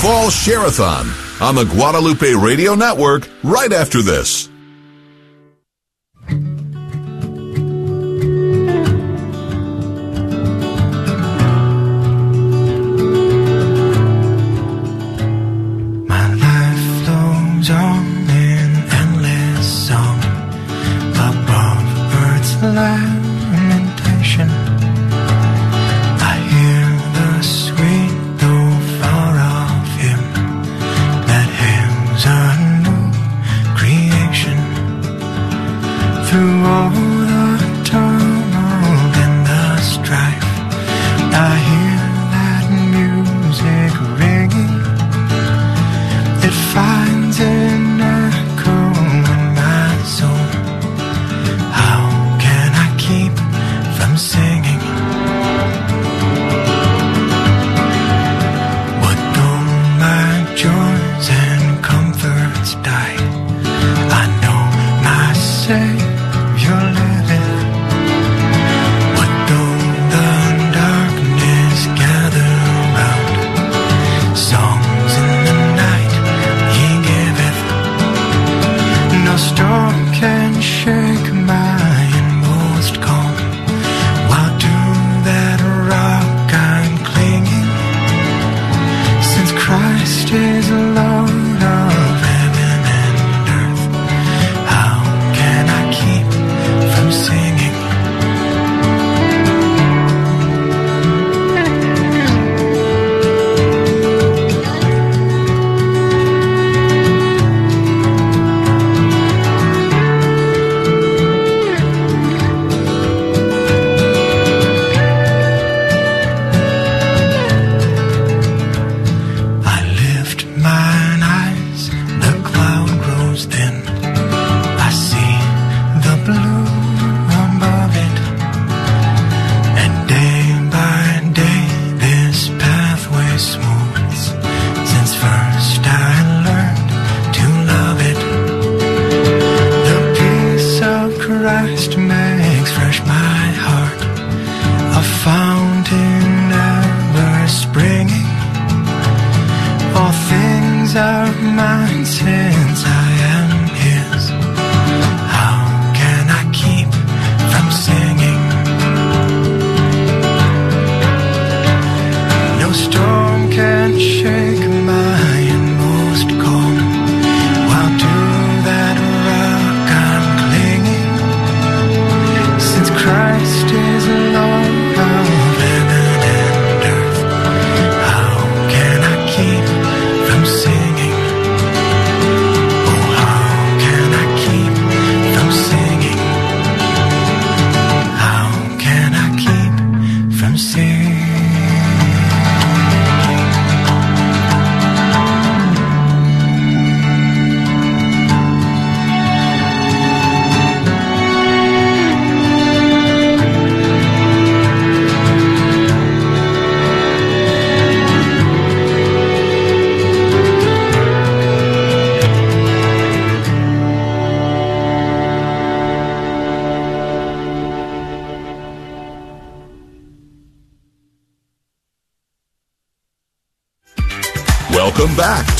[0.00, 1.10] Fall Share-a-thon
[1.40, 4.48] on the Guadalupe Radio Network right after this.
[22.76, 23.23] Earth's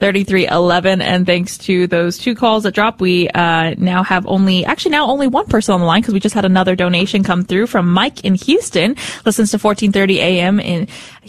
[0.01, 1.01] 1-800-476-3311.
[1.01, 5.07] And thanks to those two calls that dropped, we, uh, now have only, actually now
[5.07, 7.91] only one person on the line because we just had another donation come through from
[7.91, 8.91] Mike in Houston.
[9.25, 10.87] Listens to 1430 AM in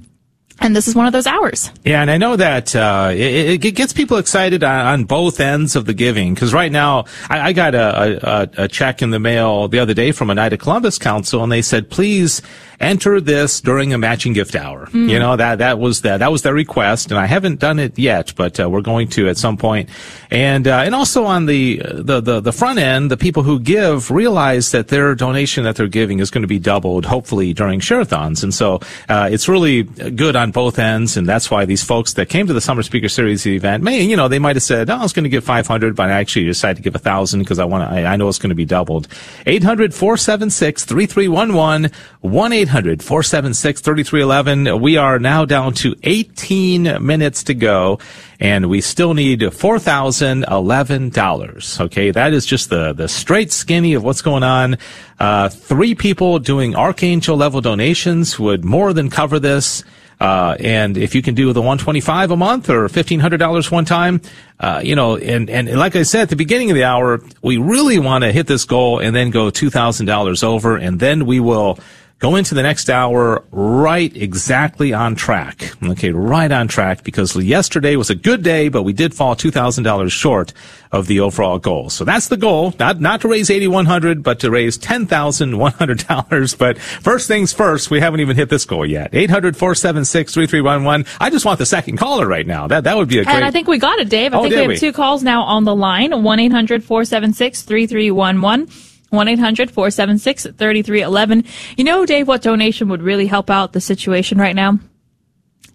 [0.61, 1.71] And this is one of those hours.
[1.85, 5.75] Yeah, and I know that uh, it, it gets people excited on, on both ends
[5.77, 6.35] of the giving.
[6.35, 9.95] Because right now, I, I got a, a, a check in the mail the other
[9.95, 12.43] day from a Knight of Columbus Council, and they said, please
[12.81, 14.87] enter this during a matching gift hour.
[14.87, 15.09] Mm.
[15.09, 17.97] You know that that was that that was their request, and I haven't done it
[17.97, 19.89] yet, but uh, we're going to at some point.
[20.31, 24.11] And uh, and also on the, the the the front end, the people who give
[24.11, 28.43] realize that their donation that they're giving is going to be doubled, hopefully during share-a-thons.
[28.43, 32.29] And so uh, it's really good on both ends, and that's why these folks that
[32.29, 34.97] came to the Summer Speaker Series event, may you know, they might have said, "Oh,
[34.97, 37.59] I was going to give 500, but I actually decided to give a thousand because
[37.59, 39.09] I want I, I know it's going to be doubled."
[39.47, 41.91] 800-476-3311,
[42.23, 44.81] 1-800-476-3311.
[44.81, 47.99] We are now down to 18 minutes to go,
[48.41, 51.81] and we still need $4,011.
[51.81, 54.79] Okay, that is just the, the straight skinny of what's going on.
[55.21, 59.85] Uh, three people doing Archangel level donations would more than cover this.
[60.23, 64.21] Uh, and if you can do the 125 a month or $1,500 one time,
[64.61, 67.57] uh, you know, and, and like I said at the beginning of the hour, we
[67.57, 71.81] really want to hit this goal and then go $2,000 over and then we will
[72.23, 75.73] go into the next hour right exactly on track.
[75.83, 80.09] Okay, right on track because yesterday was a good day, but we did fall $2,000
[80.11, 80.53] short
[80.93, 81.91] of the overall goal.
[81.91, 86.59] So that's the goal, not, not to raise 8,100, but to raise $10,100.
[86.59, 89.11] But first things first, we haven't even hit this goal yet.
[89.13, 91.09] 800-476-3311.
[91.21, 92.69] I just want the second caller right now.
[92.69, 93.35] That, that would be a great.
[93.35, 94.33] And I think we got it, Dave.
[94.33, 94.79] I Oh, think we have we?
[94.79, 96.13] two calls now on the line.
[96.13, 98.91] 1-800-476-3311.
[99.13, 101.47] 1-800-476-3311.
[101.77, 104.79] You know, Dave, what donation would really help out the situation right now?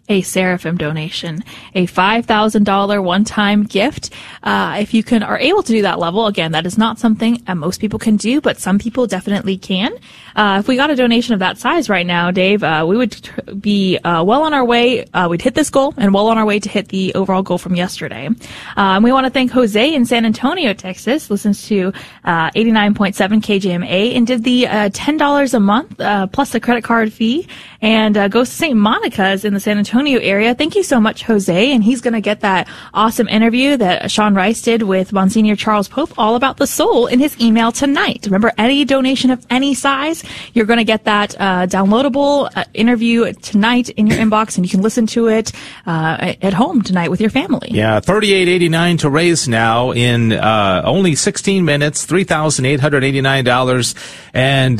[0.09, 1.43] a Seraphim donation,
[1.75, 4.11] a $5,000 one-time gift.
[4.41, 7.43] Uh, if you can are able to do that level, again, that is not something
[7.47, 9.91] uh, most people can do, but some people definitely can.
[10.37, 13.11] Uh, if we got a donation of that size right now, Dave, uh, we would
[13.11, 15.03] tr- be uh, well on our way.
[15.05, 17.57] Uh, we'd hit this goal and well on our way to hit the overall goal
[17.57, 18.27] from yesterday.
[18.27, 18.33] Uh,
[18.77, 21.91] and we want to thank Jose in San Antonio, Texas, listens to
[22.23, 27.11] uh, 89.7 KJMA and did the uh, $10 a month uh, plus the credit card
[27.11, 27.47] fee
[27.81, 28.77] and uh, goes to St.
[28.77, 30.53] Monica's in the San Antonio area.
[30.55, 31.71] Thank you so much, Jose.
[31.71, 35.87] And he's going to get that awesome interview that Sean Rice did with Monsignor Charles
[35.87, 38.25] Pope all about the soul in his email tonight.
[38.25, 40.23] Remember, any donation of any size,
[40.53, 44.69] you're going to get that uh, downloadable uh, interview tonight in your inbox, and you
[44.69, 45.51] can listen to it
[45.85, 47.69] uh, at home tonight with your family.
[47.71, 53.45] Yeah, thirty-eight eighty-nine to raise now in only sixteen minutes, three thousand eight hundred eighty-nine
[53.45, 53.95] dollars,
[54.33, 54.79] and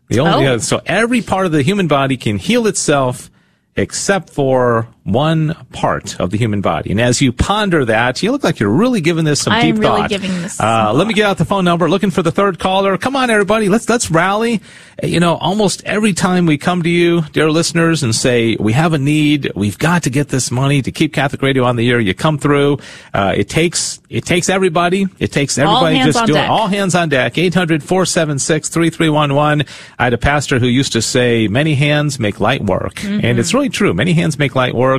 [0.08, 0.54] The only, Oh.
[0.54, 3.30] uh, so every part of the human body can heal itself
[3.76, 6.90] except for one part of the human body.
[6.90, 9.76] And as you ponder that, you look like you're really giving this some I deep
[9.78, 10.10] really thought.
[10.10, 11.88] giving this uh, let me get out the phone number.
[11.90, 12.96] Looking for the third caller.
[12.96, 13.68] Come on, everybody.
[13.68, 14.60] Let's let's rally.
[15.02, 18.72] Uh, You know, almost every time we come to you, dear listeners, and say we
[18.72, 21.88] have a need, we've got to get this money to keep Catholic Radio on the
[21.90, 22.00] air.
[22.00, 22.78] You come through.
[23.12, 25.06] Uh, it takes it takes everybody.
[25.18, 26.48] It takes everybody just doing deck.
[26.48, 27.34] all hands on deck.
[27.34, 29.66] 800-476-3311.
[29.98, 32.94] I had a pastor who used to say, many hands make light work.
[32.94, 33.24] Mm-hmm.
[33.24, 33.94] And it's really true.
[33.94, 34.93] Many hands make light work.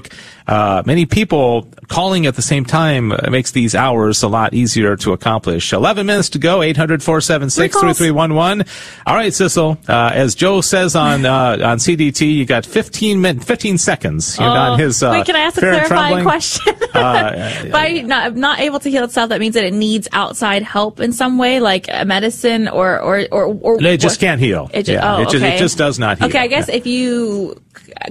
[0.47, 4.95] Uh, many people calling at the same time uh, makes these hours a lot easier
[4.97, 5.73] to accomplish.
[5.73, 6.59] 11 minutes to go.
[6.59, 8.67] 800-476-3311.
[9.05, 9.77] All right, Sissel.
[9.89, 14.37] Uh, as Joe says on, uh, on CDT, you got 15 min- 15 seconds.
[14.39, 14.51] You're Oh.
[14.51, 16.73] on his, uh, Wait, can I ask a clarifying question?
[16.95, 21.01] Uh, By not, not able to heal itself, that means that it needs outside help
[21.01, 23.43] in some way, like uh, medicine or or or.
[23.61, 24.69] or It just what- can't heal.
[24.73, 25.55] It just, yeah, oh, it, just, okay.
[25.55, 26.27] it just does not heal.
[26.27, 27.61] Okay, I guess if you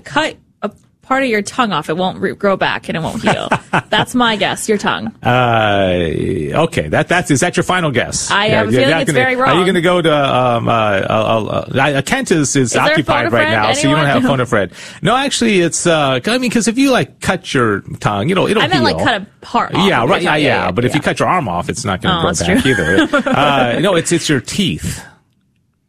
[0.04, 0.36] cut a
[1.04, 3.48] part of your tongue off, it won't re- grow back and it won't heal.
[3.90, 4.68] That's my guess.
[4.68, 5.14] Your tongue.
[5.22, 6.10] Uh,
[6.64, 8.30] okay, that that's is that your final guess?
[8.30, 11.64] I you're feeling it's gonna- very Are you going to go to um uh, uh,
[11.74, 14.40] uh, uh Kent is is, a occupied right now, so you don't have a phone
[14.40, 14.72] a friend.
[15.02, 18.46] No, actually, it's uh I mean because if you like cut your tongue, you know
[18.48, 18.96] it'll I meant heal.
[18.96, 19.72] like cut a part.
[19.74, 20.22] Yeah, right.
[20.22, 20.42] Yeah, tongue.
[20.42, 20.70] yeah.
[20.70, 22.72] But if you cut your arm off, it's not going to Oh, grow back true.
[22.72, 23.28] either.
[23.30, 25.04] uh, no, it's it's your teeth.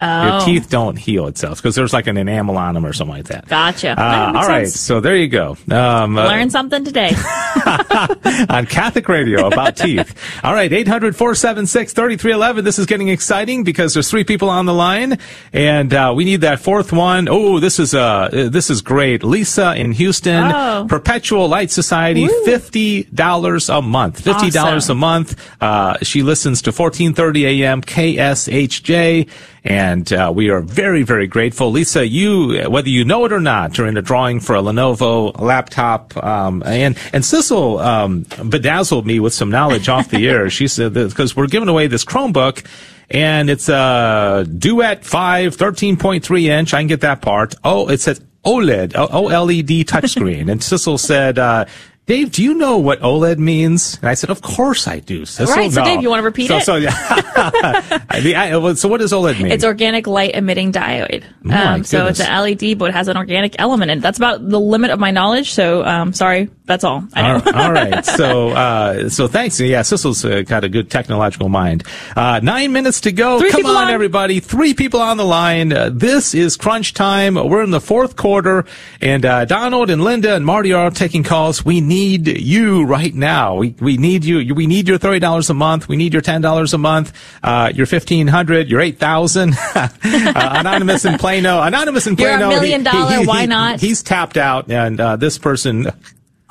[0.01, 0.23] Oh.
[0.37, 3.27] Your teeth don't heal itself because there's like an enamel on them or something like
[3.27, 3.47] that.
[3.47, 3.91] Gotcha.
[3.91, 4.77] Uh, That all right, sense.
[4.79, 5.57] so there you go.
[5.71, 7.13] Um, uh, Learn something today.
[8.49, 10.13] on Catholic Radio about teeth.
[10.43, 12.63] All right, 800-476-3311.
[12.63, 15.17] This is getting exciting because there's three people on the line
[15.53, 17.27] and uh, we need that fourth one.
[17.29, 19.23] Oh, this is uh this is great.
[19.23, 20.85] Lisa in Houston, Oh.
[20.89, 24.23] Perpetual Light Society, $50 a month.
[24.23, 24.97] $50 Awesome.
[24.97, 25.51] a month.
[25.61, 29.29] Uh, she listens to 1430 AM KSHJ
[29.65, 31.71] and uh, we are very, very grateful.
[31.71, 35.37] Lisa, you, whether you know it or not, are in a drawing for a Lenovo
[35.41, 36.15] laptop.
[36.23, 40.51] Um, and, and Sissel um, bedazzled me with some knowledge off the air.
[40.51, 42.63] She said, because we're giving away this Chromebook,
[43.09, 46.73] and it's a Duet 5 13.3 inch.
[46.73, 47.55] I can get that part.
[47.63, 50.51] Oh, it says OLED, OLED touchscreen.
[50.51, 51.65] and Sissel said, uh,
[52.05, 53.97] Dave, do you know what OLED means?
[53.99, 55.23] And I said, of course I do.
[55.25, 55.85] Sissel, Right, so no.
[55.89, 56.63] Dave, you wanna repeat so, it?
[56.63, 56.91] So, yeah.
[58.21, 59.51] the, I, well, so what does OLED mean?
[59.51, 61.23] It's organic light emitting diode.
[61.41, 64.01] my Um, so it's an LED, but it has an organic element in it.
[64.01, 65.51] That's about the limit of my knowledge.
[65.53, 67.03] So, um, sorry, that's all.
[67.15, 68.05] All- all right.
[68.15, 69.59] So, uh, so thanks.
[69.59, 71.83] Yeah, Sissel's uh, got a good technological mind.
[72.15, 73.39] Uh, nine minutes to go.
[73.39, 73.89] Three Come on, on.
[73.89, 74.39] everybody.
[74.39, 75.73] Three people on the line.
[75.73, 77.33] Uh, this is crunch time.
[77.33, 78.65] We're in the fourth quarter,
[79.01, 81.65] and uh, Donald and Linda and Marty are taking calls.
[81.65, 83.55] We need you right now.
[83.55, 84.53] We we need you.
[84.53, 85.87] We need your thirty dollars a month.
[85.87, 87.13] We need your ten dollars a month.
[87.43, 88.69] Uh, your fifteen hundred.
[88.69, 89.55] Your eight thousand.
[89.75, 91.61] uh, anonymous in Plano.
[91.61, 92.49] Anonymous in Plano.
[92.49, 93.79] You're a million dollar, why not?
[93.79, 95.87] He's tapped out, and uh, this person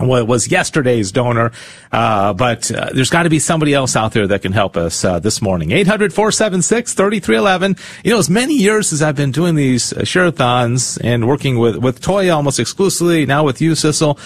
[0.00, 1.52] was yesterday's donor,
[1.92, 5.04] uh, but uh, there's got to be somebody else out there that can help us
[5.04, 5.68] uh, this morning.
[5.70, 8.04] 800-476-3311.
[8.04, 11.76] You know, as many years as I've been doing these uh, share-a-thons and working with,
[11.76, 14.18] with Toya almost exclusively, now with you, Sissel,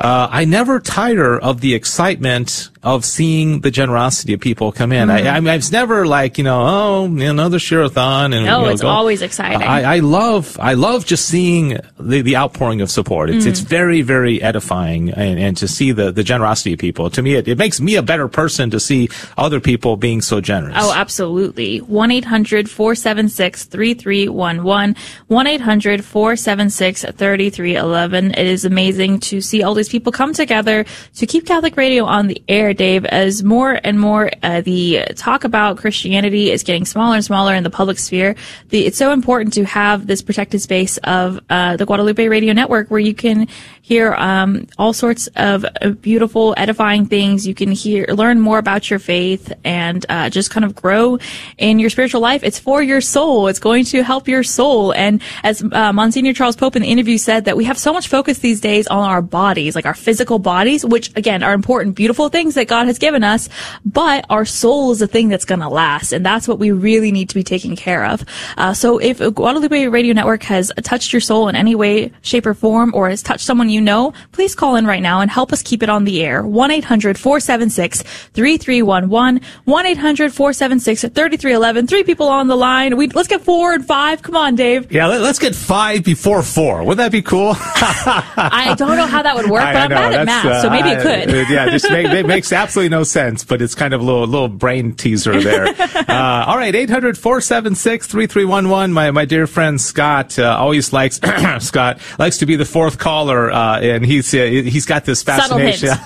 [0.00, 5.08] uh, I never tire of the excitement of seeing the generosity of people come in.
[5.08, 5.12] Mhm.
[5.26, 8.32] I, I mean, it's never like, you know, oh, another share-a-thon.
[8.32, 9.60] And, No, you know, it's go- always exciting.
[9.62, 13.28] I, I love, I love just seeing the, the outpouring of support.
[13.30, 13.48] It's, Mhm.
[13.48, 17.10] it's very, very edifying and, and to see the, the generosity of people.
[17.10, 20.40] To me, it, it makes me a better person to see other people being so
[20.40, 20.76] generous.
[20.78, 21.78] Oh, absolutely.
[21.78, 24.94] 1 800 476 3311.
[25.26, 28.30] 1 800 476 3311.
[28.32, 30.84] It is amazing to see all these people come together
[31.14, 35.44] to keep Catholic Radio on the air, Dave, as more and more uh, the talk
[35.44, 38.34] about Christianity is getting smaller and smaller in the public sphere.
[38.68, 42.90] The, it's so important to have this protected space of uh, the Guadalupe Radio Network
[42.90, 43.48] where you can
[43.82, 47.46] hear um, all sorts of uh, beautiful, edifying things.
[47.46, 51.18] You can hear, learn more about your faith, and uh, just kind of grow
[51.56, 52.42] in your spiritual life.
[52.42, 53.46] It's for your soul.
[53.46, 54.92] It's going to help your soul.
[54.92, 58.08] And as uh, Monsignor Charles Pope in the interview said, that we have so much
[58.08, 62.28] focus these days on our bodies, like our physical bodies, which again are important, beautiful
[62.28, 63.48] things that God has given us,
[63.84, 66.12] but our soul is the thing that's going to last.
[66.12, 68.24] And that's what we really need to be taking care of.
[68.56, 72.54] Uh, so if Guadalupe Radio Network has touched your soul in any way, shape, or
[72.54, 75.62] form, or has touched someone you know, please call in right now and help us
[75.62, 76.42] keep it on the air.
[76.42, 81.88] 1-800-476-3311, 1-800-476-3311.
[81.88, 82.96] Three people on the line.
[82.96, 84.22] We, let's get four and five.
[84.22, 84.90] Come on, Dave.
[84.90, 86.80] Yeah, let, us get five before four.
[86.80, 87.54] Wouldn't that be cool?
[87.58, 91.00] I don't know how that would work, but I'm bad at math, so maybe it
[91.00, 91.34] could.
[91.34, 94.26] Uh, yeah, just make, it makes absolutely no sense, but it's kind of a little,
[94.26, 95.66] little brain teaser there.
[95.68, 98.92] uh, all right, 800-476-3311.
[98.92, 101.20] My, my dear friend Scott uh, always likes,
[101.60, 105.88] Scott, likes to be the fourth caller, uh, and he's, uh, he's got this fascination.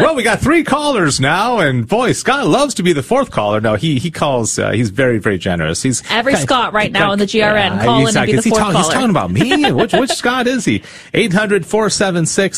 [0.00, 3.60] well, we got three callers now, and boy, Scott loves to be the fourth caller.
[3.60, 5.82] No, he, he calls, uh, he's very, very generous.
[5.82, 8.72] He's Every Scott right now in the GRN call in and be the fourth talk,
[8.72, 8.84] caller.
[8.84, 9.72] He's talking about me?
[9.72, 10.82] which, which Scott is he?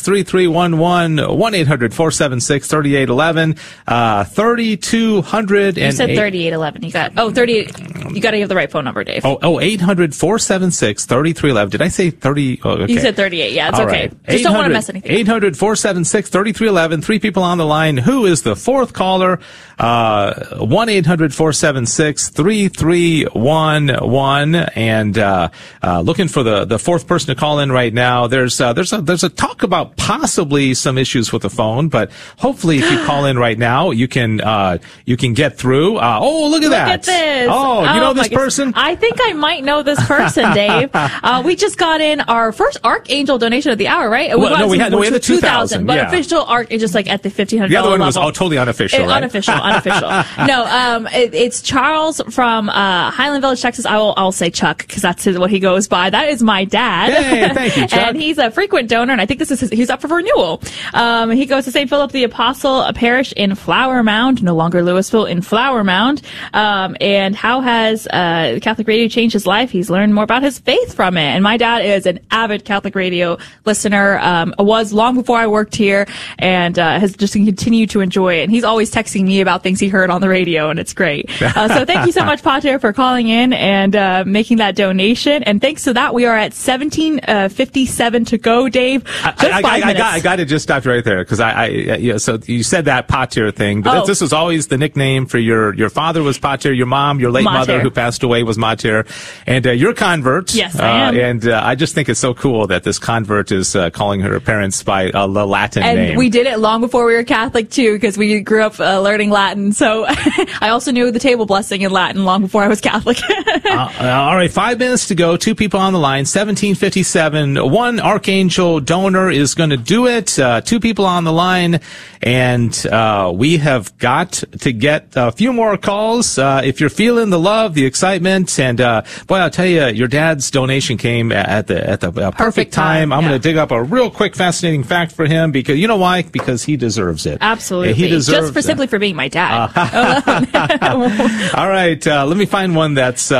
[0.02, 6.82] 800-476-3311, 1-800-476-3811, uh, 3200 You said 3811.
[6.82, 9.24] You got, oh, 38, you got to have the right phone number, Dave.
[9.24, 11.70] Oh, oh 800-476-3311.
[11.70, 12.60] Did I say 30?
[12.64, 12.92] Oh, okay.
[12.92, 13.52] You said 38.
[13.52, 14.08] Yeah, it's All okay.
[14.08, 14.26] right.
[14.28, 15.12] Just don't want to mess anything.
[15.12, 17.02] 800 476 3311.
[17.02, 17.96] Three people on the line.
[17.98, 19.40] Who is the fourth caller?
[19.78, 24.54] Uh, 1 800 476 3311.
[24.54, 25.48] And, uh,
[25.82, 28.26] uh, looking for the, the fourth person to call in right now.
[28.26, 32.10] There's, uh, there's a, there's a talk about possibly some issues with the phone, but
[32.39, 35.97] hopefully if you call in right now, you can, uh, you can get through.
[35.97, 36.89] Uh, oh, look at Look that.
[36.90, 37.48] at this.
[37.51, 38.73] Oh, you know my this person?
[38.77, 40.90] I think I might know this person, Dave.
[40.94, 44.36] uh, we just got in our first Archangel donation of the hour, right?
[44.39, 45.40] Well, got no, we had- no, we had the 2000,
[45.81, 46.09] 2000, but yeah.
[46.09, 48.28] official Archangel just like at the 1,500 The other one was level.
[48.28, 49.16] oh, totally unofficial, Uh, right?
[49.19, 50.09] Unofficial, unofficial.
[50.47, 53.86] no, um, it, it's Charles from uh, Highland Village, Texas.
[53.86, 56.10] I will, I'll say Chuck because that's his, what he goes by.
[56.10, 57.12] That is my dad.
[57.12, 58.09] Hey, thank you, Chuck.
[58.09, 60.62] and he's a frequent donor, and I think this is his, he's up for renewal.
[60.94, 61.88] Um, he goes to St.
[61.88, 66.22] Philip the Apostle Parish in Flower Mound, no longer Lewisville, in Flower Mound.
[66.52, 69.70] Um, and how has uh, Catholic radio changed his life?
[69.70, 71.22] He's learned more about his faith from it.
[71.22, 74.18] And my dad is an avid Catholic radio listener.
[74.18, 76.06] Um, was long before I worked here,
[76.38, 78.44] and uh, has just continued to enjoy it.
[78.44, 81.30] And he's always texting me about things he heard on the radio, and it's great.
[81.42, 85.42] Uh, so thank you so much, Pater, for calling in and uh, making that donation.
[85.42, 89.04] And thanks to that, we are at 1757 uh, to go, Dave.
[89.04, 89.98] Just I, I, five I, I minutes.
[90.01, 92.84] got, I got to just stop right there because I, I, yeah, so you said
[92.86, 94.06] that Pater thing, but Oh.
[94.06, 97.44] this, was always the nickname for your, your father was Pater, your mom, your late
[97.44, 97.59] Mater.
[97.59, 99.05] mother who passed away was Mater,
[99.47, 100.55] and uh, you're convert.
[100.55, 101.16] Yes, uh, I am.
[101.16, 104.39] And uh, I just think it's so cool that this convert is uh, calling her
[104.40, 106.16] parents by uh, the Latin and name.
[106.18, 109.30] we did it long before we were Catholic too, because we grew up uh, learning
[109.30, 109.72] Latin.
[109.72, 113.18] So I also knew the table blessing in Latin long before I was Catholic.
[113.72, 113.89] Uh,
[114.28, 115.36] all right, five minutes to go.
[115.36, 116.26] Two people on the line.
[116.26, 117.56] Seventeen fifty-seven.
[117.70, 120.38] One archangel donor is going to do it.
[120.38, 121.80] Uh, two people on the line,
[122.20, 126.38] and uh, we have got to get a few more calls.
[126.38, 130.08] Uh, if you're feeling the love, the excitement, and uh, boy, I'll tell you, your
[130.08, 133.12] dad's donation came at the at the uh, perfect, time.
[133.12, 135.96] I'm going to dig up a real quick, fascinating fact for him because you know
[135.96, 136.22] why?
[136.22, 137.38] Because he deserves it.
[137.40, 139.70] Absolutely, he deserves just for simply for being my dad.
[141.54, 143.32] All right, uh, let me find one that's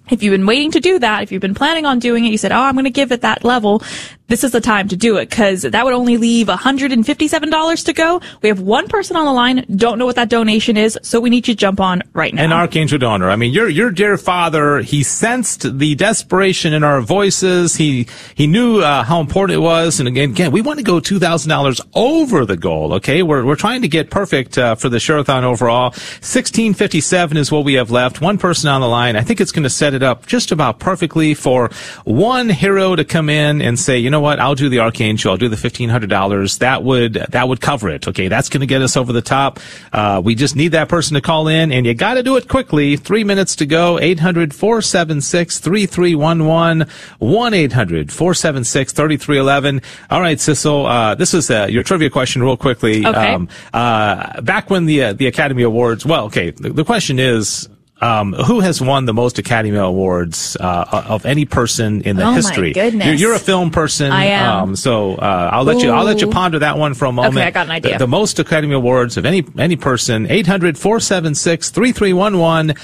[0.09, 2.37] If you've been waiting to do that, if you've been planning on doing it, you
[2.37, 3.83] said, "Oh, I'm going to give it that level."
[4.29, 8.21] This is the time to do it because that would only leave $157 to go.
[8.41, 11.29] We have one person on the line, don't know what that donation is, so we
[11.29, 12.43] need you to jump on right now.
[12.43, 13.29] An archangel donor.
[13.29, 14.79] I mean, your your dear father.
[14.79, 17.75] He sensed the desperation in our voices.
[17.75, 19.99] He he knew uh, how important it was.
[19.99, 22.93] And again, again, we want to go two thousand dollars over the goal.
[22.93, 25.91] Okay, we're we're trying to get perfect uh, for the Share-a-thon overall.
[26.21, 28.21] Sixteen fifty seven is what we have left.
[28.21, 29.15] One person on the line.
[29.15, 31.69] I think it's going to set it up just about perfectly for
[32.05, 35.31] one hero to come in and say, you know know what, I'll do the Archangel,
[35.31, 36.59] I'll do the fifteen hundred dollars.
[36.59, 38.07] That would that would cover it.
[38.07, 39.59] Okay, that's going to get us over the top.
[39.91, 42.47] Uh, we just need that person to call in, and you got to do it
[42.47, 42.97] quickly.
[42.97, 43.97] Three minutes to go.
[43.97, 46.45] 800-476-3311.
[46.45, 46.85] one
[47.21, 49.83] 1-800-476-3311.
[50.09, 53.05] All right, Sissel, uh, this is uh, your trivia question, real quickly.
[53.05, 53.33] Okay.
[53.33, 56.05] Um, uh, back when the uh, the Academy Awards.
[56.05, 57.69] Well, okay, the, the question is.
[58.01, 62.27] Um, who has won the most Academy Awards uh, of any person in the Oh,
[62.31, 62.71] my history?
[62.71, 63.05] goodness.
[63.05, 64.09] You're, you're a film person.
[64.13, 64.69] I am.
[64.69, 65.91] Um, so uh, I'll let you.
[65.91, 67.35] I'll let you ponder that one for a moment.
[67.37, 67.93] Okay, I got an idea.
[67.97, 70.27] The, the most Academy Awards of any any person.
[70.27, 72.77] 800-476-3311.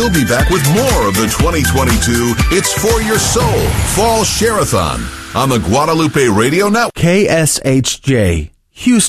[0.01, 4.99] We'll be back with more of the 2022 It's For Your Soul Fall Share-a-thon
[5.35, 6.95] on the Guadalupe Radio Network.
[6.95, 8.99] KSHJ, Houston.